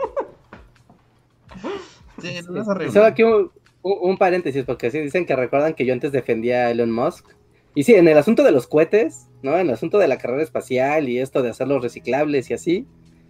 [2.20, 2.92] sí, no es horrible.
[2.92, 3.50] Solo aquí un,
[3.82, 7.26] un, paréntesis, porque sí dicen que recuerdan que yo antes defendía a Elon Musk.
[7.74, 9.58] Y sí, en el asunto de los cohetes, ¿no?
[9.58, 12.86] En el asunto de la carrera espacial y esto de hacerlos reciclables y así,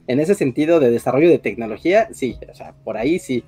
[0.07, 3.45] en ese sentido de desarrollo de tecnología, sí, o sea, por ahí sí.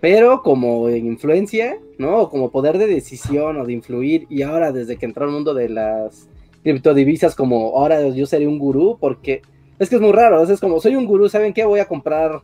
[0.00, 2.18] Pero como influencia, ¿no?
[2.18, 5.54] O como poder de decisión o de influir, y ahora desde que entró al mundo
[5.54, 6.28] de las
[6.62, 9.42] criptodivisas, como ahora yo seré un gurú, porque
[9.78, 11.64] es que es muy raro, es como soy un gurú, ¿saben qué?
[11.64, 12.42] Voy a comprar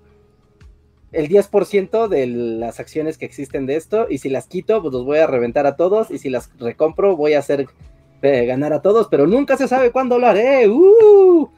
[1.15, 5.05] el 10% de las acciones que existen de esto, y si las quito, pues los
[5.05, 7.67] voy a reventar a todos, y si las recompro, voy a hacer
[8.23, 10.69] eh, ganar a todos, pero nunca se sabe cuándo lo haré.
[10.69, 11.49] ¡Uh!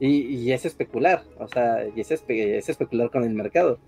[0.00, 3.78] Y, es especular, o sea, y es, es especular con el mercado.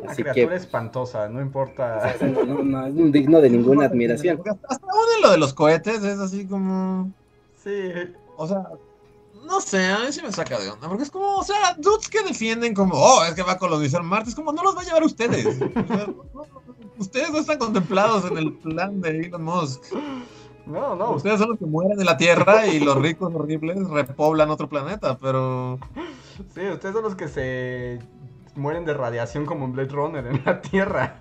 [0.00, 2.14] Una Así criatura espantosa, no importa.
[2.22, 4.40] no, es digno de ninguna admiración.
[4.68, 7.10] Hasta aún lo de los cohetes es así como.
[7.56, 7.90] Sí.
[8.36, 8.68] O sea,
[9.44, 10.88] no sé, a mí sí me saca de onda.
[10.88, 14.02] Porque es como, o sea, dudes que defienden como, oh, es que va a colonizar
[14.02, 14.30] Marte.
[14.30, 15.58] Es como, no los va a llevar ustedes.
[16.98, 19.82] ustedes no están contemplados en el plan de Elon Musk.
[20.66, 21.10] No, no.
[21.12, 25.18] Ustedes son los que mueren de la Tierra y los ricos horribles repoblan otro planeta,
[25.18, 25.78] pero.
[26.54, 27.98] Sí, ustedes son los que se
[28.56, 31.20] mueren de radiación como un Blade Runner en la Tierra.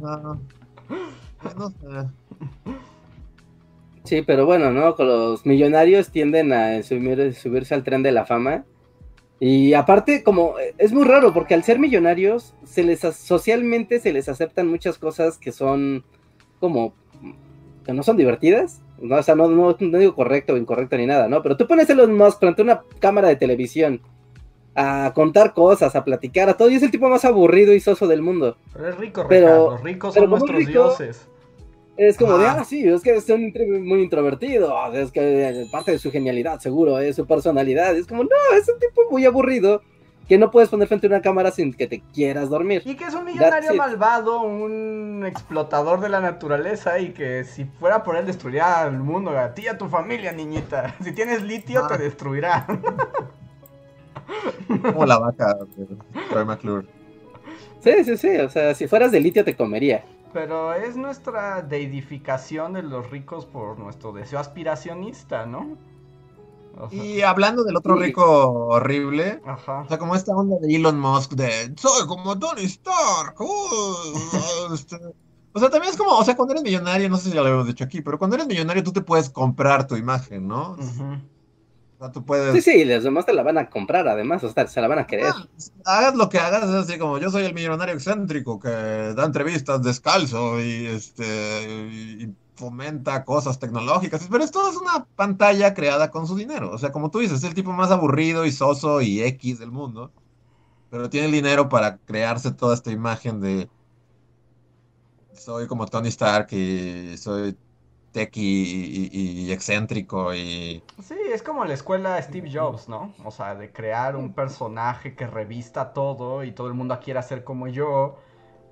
[0.00, 0.40] No,
[1.56, 2.08] no sé.
[4.04, 4.94] Sí, pero bueno, ¿no?
[4.94, 8.64] Con los millonarios tienden a subirse al tren de la fama.
[9.38, 14.28] Y aparte, como es muy raro, porque al ser millonarios, se les socialmente se les
[14.28, 16.04] aceptan muchas cosas que son
[16.60, 16.94] como
[17.84, 18.82] que no son divertidas.
[19.00, 21.42] No, o sea, no, no, digo correcto o incorrecto ni nada, ¿no?
[21.42, 24.02] Pero tú pones a Elon Musk frente a una cámara de televisión
[24.74, 28.06] a contar cosas, a platicar, a todo, y es el tipo más aburrido y soso
[28.06, 28.58] del mundo.
[28.74, 31.29] Pero es rico, pero, los ricos son nuestros dioses.
[32.00, 36.10] Es como de, ah, sí, es que es muy introvertido, es que parte de su
[36.10, 37.94] genialidad, seguro, es su personalidad.
[37.94, 39.82] Es como, no, es un tipo muy aburrido
[40.26, 42.80] que no puedes poner frente a una cámara sin que te quieras dormir.
[42.86, 48.02] Y que es un millonario malvado, un explotador de la naturaleza y que si fuera
[48.02, 50.96] por él destruiría el mundo, a ti y a tu familia, niñita.
[51.04, 51.98] Si tienes litio, te ah.
[51.98, 52.66] destruirá.
[54.82, 55.86] Como la vaca de
[56.30, 56.86] Troy McClure.
[57.84, 60.02] Sí, sí, sí, o sea, si fueras de litio te comería.
[60.32, 65.76] Pero es nuestra deidificación de los ricos por nuestro deseo aspiracionista, ¿no?
[66.90, 71.74] y hablando del otro rico horrible, o sea, como esta onda de Elon Musk de
[71.76, 73.38] soy como Tony Stark.
[73.38, 74.96] Uh, este,
[75.52, 77.48] o sea, también es como, o sea, cuando eres millonario, no sé si ya lo
[77.48, 80.72] habíamos dicho aquí, pero cuando eres millonario tú te puedes comprar tu imagen, ¿no?
[80.72, 80.76] O
[82.00, 82.52] sea, tú puedes...
[82.54, 84.98] Sí, sí, los demás te la van a comprar, además, o sea, se la van
[84.98, 85.26] a querer.
[85.26, 85.46] Ah,
[85.84, 89.82] hagas lo que hagas, es así como yo soy el millonario excéntrico que da entrevistas
[89.82, 96.70] descalzo y este fomenta cosas tecnológicas, pero esto es una pantalla creada con su dinero.
[96.70, 99.70] O sea, como tú dices, es el tipo más aburrido y soso y X del
[99.70, 100.12] mundo,
[100.90, 103.70] pero tiene el dinero para crearse toda esta imagen de
[105.32, 107.56] soy como Tony Stark y soy
[108.12, 110.82] techy y, excéntrico y...
[111.02, 113.14] Sí, es como la escuela Steve Jobs, ¿no?
[113.24, 117.44] O sea, de crear un personaje que revista todo y todo el mundo quiere ser
[117.44, 118.16] como yo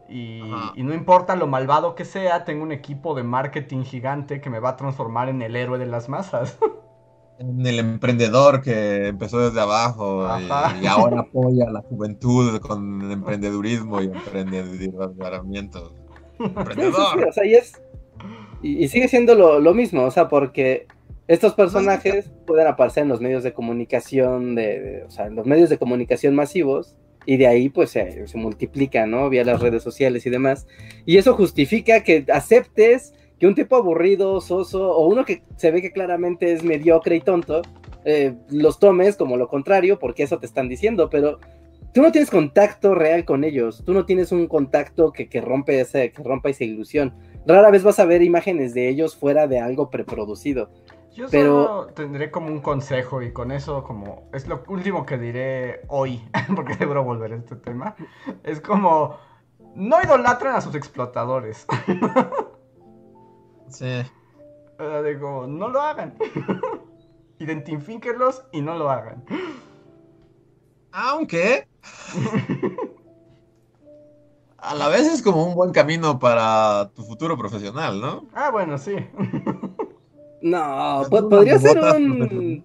[0.08, 0.40] y,
[0.76, 4.70] no importa lo malvado que sea, tengo un equipo de marketing gigante que me va
[4.70, 6.58] a transformar en el héroe de las masas.
[7.40, 10.26] En el emprendedor que empezó desde abajo
[10.82, 15.92] y, ahora apoya a la juventud con emprendedurismo y emprendimiento.
[16.40, 17.12] Emprendedor.
[17.16, 17.80] Sí, o sea, y, es,
[18.62, 20.86] y, sigue siendo lo, lo, mismo, o sea, porque
[21.26, 25.46] estos personajes pueden aparecer en los medios de comunicación, de, de- o sea, en los
[25.46, 29.28] medios de comunicación masivos, y de ahí pues se, se multiplica, ¿no?
[29.28, 30.66] Vía las redes sociales y demás.
[31.04, 35.82] Y eso justifica que aceptes que un tipo aburrido, soso, o uno que se ve
[35.82, 37.62] que claramente es mediocre y tonto,
[38.04, 41.38] eh, los tomes como lo contrario, porque eso te están diciendo, pero
[41.92, 45.80] tú no tienes contacto real con ellos, tú no tienes un contacto que, que rompe
[45.80, 47.12] ese, que rompa esa ilusión.
[47.48, 50.70] Rara vez vas a ver imágenes de ellos fuera de algo preproducido.
[51.14, 55.16] Yo Pero- solo tendré como un consejo y con eso como es lo último que
[55.18, 56.22] diré hoy,
[56.54, 57.96] porque seguro volveré a este tema.
[58.44, 59.16] Es como
[59.74, 61.66] no idolatren a sus explotadores.
[63.70, 64.00] Sí.
[64.78, 66.14] O sea, digo, no lo hagan.
[67.38, 69.24] Identifíquenlos y no lo hagan.
[70.90, 71.68] Aunque.
[74.58, 78.26] A la vez es como un buen camino para tu futuro profesional, ¿no?
[78.34, 78.94] Ah, bueno, sí.
[80.40, 82.64] No, po- podría ser botas, un...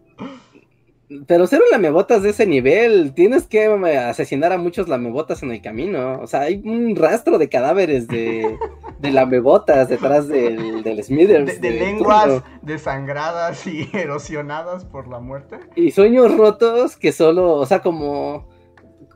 [1.28, 5.52] Pero ser un lamebotas de ese nivel, tienes que eh, asesinar a muchos lamebotas en
[5.52, 6.20] el camino.
[6.22, 8.58] O sea, hay un rastro de cadáveres de,
[9.00, 11.46] de lamebotas detrás del, del Smithers.
[11.46, 12.44] De, de de lenguas turno.
[12.64, 15.60] desangradas y erosionadas por la muerte.
[15.76, 18.48] Y sueños rotos que solo, o sea, como...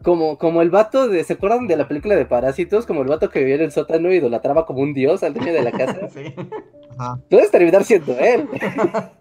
[0.04, 2.86] Como, como el vato de, ¿se acuerdan de la película de Parásitos?
[2.86, 5.54] Como el vato que vivía en el sótano y idolatraba como un dios al dueño
[5.54, 6.08] de la casa.
[6.14, 6.34] Sí.
[6.98, 7.20] Ajá.
[7.30, 8.48] Puedes terminar siendo él.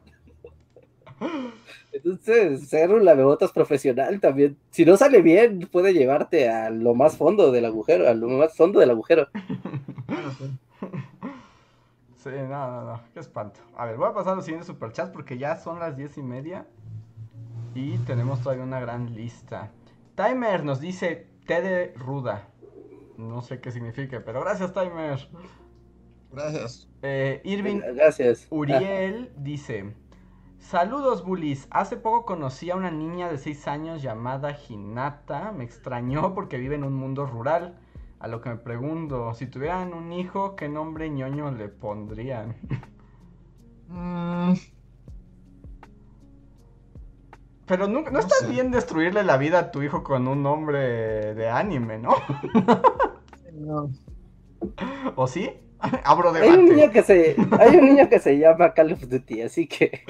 [1.92, 7.16] Entonces, ser un lamebotas profesional también, si no sale bien, puede llevarte a lo más
[7.16, 9.28] fondo del agujero, a lo más fondo del agujero.
[12.16, 13.60] Sí, no, no, no, qué espanto.
[13.76, 16.24] A ver, voy a pasar a los siguientes superchats porque ya son las diez y
[16.24, 16.66] media
[17.72, 19.70] y tenemos todavía una gran lista.
[20.16, 22.48] Timer nos dice té de ruda.
[23.18, 25.28] No sé qué significa, pero gracias, Timer.
[26.32, 26.88] Gracias.
[27.02, 28.46] Eh, Irving Gracias.
[28.50, 29.94] Uriel dice:
[30.58, 31.68] Saludos, bullies.
[31.70, 35.52] Hace poco conocí a una niña de 6 años llamada Hinata.
[35.52, 37.78] Me extrañó porque vive en un mundo rural.
[38.18, 42.56] A lo que me pregunto: si tuvieran un hijo, ¿qué nombre ñoño le pondrían?
[43.88, 44.54] Mm,
[47.66, 48.46] Pero nunca, no, No está sé.
[48.46, 52.14] bien destruirle la vida a tu hijo con un nombre de anime, ¿no?
[53.52, 53.90] no.
[55.16, 55.50] ¿O sí?
[56.04, 56.90] Abro Hay un niño debate.
[56.90, 60.02] que se, hay un niño que se llama Call of Duty, así que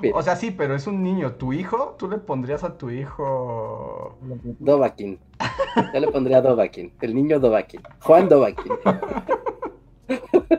[0.00, 1.34] mira, O sea, sí, pero es un niño.
[1.34, 1.96] ¿Tu hijo?
[1.98, 4.18] ¿Tú le pondrías a tu hijo
[4.58, 5.18] Dovakin.
[5.92, 8.72] Yo le pondría Dovakin, el niño Dovakin, Juan Dovakin.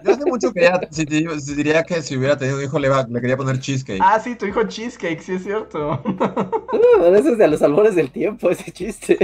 [0.03, 3.07] Yo hace mucho que ya, si diría que si hubiera tenido un hijo le, va-
[3.10, 4.02] le quería poner cheesecake.
[4.02, 6.02] Ah, sí, tu hijo Cheesecake, sí es cierto.
[7.02, 9.18] Uh, eso es de los albores del tiempo, ese chiste.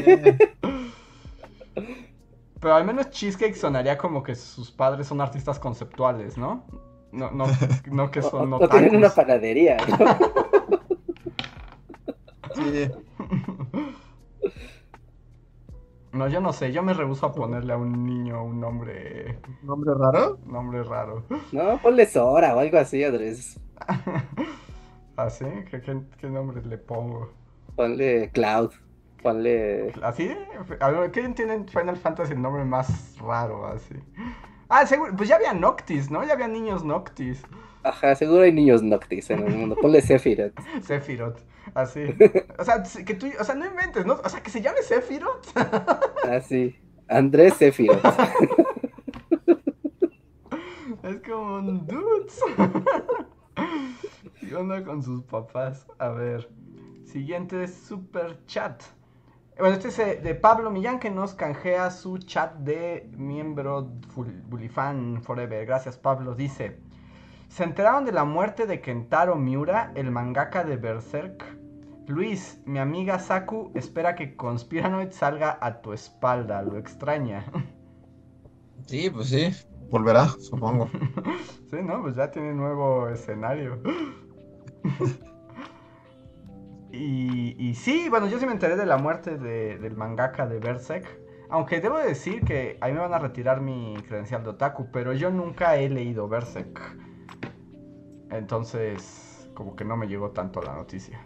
[2.60, 6.66] Pero al menos Cheesecake sonaría como que sus padres son artistas conceptuales, ¿no?
[7.12, 7.46] No, no,
[7.92, 9.78] no que son o tienen una panadería.
[9.88, 10.18] ¿no?
[12.56, 12.90] Sí.
[16.18, 19.68] No, yo no sé, yo me rehuso a ponerle a un niño un nombre, ¿Un
[19.68, 20.40] nombre raro?
[20.46, 21.26] nombre raro.
[21.52, 23.60] No, ponle Sora o algo así, Andrés.
[25.18, 25.46] ¿Así?
[25.70, 27.34] ¿Qué, qué, qué nombre le pongo?
[27.78, 28.74] Ponle Cloud.
[29.24, 29.94] Ponle.
[30.02, 30.30] ¿Así?
[30.80, 33.96] A ver, ¿qué tienen Final Fantasy el nombre más raro así?
[34.70, 36.24] Ah, seguro, pues ya había Noctis, ¿no?
[36.26, 37.44] Ya había niños Noctis.
[37.88, 39.78] Ajá, seguro hay niños Noctis en el mundo.
[39.78, 40.54] Ponle Sephiroth.
[40.84, 41.40] Sephiroth,
[41.74, 42.02] así.
[42.60, 44.20] O sea, que tú, o sea, no inventes, ¿no?
[44.24, 45.56] O sea, que se llame Sephiroth.
[46.30, 46.76] Así.
[47.08, 48.04] Andrés Sephiroth.
[51.04, 52.42] Es como un dudes.
[54.42, 55.88] ¿Qué onda con sus papás?
[56.00, 56.50] A ver.
[57.06, 58.84] Siguiente super chat.
[59.58, 63.90] Bueno, este es eh, de Pablo Millán que nos canjea su chat de miembro
[64.50, 65.66] Bulifan Forever.
[65.66, 66.36] Gracias, Pablo.
[66.36, 66.78] Dice:
[67.58, 71.44] ¿Se enteraron de la muerte de Kentaro Miura, el mangaka de Berserk?
[72.06, 76.62] Luis, mi amiga Saku espera que Conspiranoid salga a tu espalda.
[76.62, 77.44] Lo extraña.
[78.86, 79.50] Sí, pues sí.
[79.90, 80.88] Volverá, supongo.
[81.72, 83.82] Sí, no, pues ya tiene nuevo escenario.
[86.92, 90.60] y, y sí, bueno, yo sí me enteré de la muerte de- del mangaka de
[90.60, 91.08] Berserk.
[91.50, 95.12] Aunque debo decir que a mí me van a retirar mi credencial de otaku, pero
[95.14, 96.80] yo nunca he leído Berserk.
[98.32, 101.20] Entonces, como que no me llegó tanto la noticia.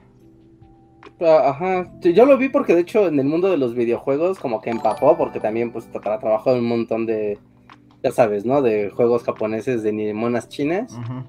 [1.20, 1.92] Ah, Ajá.
[2.02, 5.18] Yo lo vi porque de hecho en el mundo de los videojuegos como que empapó
[5.18, 7.40] porque también pues tra- trabajó en un montón de,
[8.04, 8.62] ya sabes, ¿no?
[8.62, 11.24] De juegos japoneses de ni monas chinas, Ujú.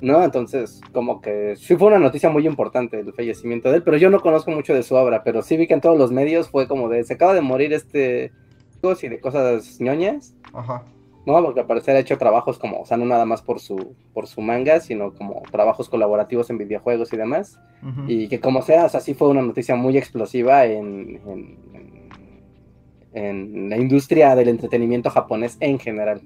[0.00, 0.22] ¿no?
[0.24, 4.10] Entonces como que sí fue una noticia muy importante el fallecimiento de él, pero yo
[4.10, 6.66] no conozco mucho de su obra, pero sí vi que en todos los medios fue
[6.66, 8.32] como de, se acaba de morir este
[9.02, 10.34] y de cosas ñoñas.
[10.52, 10.84] Ajá.
[11.26, 11.42] ¿No?
[11.42, 14.26] Porque al parecer ha hecho trabajos como, o sea, no nada más por su, por
[14.26, 17.58] su manga, sino como trabajos colaborativos en videojuegos y demás.
[18.06, 21.20] Y que como sea, o sea, sí fue una noticia muy explosiva en,
[23.12, 26.22] en, la industria del entretenimiento japonés en general.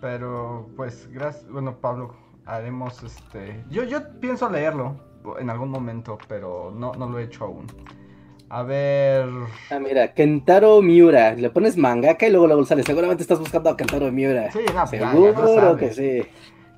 [0.00, 1.48] Pero, pues, gracias.
[1.48, 3.64] Bueno, Pablo, haremos este.
[3.70, 4.96] Yo, yo pienso leerlo
[5.38, 7.66] en algún momento, pero no, no lo he hecho aún.
[8.48, 9.28] A ver.
[9.70, 13.76] Ah, mira, Kentaro Miura, le pones mangaka y luego luego sale, seguramente estás buscando a
[13.76, 14.52] Kentaro Miura.
[14.52, 16.22] Sí, no, pues, ya- ya Seguro que sí.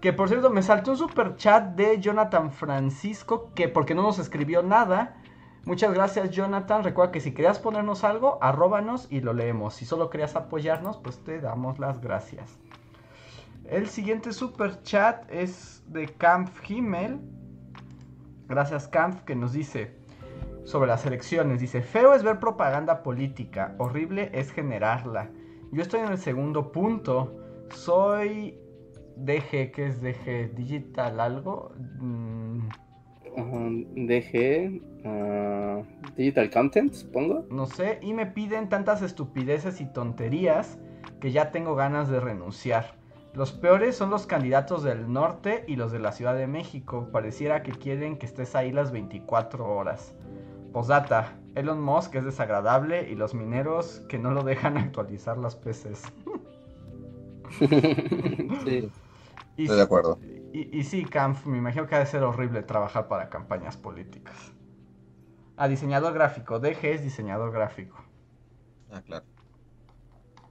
[0.01, 4.19] Que por cierto, me saltó un super chat de Jonathan Francisco, que porque no nos
[4.19, 5.16] escribió nada.
[5.65, 6.85] Muchas gracias, Jonathan.
[6.85, 9.74] Recuerda que si querías ponernos algo, arróbanos y lo leemos.
[9.74, 12.59] Si solo querías apoyarnos, pues te damos las gracias.
[13.69, 17.19] El siguiente super chat es de Camp Himmel.
[18.49, 19.98] Gracias, Camp, que nos dice
[20.69, 21.61] sobre las elecciones.
[21.61, 25.31] Dice: Feo es ver propaganda política, horrible es generarla.
[25.73, 27.35] Yo estoy en el segundo punto.
[27.70, 28.59] Soy
[29.16, 30.55] DG, ¿qué es DG?
[30.55, 31.73] ¿Digital algo?
[31.99, 32.69] Mm,
[34.07, 35.82] DG, ah,
[36.16, 37.47] Digital Content, supongo.
[37.51, 37.99] no sé.
[38.03, 40.78] Y me piden tantas estupideces y tonterías
[41.20, 42.97] que ya tengo ganas de renunciar.
[43.35, 47.09] Los peores son los candidatos del norte y los de la Ciudad de México.
[47.12, 50.15] Pareciera que quieren que estés ahí las 24 horas.
[50.79, 56.03] Postdata, Elon Musk es desagradable y los mineros que no lo dejan actualizar las PCs.
[58.65, 58.89] sí.
[59.57, 60.21] Y, Estoy de acuerdo.
[60.53, 64.53] y, y sí, Camp, me imagino que ha de ser horrible trabajar para campañas políticas.
[65.57, 66.61] Ah, diseñador gráfico.
[66.61, 67.97] DG es diseñador gráfico.
[68.93, 69.27] Ah, claro.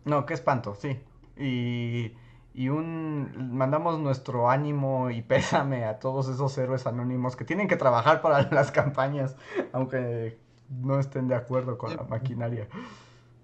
[0.03, 0.99] No, qué espanto, sí.
[1.37, 2.11] Y,
[2.57, 7.75] y un mandamos nuestro ánimo y pésame a todos esos héroes anónimos que tienen que
[7.75, 9.35] trabajar para las campañas,
[9.71, 10.39] aunque
[10.69, 12.67] no estén de acuerdo con la maquinaria.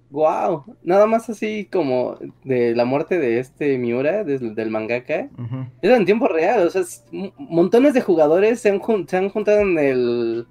[0.09, 5.29] Wow, nada más así como de la muerte de este Miura, del, del mangaka.
[5.37, 5.65] Ujú.
[5.81, 7.05] Es en tiempo real, o sea, es-
[7.37, 10.47] montones de jugadores se han, se han juntado en el,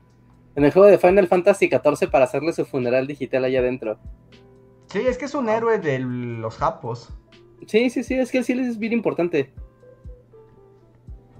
[0.54, 3.98] en el juego de Final Fantasy XIV para hacerle su funeral digital allá adentro.
[4.86, 7.12] Sí, es que es un héroe de los japos.
[7.66, 9.50] Sí, sí, sí, es que sí es bien importante.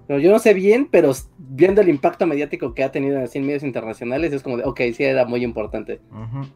[0.07, 3.47] Pero yo no sé bien, pero viendo el impacto mediático que ha tenido así en
[3.47, 6.01] medios internacionales, es como de, ok, sí era muy importante.
[6.11, 6.47] Ujú.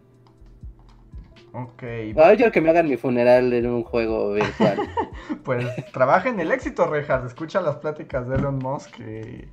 [1.53, 1.83] Ok,
[2.23, 4.79] A ver, yo que me hagan mi funeral en un juego virtual.
[5.45, 7.25] pues trabaja en el éxito, Rejas.
[7.25, 9.47] Escucha las pláticas de Elon Musk y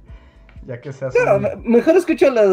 [0.68, 2.50] ya que Pero un- me- mejor escucho las,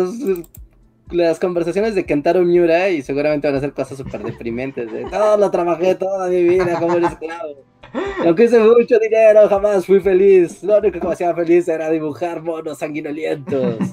[1.10, 4.92] las conversaciones de Kentaro Miura y seguramente van a ser cosas súper deprimentes.
[4.92, 7.64] De, no, lo trabajé toda mi vida como un esclavo.
[8.24, 10.62] Aunque hice mucho dinero, jamás fui feliz.
[10.62, 13.76] Lo único que me hacía feliz era dibujar monos sanguinolientos.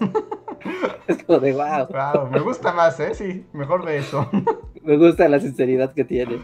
[1.07, 1.87] Es como de wow.
[1.87, 3.13] Wow, me gusta más, ¿eh?
[3.13, 4.29] Sí, mejor de eso.
[4.83, 6.39] Me gusta la sinceridad que tiene.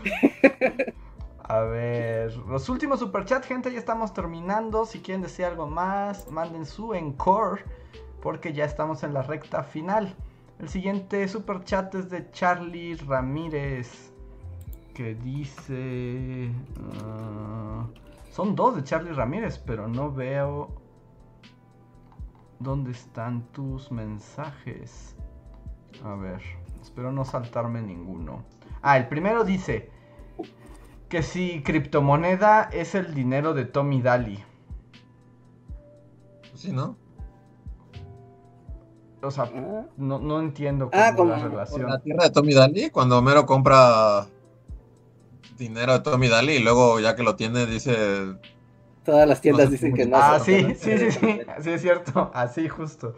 [1.44, 4.86] A ver, los últimos superchats, gente, ya estamos terminando.
[4.86, 7.64] Si quieren decir algo más, manden su encore,
[8.22, 10.14] porque ya estamos en la recta final.
[10.64, 14.14] El siguiente superchat es de Charlie Ramírez,
[14.94, 16.53] que dice...
[17.03, 17.85] ah,
[18.31, 20.69] son dos de Charlie Ramírez, pero no veo...
[22.60, 25.18] ¿Dónde están tus mensajes?
[26.02, 26.41] A ver,
[26.81, 28.45] espero no saltarme ninguno.
[28.81, 29.91] Ah, el primero dice
[31.10, 34.41] que si criptomoneda es el dinero de Tommy Daly.
[36.53, 37.02] Sí, ¿no?
[39.24, 41.90] O sea, Ah, no, no entiendo cómo Ah, como- la relación.
[41.90, 44.28] la tierra de Tommy Daly, cuando Homero compra
[45.58, 47.95] dinero de Tommy Daly y luego ya que lo tiene dice...
[49.06, 50.18] Todas las tiendas No sé dicen cómo que se- no.
[50.18, 53.16] Ah, sí, sí, sí, sí, sí es cierto, así justo.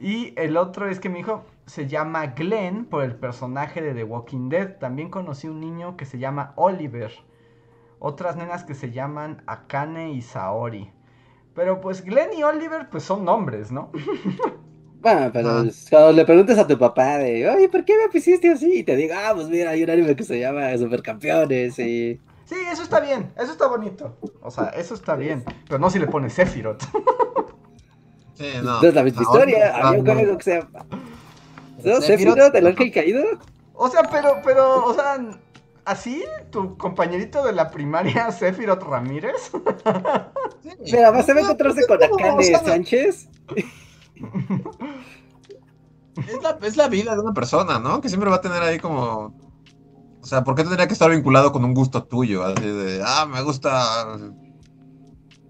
[0.00, 4.04] Y el otro es que mi hijo se llama Glenn por el personaje de The
[4.04, 4.76] Walking Dead.
[4.78, 7.12] También conocí un niño que se llama Oliver.
[7.98, 10.90] Otras nenas que se llaman Akane y Saori.
[11.54, 13.90] Pero pues Glenn y Oliver pues son nombres, ¿no?
[15.00, 15.64] Bueno, pero Ah.
[15.90, 18.78] cuando le preguntes a tu papá de, oye, ¿por qué me pusiste así?
[18.80, 22.20] Y te diga, ah, pues mira, hay un anime que se llama Supercampeones y...
[22.44, 24.16] Sí, eso está bien, eso está bonito.
[24.42, 25.44] O sea, eso está bien.
[25.66, 26.82] Pero no si le pones Sephiroth.
[28.34, 28.82] Sí, no.
[28.82, 30.84] No es la misma No, historia, no, había un juego que se llama...
[30.90, 32.00] ¿No?
[32.02, 32.04] Sephiroth.
[32.04, 33.24] ¿Sephiroth, el ángel caído?
[33.72, 35.18] O sea, pero, pero, o sea,
[35.86, 36.22] ¿así?
[36.50, 39.50] ¿Tu compañerito de la primaria, Sephiroth Ramírez?
[40.84, 40.92] Sí.
[40.96, 43.28] Mira, vas a encontrarse con Akane sea, Sánchez.
[46.62, 48.00] Es la, vida de una persona, ¿no?
[48.00, 49.34] Que siempre va a tener ahí como...
[50.22, 52.42] O sea, ¿por qué tendría que estar vinculado con un gusto tuyo?
[52.42, 54.18] Así de, ah, me gusta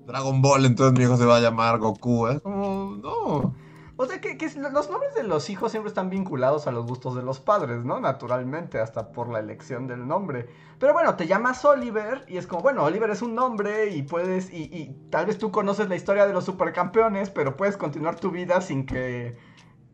[0.07, 2.27] Dragon Ball, entonces mi hijo se va a llamar Goku.
[2.29, 3.55] Es como, no.
[3.99, 7.15] O sea que, que los nombres de los hijos siempre están vinculados a los gustos
[7.17, 7.99] de los padres, ¿no?
[7.99, 10.49] Naturalmente, hasta por la elección del nombre.
[10.79, 14.53] Pero bueno, te llamas Oliver y es como, bueno, Oliver es un nombre y puedes,
[14.53, 18.31] y, y tal vez tú conoces la historia de los supercampeones, pero puedes continuar tu
[18.31, 19.37] vida sin que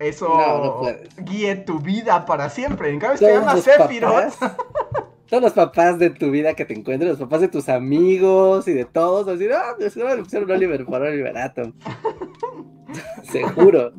[0.01, 1.09] eso No, no puedes.
[1.19, 2.91] guíe tu vida para siempre.
[2.91, 4.35] En cambio, te llamas Sephiroth,
[5.29, 8.73] todos los papás de tu vida que te encuentres, los papás de tus amigos y
[8.75, 11.73] de todos, decir, ah, ahora le pusieron Oliver por Oliver Atom.
[13.25, 13.93] Seguro.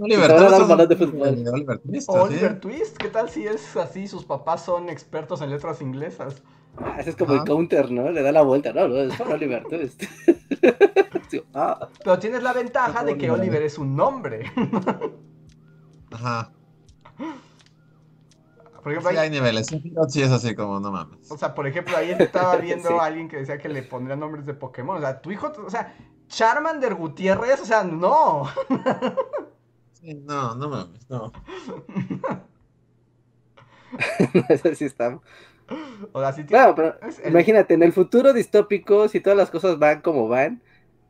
[0.00, 2.08] Oliver, Twist.
[2.08, 4.06] Oliver Twist, ¿qué tal si es así?
[4.06, 6.42] Sus papás son expertos en letras inglesas.
[6.78, 8.10] Ah, Ese es como el counter, ¿no?
[8.10, 10.02] Le da la vuelta, no, no, es por Oliver Twist.
[11.28, 13.40] Sí, ah, Pero tienes la ventaja de que Oliver.
[13.50, 14.50] Oliver es un nombre.
[16.10, 16.50] Ajá.
[18.82, 19.66] Por ejemplo, Sí, hay niveles.
[20.08, 21.30] Sí es así como, no mames.
[21.30, 22.94] O sea, por ejemplo, ahí estaba viendo Sí.
[22.98, 24.96] a alguien que decía que le pondría nombres de Pokémon.
[24.96, 25.94] O sea, tu hijo, o sea,
[26.30, 28.44] Charmander Gutiérrez, o sea, no.
[29.92, 31.30] Sí, no, no mames, no.
[34.48, 35.18] Eso sí está.
[36.12, 39.36] O sea, sí tiene- Claro, pero es el- imagínate, en el futuro distópico, si todas
[39.36, 40.62] las cosas van como van,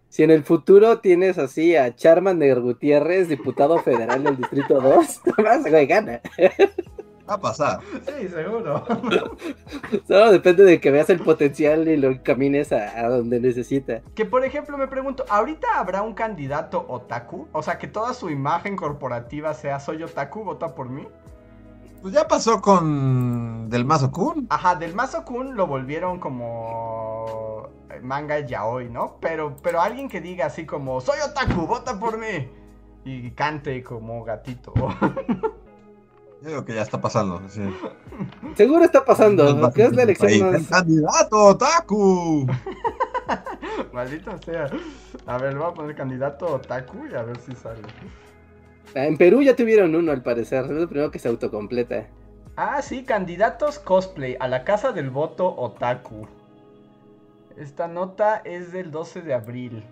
[0.08, 5.62] si en el futuro tienes así a Charmander Gutiérrez, diputado federal del Distrito 2, más
[5.70, 6.20] güey, gana.
[7.30, 7.80] Va a pasar.
[8.06, 8.84] Sí, seguro.
[10.08, 14.00] Solo depende de que veas el potencial y lo camines a, a donde necesita.
[14.14, 17.46] Que por ejemplo me pregunto, ¿ahorita habrá un candidato otaku?
[17.52, 21.06] O sea, que toda su imagen corporativa sea soy otaku, vota por mí.
[22.02, 24.46] Pues ya pasó con Del Mazo Kun.
[24.50, 27.68] Ajá, del Mazo Kun lo volvieron como
[28.02, 29.18] manga yaoi, ¿no?
[29.20, 32.48] Pero, pero alguien que diga así como, soy otaku, vota por mí.
[33.04, 34.72] Y cante como gatito.
[36.42, 37.42] Yo digo que ya está pasando.
[37.48, 37.60] Sí.
[38.56, 40.68] Seguro está pasando, que es la Ahí, elección ¡El más...
[40.68, 42.46] candidato otaku!
[43.92, 44.66] Maldita sea.
[45.26, 47.82] A ver, voy a poner candidato otaku y a ver si sale.
[48.94, 52.06] Ah, En Perú ya tuvieron uno al parecer, es el primero que se autocompleta.
[52.56, 56.26] Ah, sí, candidatos cosplay a la casa del voto otaku.
[57.56, 59.84] Esta nota es del 12 de abril.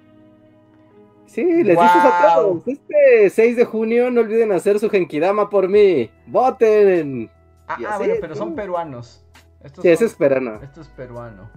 [1.28, 5.68] Sí, les dices a todos, este 6 de junio no olviden hacer su Genkidama por
[5.68, 6.10] mí.
[6.26, 7.30] ¡Voten!
[7.66, 8.56] Ah, ah, así, bueno, pero son ¿no?
[8.56, 9.24] peruanos.
[9.62, 10.58] Estos Sí, ese es peruano.
[10.62, 11.50] Esto es peruano.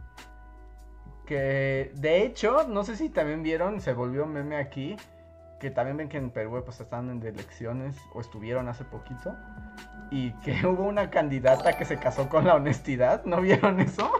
[1.26, 4.98] Que de hecho, no sé si también vieron, se volvió meme aquí.
[5.61, 9.35] Que también ven que en Perú pues están en elecciones o estuvieron hace poquito.
[10.10, 13.23] Y que hubo una candidata que se casó con la honestidad.
[13.23, 14.11] ¿No vieron eso?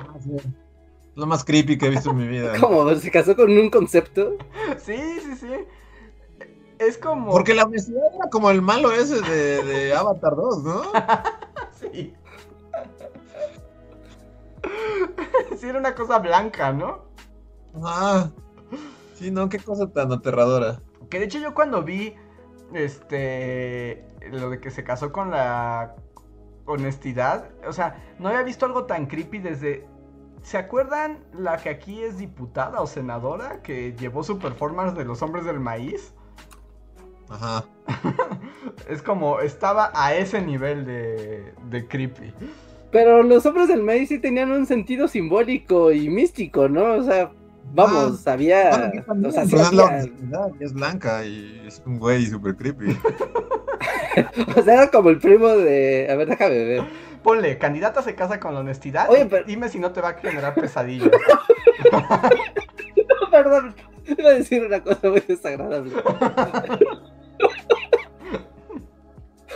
[1.16, 2.54] Lo más creepy que he visto en mi vida.
[2.60, 2.94] ¿Cómo?
[2.96, 4.38] ¿Se casó con un concepto?
[4.78, 5.54] Sí, sí, sí.
[6.80, 7.32] Es como.
[7.32, 10.82] Porque la honestidad era como el malo ese de, de Avatar 2, ¿no?
[11.80, 12.14] Sí.
[15.58, 17.06] sí, era una cosa blanca, ¿no?
[17.84, 18.30] Ah.
[19.16, 20.80] Sí, no, qué cosa tan aterradora.
[21.10, 22.16] Que de hecho yo cuando vi
[22.74, 25.96] este lo de que se casó con la
[26.66, 29.88] honestidad, o sea, no había visto algo tan creepy desde
[30.44, 35.22] ¿Se acuerdan la que aquí es diputada o senadora que llevó su performance de los
[35.22, 36.14] hombres del maíz?
[37.30, 37.66] Ajá.
[38.88, 42.34] Es como estaba a ese nivel de, de creepy.
[42.92, 46.96] Pero los hombres del maíz sí tenían un sentido simbólico y místico, ¿no?
[46.96, 47.32] O sea,
[47.74, 48.70] vamos, había...
[48.70, 50.06] Bueno, aquí también, o sea, sí es la
[50.60, 52.86] es blanca y es un güey súper creepy.
[54.58, 56.08] o sea, era como el primo de...
[56.12, 56.84] A ver, déjame ver.
[57.24, 59.10] Ponle, candidata se casa con la honestidad.
[59.10, 61.10] Oye, pero- Dime si no te va a generar pesadillas.
[63.32, 63.74] Perdón,
[64.06, 65.94] iba a decir una cosa muy desagradable.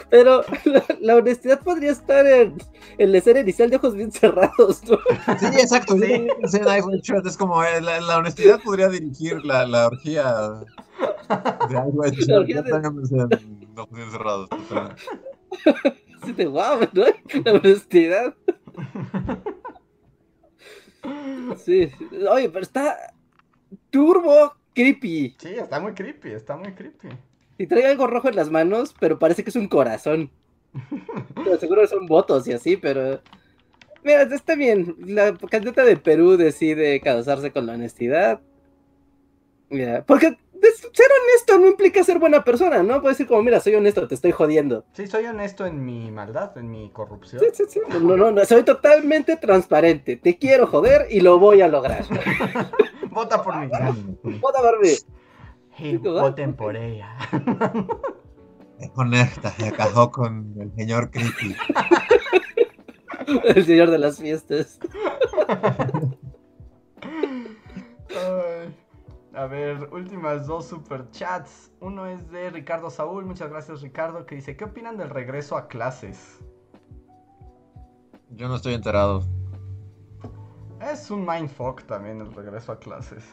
[0.09, 2.55] Pero la, la honestidad podría estar en,
[2.97, 4.97] en la escena inicial de ojos bien cerrados, ¿no?
[5.39, 5.95] Sí, exacto.
[5.97, 6.27] Sí.
[7.01, 10.23] Shirt, Es como eh, la, la honestidad podría dirigir la, la orgía
[11.69, 12.29] de Shirt.
[12.37, 14.49] orgía Yo de- también pensé en ojos bien cerrados.
[16.33, 17.05] De wow, ¿no?
[17.43, 18.35] La honestidad.
[21.57, 21.91] Sí,
[22.29, 23.13] oye, pero está
[23.89, 25.35] turbo creepy.
[25.39, 27.09] Sí, está muy creepy, está muy creepy.
[27.57, 30.29] Y trae algo rojo en las manos, pero parece que es un corazón.
[31.35, 33.21] Pero seguro son votos y así, pero.
[34.03, 34.93] Mira, está bien.
[34.99, 38.41] La candidata de Perú decide casarse con la honestidad.
[39.69, 43.01] Mira, porque ser honesto no implica ser buena persona, ¿no?
[43.01, 44.85] Puedes decir como, mira, soy honesto, te estoy jodiendo.
[44.93, 47.41] Sí, soy honesto en mi maldad, en mi corrupción.
[47.41, 47.79] Sí, sí, sí.
[47.89, 50.15] No, no, no, soy totalmente transparente.
[50.15, 52.05] Te quiero joder y lo voy a lograr.
[53.11, 53.67] Vota por mí.
[54.39, 54.89] Vota por mí.
[55.99, 56.21] ¿verdad?
[56.21, 57.15] voten por ella.
[58.79, 61.55] Es honesta, se casó con el señor creepy.
[63.43, 64.79] El señor de las fiestas.
[68.09, 68.84] Ay.
[69.35, 71.71] A ver, últimas dos superchats.
[71.81, 73.25] Uno es de Ricardo Saúl.
[73.25, 74.25] Muchas gracias, Ricardo.
[74.25, 76.39] Que dice: ¿Qué opinan del regreso a clases?
[78.31, 79.23] Yo no estoy enterado.
[80.81, 83.23] Es un mindfuck también el regreso a clases.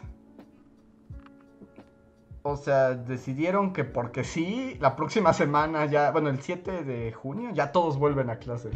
[2.42, 7.50] O sea, decidieron que porque sí, la próxima semana ya, bueno, el 7 de junio
[7.52, 8.74] ya todos vuelven a clases.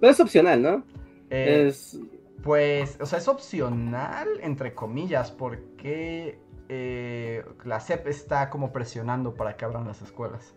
[0.00, 0.84] Pero es opcional, ¿no?
[1.30, 1.98] Eh, es...
[2.44, 6.38] Pues, o sea, es opcional, entre comillas, porque
[6.68, 10.54] eh, la SEP está como presionando para que abran las escuelas.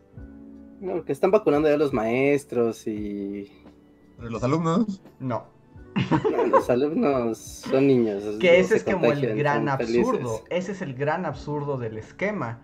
[0.81, 3.49] No, que están vacunando ya a los maestros y...
[4.17, 5.01] ¿Pero los alumnos?
[5.19, 5.45] No.
[6.31, 8.23] No, los alumnos son niños.
[8.39, 10.07] Que ese se es como el gran felices.
[10.07, 10.43] absurdo.
[10.49, 12.59] Ese es el gran absurdo del esquema.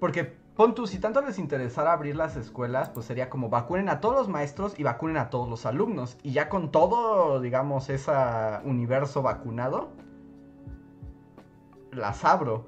[0.00, 4.00] Porque pon tú, si tanto les interesara abrir las escuelas, pues sería como vacunen a
[4.00, 6.16] todos los maestros y vacunen a todos los alumnos.
[6.22, 8.12] Y ya con todo, digamos, ese
[8.64, 9.90] universo vacunado,
[11.92, 12.66] las abro.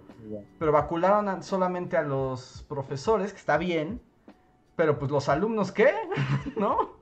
[0.59, 4.03] Pero vacunaron a- solamente a los profesores, que está bien.
[4.77, 5.91] Pero pues los alumnos, ¿qué?
[6.57, 6.99] ¿No?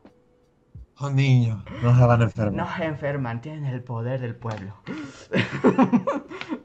[0.99, 2.55] Oh, niño, no se van a enfermar.
[2.55, 4.75] No se enferman, tienen el poder del pueblo.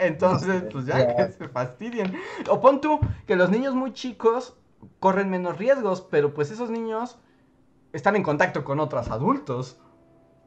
[0.06, 2.14] Entonces, pues ya que se fastidien.
[2.48, 4.56] O pon tú que los niños muy chicos
[4.98, 7.18] corren menos riesgos, pero pues esos niños
[7.92, 9.78] están en contacto con otros adultos.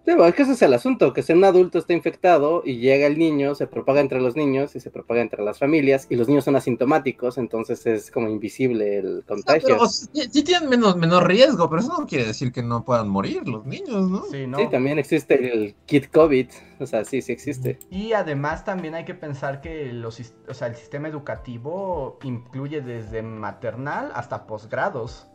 [0.05, 2.77] Sí, bueno, es que ese es el asunto, que si un adulto está infectado y
[2.79, 6.17] llega el niño, se propaga entre los niños y se propaga entre las familias, y
[6.17, 9.87] los niños son asintomáticos, entonces es como invisible el No, contagio.
[9.87, 13.47] sí, sí tienen menos, menos riesgo, pero eso no quiere decir que no puedan morir
[13.47, 14.23] los niños, ¿no?
[14.25, 14.57] Sí, ¿no?
[14.57, 16.49] Sí, también existe el kit COVID,
[16.81, 17.79] o sea, sí, sí existe.
[17.89, 20.19] Y además también hay que pensar que los,
[20.49, 25.27] o sea, el sistema educativo incluye desde maternal hasta posgrados.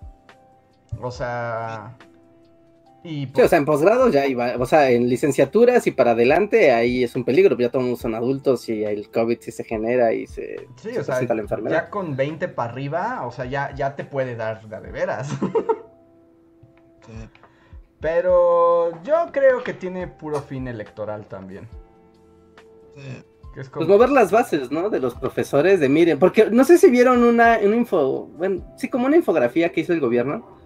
[1.01, 1.97] O sea...
[3.05, 6.73] Y Sí, o sea, en posgrado ya iba, o sea, en licenciaturas y para adelante
[6.73, 10.27] ahí es un peligro, ya todos son adultos y el COVID sí se genera y
[10.27, 11.85] se, Sí, se o sea, presenta la enfermedad.
[11.85, 15.31] ya con 20 para arriba, o sea, ya, ya te puede dar de veras.
[17.07, 17.13] Sí.
[18.01, 21.67] Pero yo creo que tiene puro fin electoral también.
[22.95, 23.25] Sí.
[23.55, 24.91] Que es Pues mover las bases, ¿no?
[24.91, 28.89] De los profesores, de miren, porque no sé si vieron una, una info, bueno, sí,
[28.89, 30.58] como una infografía que hizo el gobierno,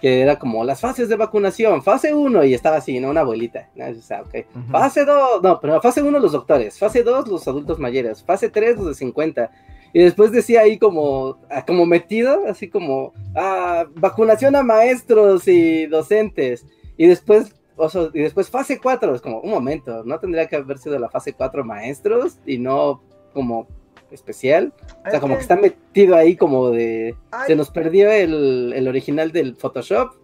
[0.00, 3.10] que era como las fases de vacunación, fase 1, y estaba así, ¿no?
[3.10, 3.86] Una abuelita, ¿no?
[3.86, 4.46] O sea, ok.
[4.54, 4.70] Ujú.
[4.70, 8.76] Fase 2, no, pero fase 1 los doctores, fase 2 los adultos mayores, fase 3
[8.76, 9.50] los de 50.
[9.92, 15.86] Y después decía ahí como, ah, como metido, así como, ah, vacunación a maestros y
[15.86, 16.64] docentes.
[16.96, 20.56] Y después, o sea, y después fase 4, es como, un momento, ¿no tendría que
[20.56, 23.02] haber sido la fase 4 maestros y no
[23.34, 23.66] como
[24.10, 24.72] especial?
[25.06, 27.14] O sea, como que está metido ahí como de...
[27.46, 30.14] Se nos perdió el, el original del Photoshop,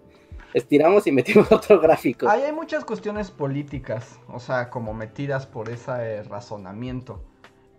[0.54, 2.28] estiramos y metimos otro gráfico.
[2.28, 7.22] Ahí hay muchas cuestiones políticas, o sea, como metidas por ese eh, razonamiento.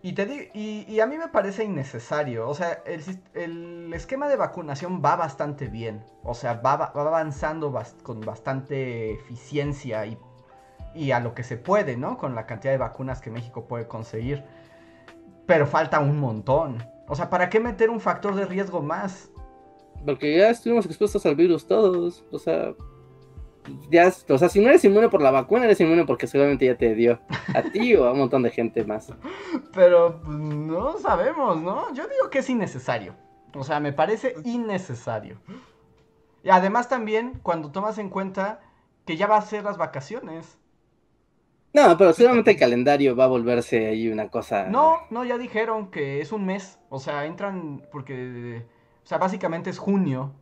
[0.04, 3.02] Y, te di- y, y a mí me parece innecesario, o sea, el,
[3.34, 7.74] el esquema de vacunación va bastante bien, o sea, va, va avanzando
[8.04, 10.18] con bastante eficiencia y,
[10.94, 12.18] y a lo que se puede, ¿no?
[12.18, 14.44] Con la cantidad de vacunas que México puede conseguir.
[15.48, 16.86] Pero falta un montón.
[17.08, 19.32] O sea, ¿para qué meter un factor de riesgo más?
[20.06, 22.24] Porque ya estuvimos expuestos al virus todos.
[22.32, 22.74] O sea,
[23.90, 26.78] ya, o sea, si no eres inmune por la vacuna, eres inmune porque seguramente ya
[26.78, 27.20] te dio
[27.54, 29.14] a ti o a un montón de gente más.
[29.74, 31.94] Pero pues, no sabemos, ¿no?
[31.94, 33.16] Yo digo que es innecesario.
[33.54, 35.38] O sea, me parece innecesario.
[36.44, 38.62] Y además también cuando tomas en cuenta
[39.06, 40.60] que ya va a ser las vacaciones.
[41.78, 44.66] No, pero seguramente el calendario va a volverse ahí una cosa.
[44.66, 46.80] No, no, ya dijeron que es un mes.
[46.90, 48.66] O sea, entran porque...
[49.04, 50.34] O sea, básicamente es junio.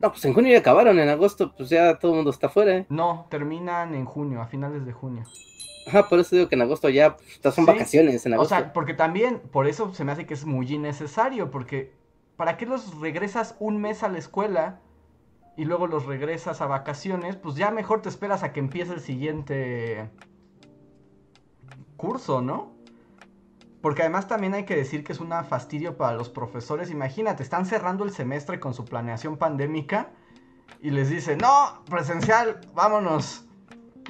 [0.00, 2.76] No, pues en junio ya acabaron, en agosto, pues ya todo el mundo está fuera.
[2.78, 2.86] ¿eh?
[2.88, 5.22] No, terminan en junio, a finales de junio.
[5.86, 7.70] Ajá, por eso digo que en agosto ya pues, son Sí.
[7.72, 8.54] vacaciones en O agosto.
[8.56, 11.92] sea, porque también, por eso se me hace que es muy innecesario, porque
[12.36, 14.80] ¿para qué los regresas un mes a la escuela
[15.56, 17.36] y luego los regresas a vacaciones?
[17.36, 20.10] Pues ya mejor te esperas a que empiece el siguiente
[21.96, 22.74] curso, ¿no?
[23.80, 26.90] Porque además también hay que decir que es un fastidio para los profesores.
[26.90, 30.10] Imagínate, están cerrando el semestre con su planeación pandémica
[30.80, 33.44] y les dicen, no, presencial, vámonos.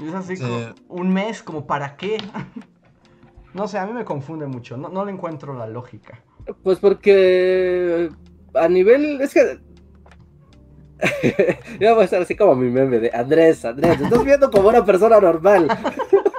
[0.00, 0.42] Y es así Sí.
[0.42, 2.18] como un mes, como para qué.
[3.54, 6.20] No sé, a mí me confunde mucho, no, no le encuentro la lógica.
[6.62, 8.10] Pues porque
[8.54, 9.18] a nivel.
[9.22, 9.58] Es que.
[11.80, 14.68] Yo voy a estar así como mi meme de Andrés, Andrés, te estás viendo como
[14.68, 15.68] una persona normal.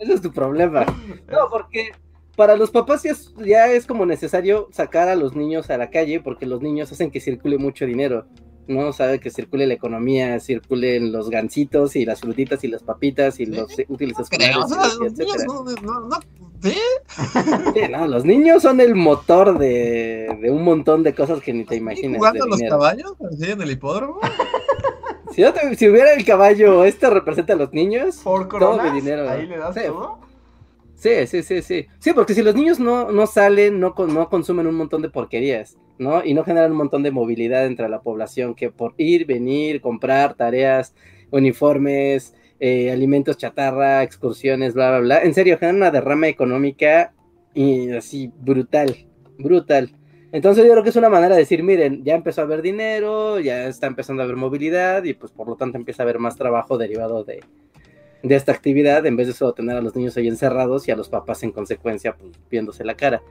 [0.00, 0.84] Ese es, tu problema.
[1.30, 1.90] No, porque
[2.36, 5.90] para los papás ya es, ya es como necesario sacar a los niños a la
[5.90, 8.26] calle porque los niños hacen que circule mucho dinero.
[8.68, 8.92] ¿no?
[8.92, 13.46] Sabe que circule la economía, circulen los gancitos y las frutitas y las papitas y
[13.46, 13.52] Sí.
[13.52, 15.36] los útiles Creo, o escolares, los niños
[15.82, 16.18] no, no-
[16.60, 16.74] ¿Sí?
[17.72, 21.64] Sí, no, los niños son el motor de, de un montón de cosas que ni
[21.64, 22.18] te imaginas.
[22.18, 22.76] ¿Jugando a los dinero.
[22.78, 23.14] caballos?
[23.32, 24.18] ¿Así en el hipódromo?
[25.38, 28.16] Si, yo te- si hubiera el caballo, este representa a los niños.
[28.24, 29.30] Por todo coronas, mi dinero.
[29.30, 29.82] ahí le das Sí.
[29.86, 30.18] todo.
[30.96, 31.86] Sí, sí, sí, sí.
[32.00, 35.78] Sí, porque si los niños no, no salen, no, no consumen un montón de porquerías,
[35.96, 36.24] ¿no?
[36.24, 40.34] Y no generan un montón de movilidad entre la población, que por ir, venir, comprar,
[40.34, 40.92] tareas,
[41.30, 45.22] uniformes, eh, alimentos chatarra, excursiones, bla, bla, bla.
[45.22, 47.12] En serio, generan una derrama económica
[47.54, 49.06] y así brutal,
[49.38, 49.92] brutal.
[50.30, 53.40] Entonces yo creo que es una manera de decir, miren, ya empezó a haber dinero,
[53.40, 56.36] ya está empezando a haber movilidad y pues por lo tanto empieza a haber más
[56.36, 57.42] trabajo derivado de,
[58.22, 60.96] de esta actividad en vez de solo tener a los niños ahí encerrados y a
[60.96, 63.22] los papás en consecuencia pues, viéndose la cara.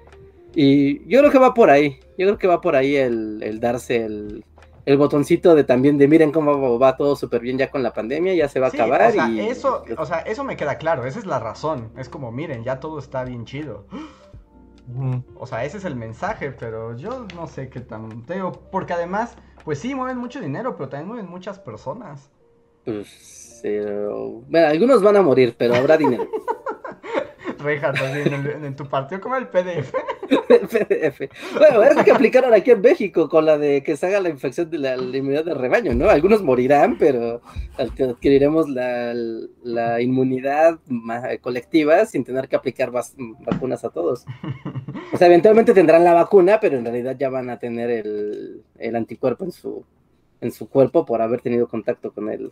[0.55, 3.59] Y yo creo que va por ahí, yo creo que va por ahí el, el
[3.59, 4.43] darse el,
[4.87, 8.33] el botoncito de también de miren cómo va todo súper bien ya con la pandemia,
[8.33, 9.41] ya se va a Sí, acabar o sea, y...
[9.41, 11.91] eso, o sea, eso me queda claro, esa es la razón.
[11.97, 13.85] Es como, miren, ya todo está bien chido.
[15.35, 19.35] O sea, ese es el mensaje, pero yo no sé qué tan teo, porque además,
[19.65, 22.31] pues sí, mueven mucho dinero, pero también mueven muchas personas.
[22.85, 26.25] Pues, pero- bueno, algunos van a morir, pero habrá dinero.
[27.83, 29.93] Así en, en tu partido como el PDF.
[30.47, 31.29] PDF.
[31.57, 34.29] Bueno, es lo que aplicaron aquí en México con la de que se haga la
[34.29, 36.09] infección de la, inmunidad de rebaño, ¿no?
[36.09, 37.41] Algunos morirán, pero
[37.77, 40.79] adquiriremos la, inmunidad
[41.41, 44.25] colectiva sin tener que aplicar vacunas a todos.
[45.13, 49.45] O sea, eventualmente tendrán la vacuna, pero en realidad ya van a tener el, anticuerpo
[49.45, 49.85] en su,
[50.41, 52.51] en su cuerpo por haber tenido contacto con el,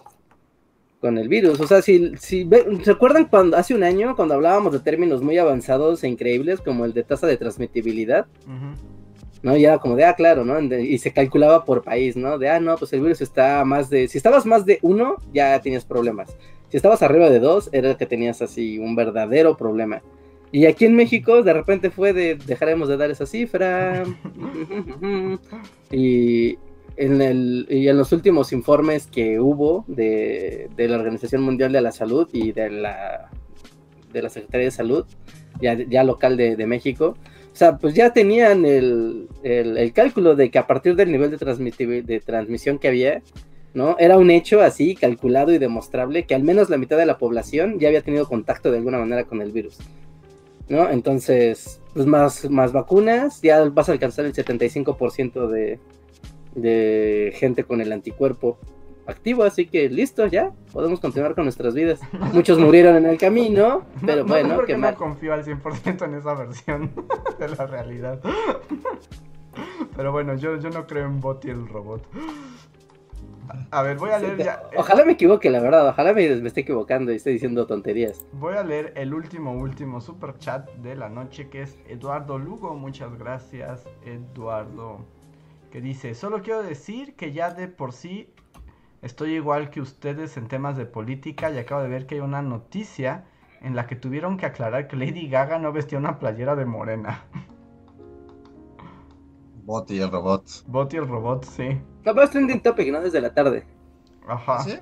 [0.99, 1.59] con el virus.
[1.59, 5.37] O sea, si, si ve- ¿recuerdan cuando hace un año, cuando hablábamos de términos muy
[5.37, 8.25] avanzados e increíbles, como el de tasa de transmitibilidad?
[8.45, 8.95] Ujú.
[9.43, 9.55] ¿no?
[9.55, 10.59] Ya como de, ah, claro, ¿no?
[10.59, 12.39] Y se calculaba por país, ¿no?
[12.39, 15.61] De, ah, no, pues el virus está más de, si estabas más de uno, ya
[15.61, 16.35] tenías problemas.
[16.69, 20.01] Si estabas arriba de dos, era que tenías así un verdadero problema.
[20.51, 24.03] Y aquí en México, de repente fue de, dejaremos de dar esa cifra.
[25.91, 26.57] y,
[26.97, 31.81] en el, y en los últimos informes que hubo de, de la Organización Mundial de
[31.81, 33.29] la Salud y de la,
[34.13, 35.05] de la Secretaría de Salud,
[35.61, 37.15] ya, local de, México,
[37.51, 42.01] o sea, pues ya tenían el, el- cálculo de que a partir del nivel de,
[42.03, 43.21] de transmisión que había,
[43.73, 43.95] ¿no?
[43.97, 47.79] Era un hecho así, calculado y demostrable, que al menos la mitad de la población
[47.79, 49.77] ya había tenido contacto de alguna manera con el virus,
[50.67, 50.89] ¿no?
[50.89, 55.79] Entonces, pues más, más vacunas, ya vas a alcanzar el 75% de,
[56.55, 58.57] de gente con el anticuerpo
[59.07, 61.99] activo, así que listo, ya, podemos continuar con nuestras vidas.
[62.33, 64.93] Muchos murieron en el camino, pero no, no bueno, qué mal.
[64.93, 66.91] no confío al 100% en esa versión
[67.39, 68.19] de la realidad.
[69.95, 72.01] Pero bueno, yo, yo no creo en Bot y el robot.
[73.71, 74.63] A ver, voy a leer ya.
[74.71, 78.25] eh, Ojalá me equivoque, la verdad, ojalá me, me esté equivocando y esté diciendo tonterías.
[78.33, 82.73] Voy a leer el último, último super chat de la noche que es Eduardo Lugo.
[82.73, 85.05] Muchas gracias, Eduardo.
[85.75, 88.33] Que dice: Solo quiero decir que ya de por sí
[89.01, 92.41] estoy igual que ustedes en temas de política y acabo de ver que hay una
[92.41, 93.25] noticia
[93.59, 97.25] en la que tuvieron que aclarar que Lady Gaga no vestía una playera de morena.
[99.65, 100.45] Boti, el robot.
[100.65, 101.67] Bot y el robot, sí.
[102.05, 103.01] No, pero es trending topic, ¿no?
[103.01, 103.67] Desde la tarde.
[104.29, 104.59] Ajá.
[104.59, 104.79] ¿Sí?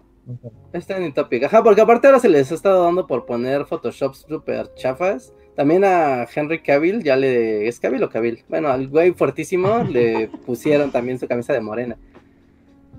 [0.73, 1.45] Es trending topic.
[1.45, 5.33] Ajá, porque aparte ahora se les ha estado dando por poner Photoshops super chafas.
[5.55, 7.67] También a Henry Cavill, ya le...
[7.67, 8.43] ¿Es Cavill o Cavill?
[8.49, 11.97] Bueno, al güey fuertísimo le pusieron también su camisa de morena.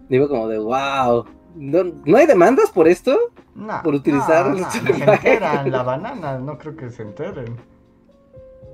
[0.09, 1.24] Digo como de, wow.
[1.56, 3.32] ¿No, ¿no hay demandas por esto?
[3.55, 4.78] No, Por utilizar no, no, se
[5.12, 7.56] enteran, la banana, no creo que se enteren.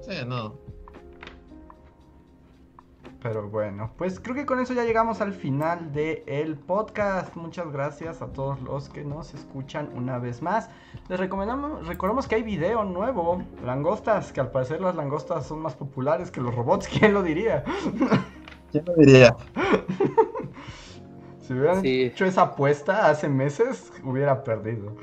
[0.01, 0.55] Sí, no.
[3.23, 7.37] Pero bueno, pues creo que con eso ya llegamos al final del podcast.
[7.37, 10.71] Muchas gracias a todos los que nos escuchan una vez más.
[11.09, 15.75] Les recomendamos, recordamos que hay video nuevo, langostas, que al parecer las langostas son más
[15.77, 17.63] populares que los robots, ¿quién lo diría?
[18.73, 19.37] ¿Quién lo diría?
[21.41, 22.03] Si hubieran Sí.
[22.03, 24.95] hecho esa apuesta hace meses, hubiera perdido.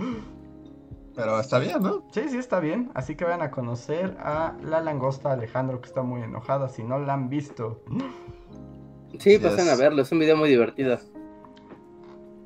[1.17, 2.03] Pero está bien, ¿no?
[2.11, 2.91] Sí, sí, está bien.
[2.93, 6.99] Así que vayan a conocer a la langosta Alejandro, que está muy enojada si no
[6.99, 7.81] la han visto.
[9.19, 10.99] Sí, pasen a verlo, es un video muy divertido.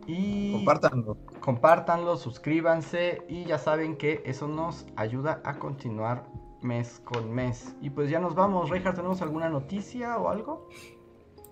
[0.07, 1.18] Y Compártanlo.
[1.41, 6.23] compártanlo, suscríbanse y ya saben que eso nos ayuda a continuar
[6.61, 7.76] mes con mes.
[7.81, 10.69] Y pues ya nos vamos, Reinhardt, ¿tenemos alguna noticia o algo?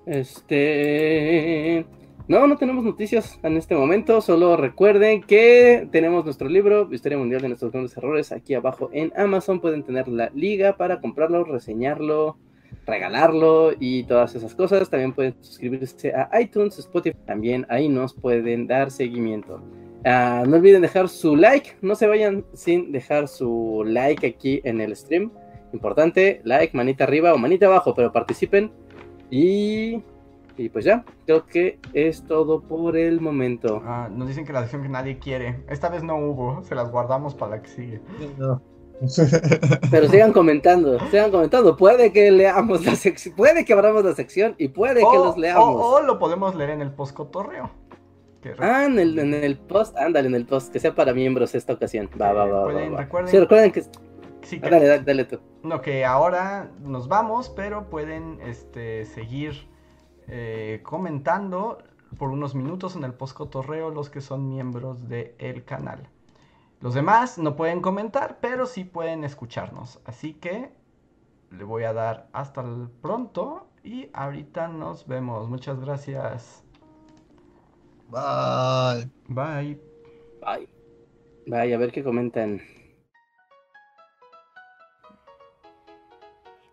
[0.05, 1.85] Este.
[2.29, 4.21] No, no tenemos noticias en este momento.
[4.21, 9.11] Solo recuerden que tenemos nuestro libro, Historia Mundial de nuestros grandes errores, aquí abajo en
[9.17, 9.59] Amazon.
[9.59, 12.37] Pueden tener la liga para comprarlo, reseñarlo,
[12.85, 14.91] regalarlo y todas esas cosas.
[14.91, 17.17] También pueden suscribirse a iTunes, Spotify.
[17.25, 19.59] También ahí nos pueden dar seguimiento.
[20.05, 24.81] Ah, no olviden dejar su like, no se vayan sin dejar su like aquí en
[24.81, 25.31] el stream.
[25.73, 28.71] Importante, like, manita arriba o manita abajo, pero participen.
[29.31, 30.03] Y,
[30.59, 33.81] y pues ya, creo que es todo por el momento.
[33.85, 35.63] Ah, nos dicen que la sección que nadie quiere.
[35.69, 38.01] Esta vez no hubo, se las guardamos para la que sigue.
[38.37, 38.61] No.
[39.89, 41.77] Pero sigan comentando, sigan comentando.
[41.77, 45.63] Puede que leamos la sección, puede que abramos la sección y puede que los leamos.
[45.81, 47.69] O, o lo podemos leer en el postcotorreo.
[48.41, 51.13] Que re- Ah, en el, en el post, ándale, en el post, que sea para
[51.13, 52.09] miembros esta ocasión.
[52.21, 52.59] Va, va, va.
[52.59, 52.97] va, Pueden- va.
[53.05, 53.83] recuerden- Sí, recuerden que.
[54.43, 55.39] sí, que- dale, dale, dale tú.
[55.63, 59.67] No, que ahora nos vamos, pero pueden este, seguir
[60.29, 61.79] eh, comentando
[62.17, 66.07] por unos minutos en el postcotorreo los que son miembros del canal.
[66.81, 69.99] Los demás no pueden comentar, pero sí pueden escucharnos.
[70.05, 70.71] Así que
[71.51, 75.49] le voy a dar hasta el pronto y ahorita nos vemos.
[75.49, 76.63] Muchas gracias.
[78.09, 79.09] Bye.
[79.27, 79.79] Bye.
[80.41, 80.69] Bye.
[81.47, 82.61] Bye, a ver qué comentan.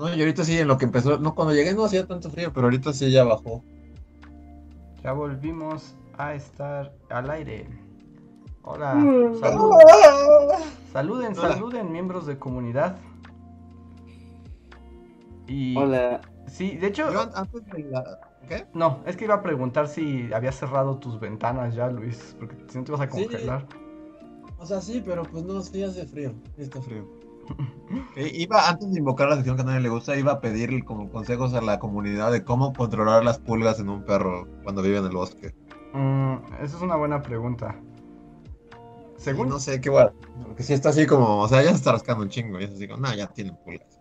[0.00, 2.52] No, y ahorita sí, en lo que empezó, no, cuando llegué no hacía tanto frío,
[2.54, 3.62] pero ahorita sí ya bajó.
[5.04, 7.68] Ya volvimos a estar al aire.
[8.62, 8.94] Hola.
[8.94, 9.34] Mm.
[9.40, 9.74] salud-
[10.90, 11.52] Saluden, Hola.
[11.52, 12.96] saluden, miembros de comunidad.
[15.46, 16.20] Y Hola.
[16.46, 18.18] sí, de hecho, Yo antes de la...
[18.48, 18.66] ¿Qué?
[18.72, 22.78] no, es que iba a preguntar si habías cerrado tus ventanas ya, Luis, porque si
[22.78, 23.24] no te vas a Sí.
[23.26, 23.66] congelar.
[24.58, 26.32] O sea, sí, pero pues no, sí hace frío.
[26.56, 27.04] Sí está frío.
[28.16, 30.84] Eh, iba, antes de invocar la sección que a nadie le gusta, iba a pedir
[30.84, 34.98] como consejos a la comunidad de cómo controlar las pulgas en un perro cuando vive
[34.98, 35.54] en el bosque.
[35.92, 37.76] Mm, esa es una buena pregunta.
[39.16, 40.12] Según no sé qué bueno.
[40.44, 42.60] Porque sí está así como, o sea, ya se está rascando un chingo.
[42.60, 43.98] Y es así como, no, ya tiene pulgas.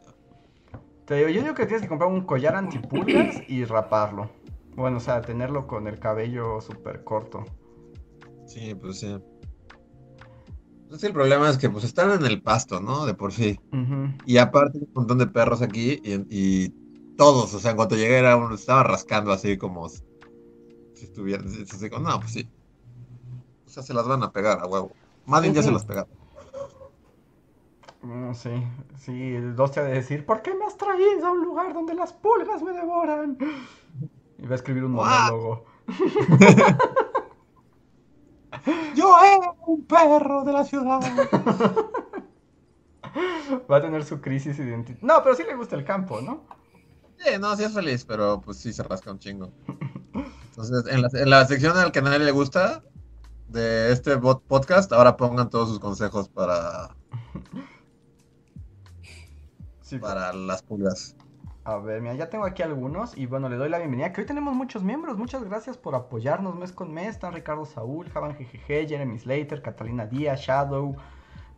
[1.06, 4.30] te digo, yo digo que tienes que comprar un collar antipulgas y raparlo.
[4.76, 7.44] Bueno, o sea, tenerlo con el cabello súper corto.
[8.46, 9.18] Sí, pues sí.
[10.90, 13.06] Pues sí, el problema es que pues están en el pasto, ¿no?
[13.06, 13.60] De por sí.
[14.26, 16.74] Y aparte hay un montón de perros aquí y, y
[17.16, 20.02] todos, o sea, en cuanto llegué era uno, estaba rascando así como si
[21.00, 22.50] estuvieran, así, como, no, pues sí.
[23.68, 24.92] O sea, se las van a pegar a huevo.
[25.28, 26.10] Más bien ya se las pegaron.
[28.02, 28.50] Mm, sí,
[28.98, 31.94] sí, dos te ha de decir, ¿por qué me has traído a un lugar donde
[31.94, 33.38] las pulgas me devoran?
[34.40, 35.66] Y va a escribir un monólogo.
[38.96, 41.00] Yo era un perro de la ciudad.
[43.72, 45.00] Va a tener su crisis identitaria.
[45.02, 46.44] No, pero sí le gusta el campo, ¿no?
[47.18, 49.52] Sí, no, sí es feliz, pero pues sí se rasca un chingo.
[50.50, 52.84] Entonces, en la, en la sección al que a nadie le gusta
[53.48, 56.96] de este bot- podcast, ahora pongan todos sus consejos para,
[59.82, 61.16] Sí, para las pulgas.
[61.70, 64.26] A ver, mira, ya tengo aquí algunos y bueno, le doy la bienvenida, que hoy
[64.28, 68.88] tenemos muchos miembros, muchas gracias por apoyarnos mes con mes, están Ricardo Saúl, Javan GGG,
[68.88, 70.96] Jeremy Slater, Catalina Díaz, Shadow,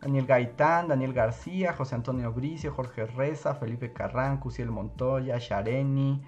[0.01, 6.21] Daniel Gaitán, Daniel García, José Antonio Bricio, Jorge Reza, Felipe Carrán, Cusiel Montoya, Shareni,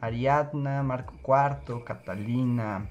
[0.00, 2.86] Ariadna, Marco Cuarto, Catalina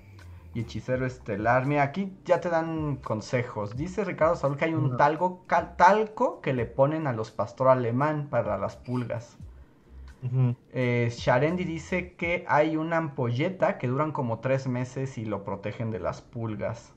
[0.53, 1.65] y Hechicero Estelar.
[1.65, 3.77] Mira, aquí ya te dan consejos.
[3.77, 4.97] Dice Ricardo Saúl que hay un Ujú.
[4.97, 9.37] talco, cal- talco que le ponen a los pastor alemán para las pulgas.
[10.71, 15.91] Eh, Sharendi dice que hay una ampolleta que duran como tres meses y lo protegen
[15.91, 16.93] de las pulgas.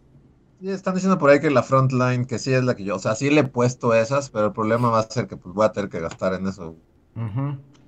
[0.61, 2.99] Sí, están diciendo por ahí que la frontline, que sí es la que yo, o
[2.99, 5.67] sea, sí le he puesto esas, pero el problema va a ser que pues voy
[5.67, 6.77] a tener que gastar en eso.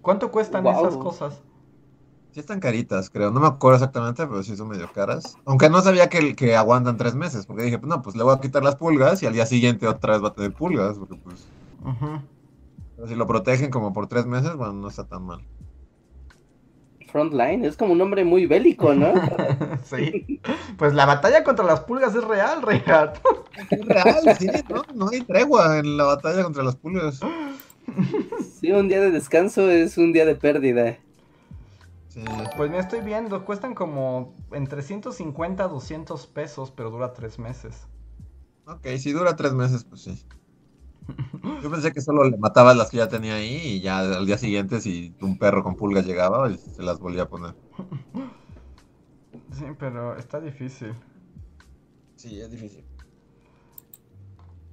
[0.03, 1.41] ¿Cuánto cuestan esas cosas?
[2.33, 5.35] Sí están caritas, creo, no me acuerdo exactamente, pero sí son medio caras.
[5.47, 8.35] Aunque no sabía que, que aguantan tres meses, porque dije, pues no, pues le voy
[8.35, 11.17] a quitar las pulgas y al día siguiente otra vez va a tener pulgas, porque
[11.17, 11.53] pues.
[12.99, 15.41] Pero si lo protegen como por tres meses, bueno, no está tan mal.
[17.07, 19.15] Frontline, es como un nombre muy bélico, ¿no?
[19.85, 20.41] sí.
[20.77, 23.21] Pues la batalla contra las pulgas es real, Reinhardt.
[23.71, 24.83] Es real, sí, ¿no?
[24.95, 27.21] No hay tregua en la batalla contra las pulgas.
[28.61, 30.99] Sí, un día de descanso es un día de pérdida.
[32.09, 32.25] Sí.
[32.57, 37.87] Pues me estoy viendo, cuestan como entre 150 a 200 pesos, pero dura tres meses.
[38.67, 40.27] Ok, si dura tres meses, pues sí.
[41.63, 44.39] Yo pensé que solo le matabas las que ya tenía ahí y ya al día
[44.39, 47.55] siguiente si un perro con pulgas llegaba, se las volvía a poner.
[49.53, 50.95] Sí, pero está difícil.
[52.17, 52.85] Sí, es difícil.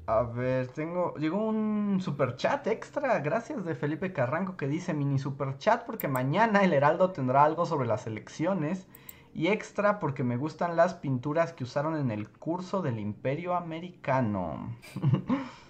[0.07, 1.15] A ver, tengo.
[1.15, 6.07] Llegó un super chat extra, gracias de Felipe Carranco que dice mini super chat porque
[6.07, 8.87] mañana el Heraldo tendrá algo sobre las elecciones
[9.33, 14.77] y extra porque me gustan las pinturas que usaron en el curso del Imperio Americano.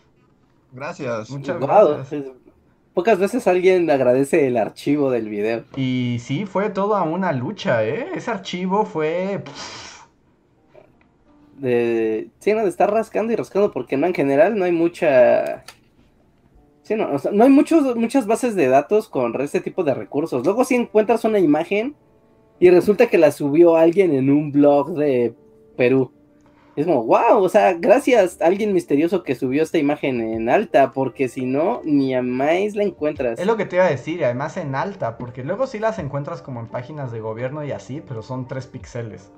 [0.75, 1.29] Gracias.
[1.29, 2.25] Muchas gracias.
[2.93, 5.63] Pocas veces alguien agradece el archivo del video.
[5.75, 8.09] Y sí, fue toda una lucha, ¿eh?
[8.13, 9.41] Ese archivo fue...
[11.57, 15.63] De, sí, no, de estar rascando y rascando, porque no, en general no hay mucha.
[16.83, 19.93] Sí, no, o sea, no hay muchos, muchas bases de datos con este tipo de
[19.93, 20.43] recursos.
[20.43, 21.95] Luego, si encuentras una imagen
[22.59, 25.33] y resulta que la subió alguien en un blog de
[25.77, 26.11] Perú.
[26.75, 30.91] Es como, wow, o sea, gracias a alguien misterioso que subió esta imagen en alta,
[30.91, 33.39] porque si no, ni a más la encuentras.
[33.39, 35.99] Es lo que te iba a decir, y además en alta, porque luego sí las
[35.99, 39.31] encuentras como en páginas de gobierno y así, pero son tres píxeles.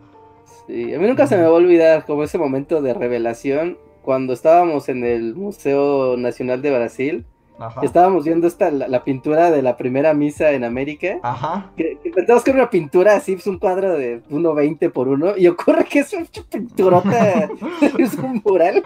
[0.65, 4.33] Sí, a mí nunca se me va a olvidar como ese momento de revelación cuando
[4.33, 7.25] estábamos en el Museo Nacional de Brasil.
[7.59, 7.81] Ajá.
[7.81, 11.19] Estábamos viendo esta, la, la pintura de la primera misa en América.
[11.23, 11.71] Ajá.
[11.75, 15.37] Que, que pensamos que era una pintura así, es un cuadro de 1.20 por 1.
[15.37, 17.49] Y ocurre que es una pinturota,
[17.97, 18.83] es un mural.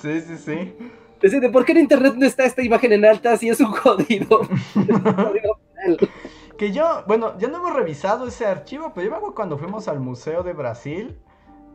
[0.00, 0.74] Sí, sí, sí.
[1.20, 4.42] Decide, ¿por qué en internet no está esta imagen en alta si es un jodido?
[4.50, 6.10] es un jodido mural?
[6.56, 9.86] Que yo, bueno, ya no hemos revisado ese archivo, pero yo me acuerdo cuando fuimos
[9.86, 11.16] al Museo de Brasil,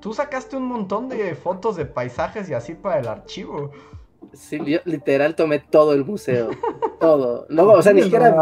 [0.02, 3.72] tú sacaste un montón de fotos de paisajes y así para el archivo.
[4.34, 6.50] Sí, yo literal tomé todo el museo.
[7.00, 7.46] Todo.
[7.50, 8.34] Luego, o sea, ni siquiera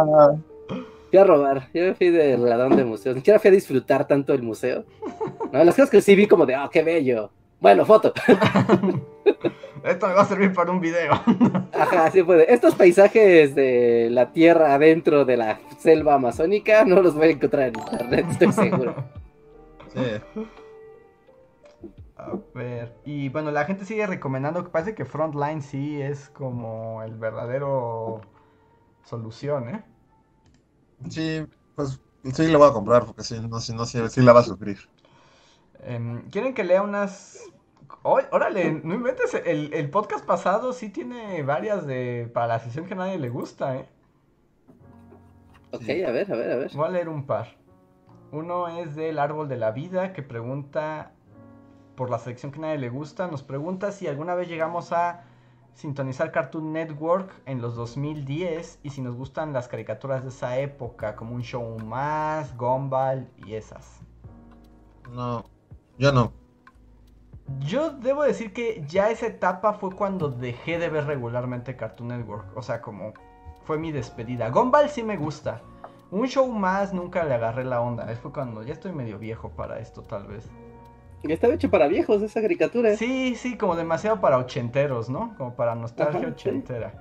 [1.09, 1.69] fui a robar.
[1.73, 3.15] Yo me fui de ladrón de museos.
[3.15, 4.85] Ni siquiera fui a disfrutar tanto el museo.
[5.51, 7.31] No, las cosas que sí vi como de, ah, qué bello.
[7.59, 8.13] Bueno, foto.
[9.83, 11.11] Esto me va a servir para un video.
[11.73, 12.53] Ajá, sí puede.
[12.53, 17.69] Estos paisajes de la tierra adentro de la selva amazónica no los voy a encontrar
[17.69, 18.95] en internet, estoy seguro.
[19.93, 20.43] Sí.
[22.21, 27.01] A ver, y bueno, la gente sigue recomendando que parece que Frontline sí es como
[27.01, 28.21] el verdadero
[29.03, 29.83] solución, ¿eh?
[31.09, 31.45] Sí,
[31.75, 31.99] pues
[32.33, 34.43] sí la voy a comprar porque sí, no, sí, no, sí, sí la va a
[34.43, 34.77] sufrir.
[35.83, 37.39] Em, ¿Quieren que lea unas...
[38.03, 42.29] Órale, no inventes, el, el podcast pasado sí tiene varias de...
[42.33, 43.89] para la sesión que a nadie le gusta, ¿eh?
[45.71, 46.71] Ok, a ver, a ver, a ver.
[46.73, 47.57] Voy a leer un par.
[48.31, 51.13] Uno es del Árbol de la Vida que pregunta
[51.95, 53.27] por la sección que nadie le gusta.
[53.27, 55.23] Nos pregunta si alguna vez llegamos a
[55.73, 61.15] sintonizar Cartoon Network en los 2010 y si nos gustan las caricaturas de esa época,
[61.15, 64.01] como un show más, Gumball y esas.
[65.11, 65.43] No,
[65.97, 66.33] yo no.
[67.59, 72.55] Yo debo decir que ya esa etapa fue cuando dejé de ver regularmente Cartoon Network.
[72.55, 73.13] O sea, como
[73.63, 74.49] fue mi despedida.
[74.49, 75.61] Gumball sí me gusta.
[76.11, 78.05] Un show más nunca le agarré la onda.
[78.21, 80.49] Fue cuando ya estoy medio viejo para esto, tal vez.
[81.23, 82.95] Estaba hecho para viejos esa caricatura.
[82.97, 85.35] Sí, sí, como demasiado para ochenteros, ¿no?
[85.37, 86.33] Como para nostalgia Ajá, sí.
[86.49, 86.93] ochentera.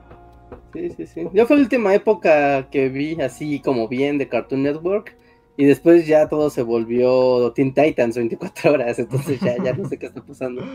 [0.72, 1.28] Sí, sí, sí.
[1.32, 5.16] Yo fue la última época que vi así como bien de Cartoon Network.
[5.56, 8.98] Y después ya todo se volvió Teen Titans 24 horas.
[8.98, 10.62] Entonces ya, ya no sé qué está pasando.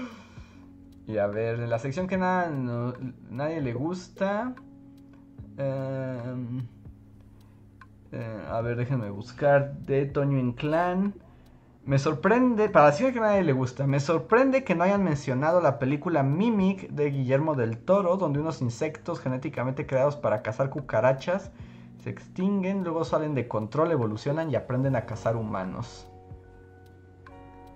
[1.08, 2.96] Y a ver, en la sección que nada, no-
[3.30, 4.56] nadie le gusta.
[5.56, 6.66] em,
[8.12, 9.74] eh, a ver, déjenme buscar.
[9.86, 11.14] De Toño Inclán.
[11.86, 15.62] Me sorprende, para sección que a nadie le gusta, me sorprende que no hayan mencionado
[15.62, 21.52] la película Mimic de Guillermo del Toro, donde unos insectos genéticamente creados para cazar cucarachas
[22.04, 26.08] se extinguen, luego salen de control, evolucionan y aprenden a cazar humanos.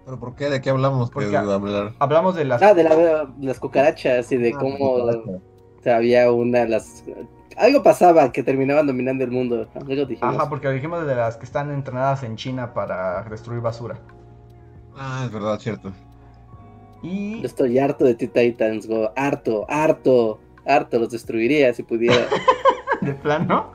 [0.06, 0.50] ¿Pero por qué?
[0.50, 1.12] ¿De qué hablamos?
[1.12, 1.94] Porque hablar.
[2.00, 2.64] Hablamos de las...
[2.64, 5.30] Ah, de la- las cucarachas y de Ah, cómo cucaracha.
[5.30, 7.04] o sea, había una de las...
[7.60, 9.68] Algo pasaba que terminaban dominando el mundo.
[9.76, 10.36] Algo dijimos.
[10.36, 14.00] Ajá, porque dijimos de las que están entrenadas en China para destruir basura.
[14.96, 15.92] Ah, es verdad, cierto.
[17.04, 19.12] Y Yo estoy harto de Teen Titans Go.
[19.16, 21.00] Harto, harto, harto.
[21.00, 22.28] Los destruiría si pudiera.
[23.02, 23.74] de plano,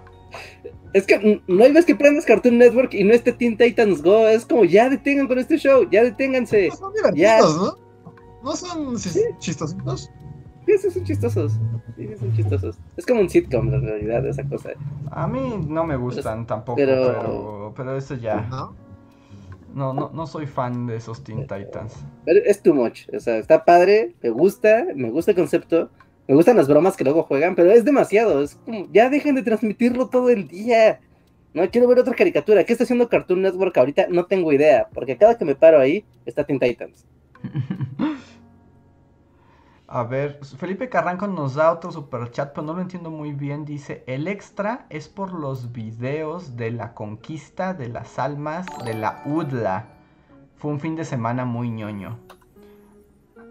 [0.94, 4.02] es que mm, no hay vez que prendas Cartoon Network y no esté Teen Titans
[4.02, 4.28] Go.
[4.28, 6.68] Es como, ya detengan con este show, ya deténganse.
[6.68, 7.74] No son divertidos, ¿no?
[8.42, 10.10] No son chis- chistositos.
[10.66, 11.52] Esos son chistosos.
[11.96, 12.78] Sí, son chistosos.
[12.96, 14.70] Es como un sitcom, en realidad, esa cosa.
[15.10, 17.72] a mí no me gustan tampoco, pero- pero...
[17.76, 18.40] pero eso ya.
[18.50, 18.74] ¿No?
[19.74, 21.94] No, no, no soy fan de esos Teen Titans.
[22.24, 23.08] Pero es too much.
[23.14, 25.90] O sea, está padre, me gusta, me gusta el concepto.
[26.28, 28.42] Me gustan las bromas que luego juegan, pero es demasiado.
[28.42, 31.00] Es como, ya dejen de transmitirlo todo el día.
[31.52, 32.64] No quiero ver otra caricatura.
[32.64, 34.06] ¿Qué está haciendo Cartoon Network ahorita?
[34.10, 37.04] No tengo idea, porque cada que me paro ahí está Teen Titans.
[39.94, 43.64] A ver, Felipe Carranco nos da otro super chat, pero no lo entiendo muy bien.
[43.64, 49.22] Dice, el extra es por los videos de la conquista de las almas de la
[49.24, 49.86] UDLA.
[50.56, 52.18] Fue un fin de semana muy ñoño.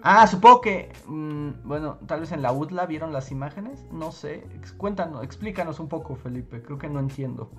[0.01, 3.85] Ah, supongo que, mm, bueno, tal vez en la UDLA vieron las imágenes.
[3.89, 4.45] No sé,
[4.75, 6.61] cuéntanos, explícanos un poco, Felipe.
[6.61, 7.51] Creo que no entiendo.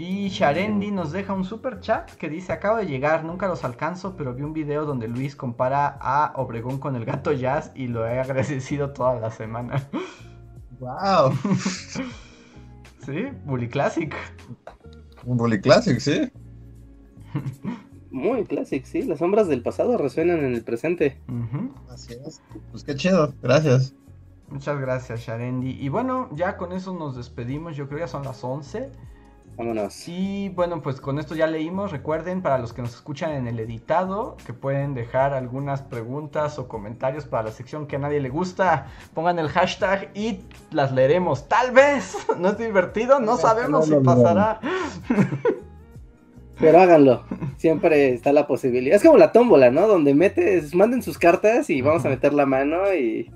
[0.00, 4.16] Y Sharendi nos deja un super chat que dice, acabo de llegar, nunca los alcanzo,
[4.16, 8.08] pero vi un video donde Luis compara a Obregón con el gato Jazz y lo
[8.08, 9.90] he agradecido toda la semana.
[10.78, 11.34] ¡Wow!
[13.04, 13.26] ¿Sí?
[13.44, 14.16] Bully Classic.
[15.26, 16.32] Un Bully Classic, sí.
[18.10, 19.02] Muy clásico, sí.
[19.02, 21.20] Las sombras del pasado resuenan en el presente.
[21.90, 22.40] Así es.
[22.70, 23.94] Pues qué chido, gracias.
[24.48, 25.72] Muchas gracias, Sharendi.
[25.78, 28.90] Y bueno, ya con eso nos despedimos, yo creo que ya son las 11.
[29.60, 30.08] Vámonos.
[30.08, 31.92] Y bueno, pues con esto ya leímos.
[31.92, 36.66] Recuerden, para los que nos escuchan en el editado, que pueden dejar algunas preguntas o
[36.66, 38.86] comentarios para la sección que a nadie le gusta.
[39.12, 41.46] Pongan el hashtag y las leeremos.
[41.46, 42.16] Tal vez.
[42.38, 43.20] ¿No es divertido?
[43.20, 44.22] No sabemos si No, no, no.
[44.22, 44.60] pasará.
[46.58, 47.24] Pero háganlo.
[47.58, 48.96] Siempre está la posibilidad.
[48.96, 49.86] Es como la tómbola, ¿no?
[49.86, 53.30] Donde metes, manden sus cartas y vamos a meter la mano y.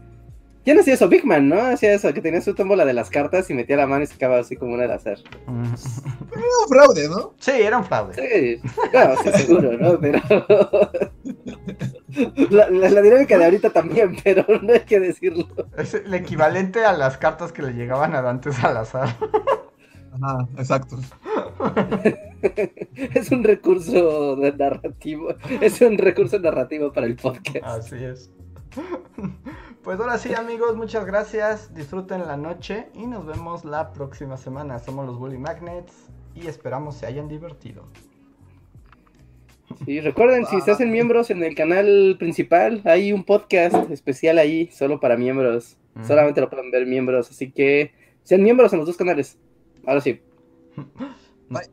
[0.65, 1.09] ¿Quién hacía eso?
[1.09, 1.61] Big Man, ¿no?
[1.61, 4.39] Hacía eso, que tenía su tómbola de las cartas y metía la mano y sacaba
[4.39, 5.19] así como una al azar.
[5.47, 7.35] Era un fraude, ¿no?
[7.39, 8.15] Sí, era un fraude.
[8.15, 9.99] Sí, claro, sí, seguro, ¿no?
[10.01, 10.21] Pero.
[12.51, 15.49] La, la- la dinámica de ahorita también, pero no hay que decirlo.
[15.77, 19.17] Es el equivalente a las cartas que le llegaban a Dante Salazar.
[20.23, 20.97] Ajá, exacto.
[23.15, 25.35] Es un recurso de narrativo.
[25.61, 27.65] Es un recurso narrativo para el podcast.
[27.65, 28.31] Así es.
[29.85, 31.75] Pues ahora sí, amigos, muchas gracias.
[31.75, 34.79] Disfruten la noche y nos vemos la próxima semana.
[34.79, 35.93] Somos los Bully Magnets
[36.35, 37.85] y esperamos se hayan divertido.
[39.87, 44.69] Y recuerden, si se hacen miembros en el canal principal, hay un podcast especial ahí,
[44.73, 45.77] solo para miembros.
[46.07, 47.93] Solamente lo pueden ver miembros, así que
[48.25, 49.39] sean miembros en los dos canales.
[49.87, 50.21] Ahora sí.
[51.51, 51.71] Nos-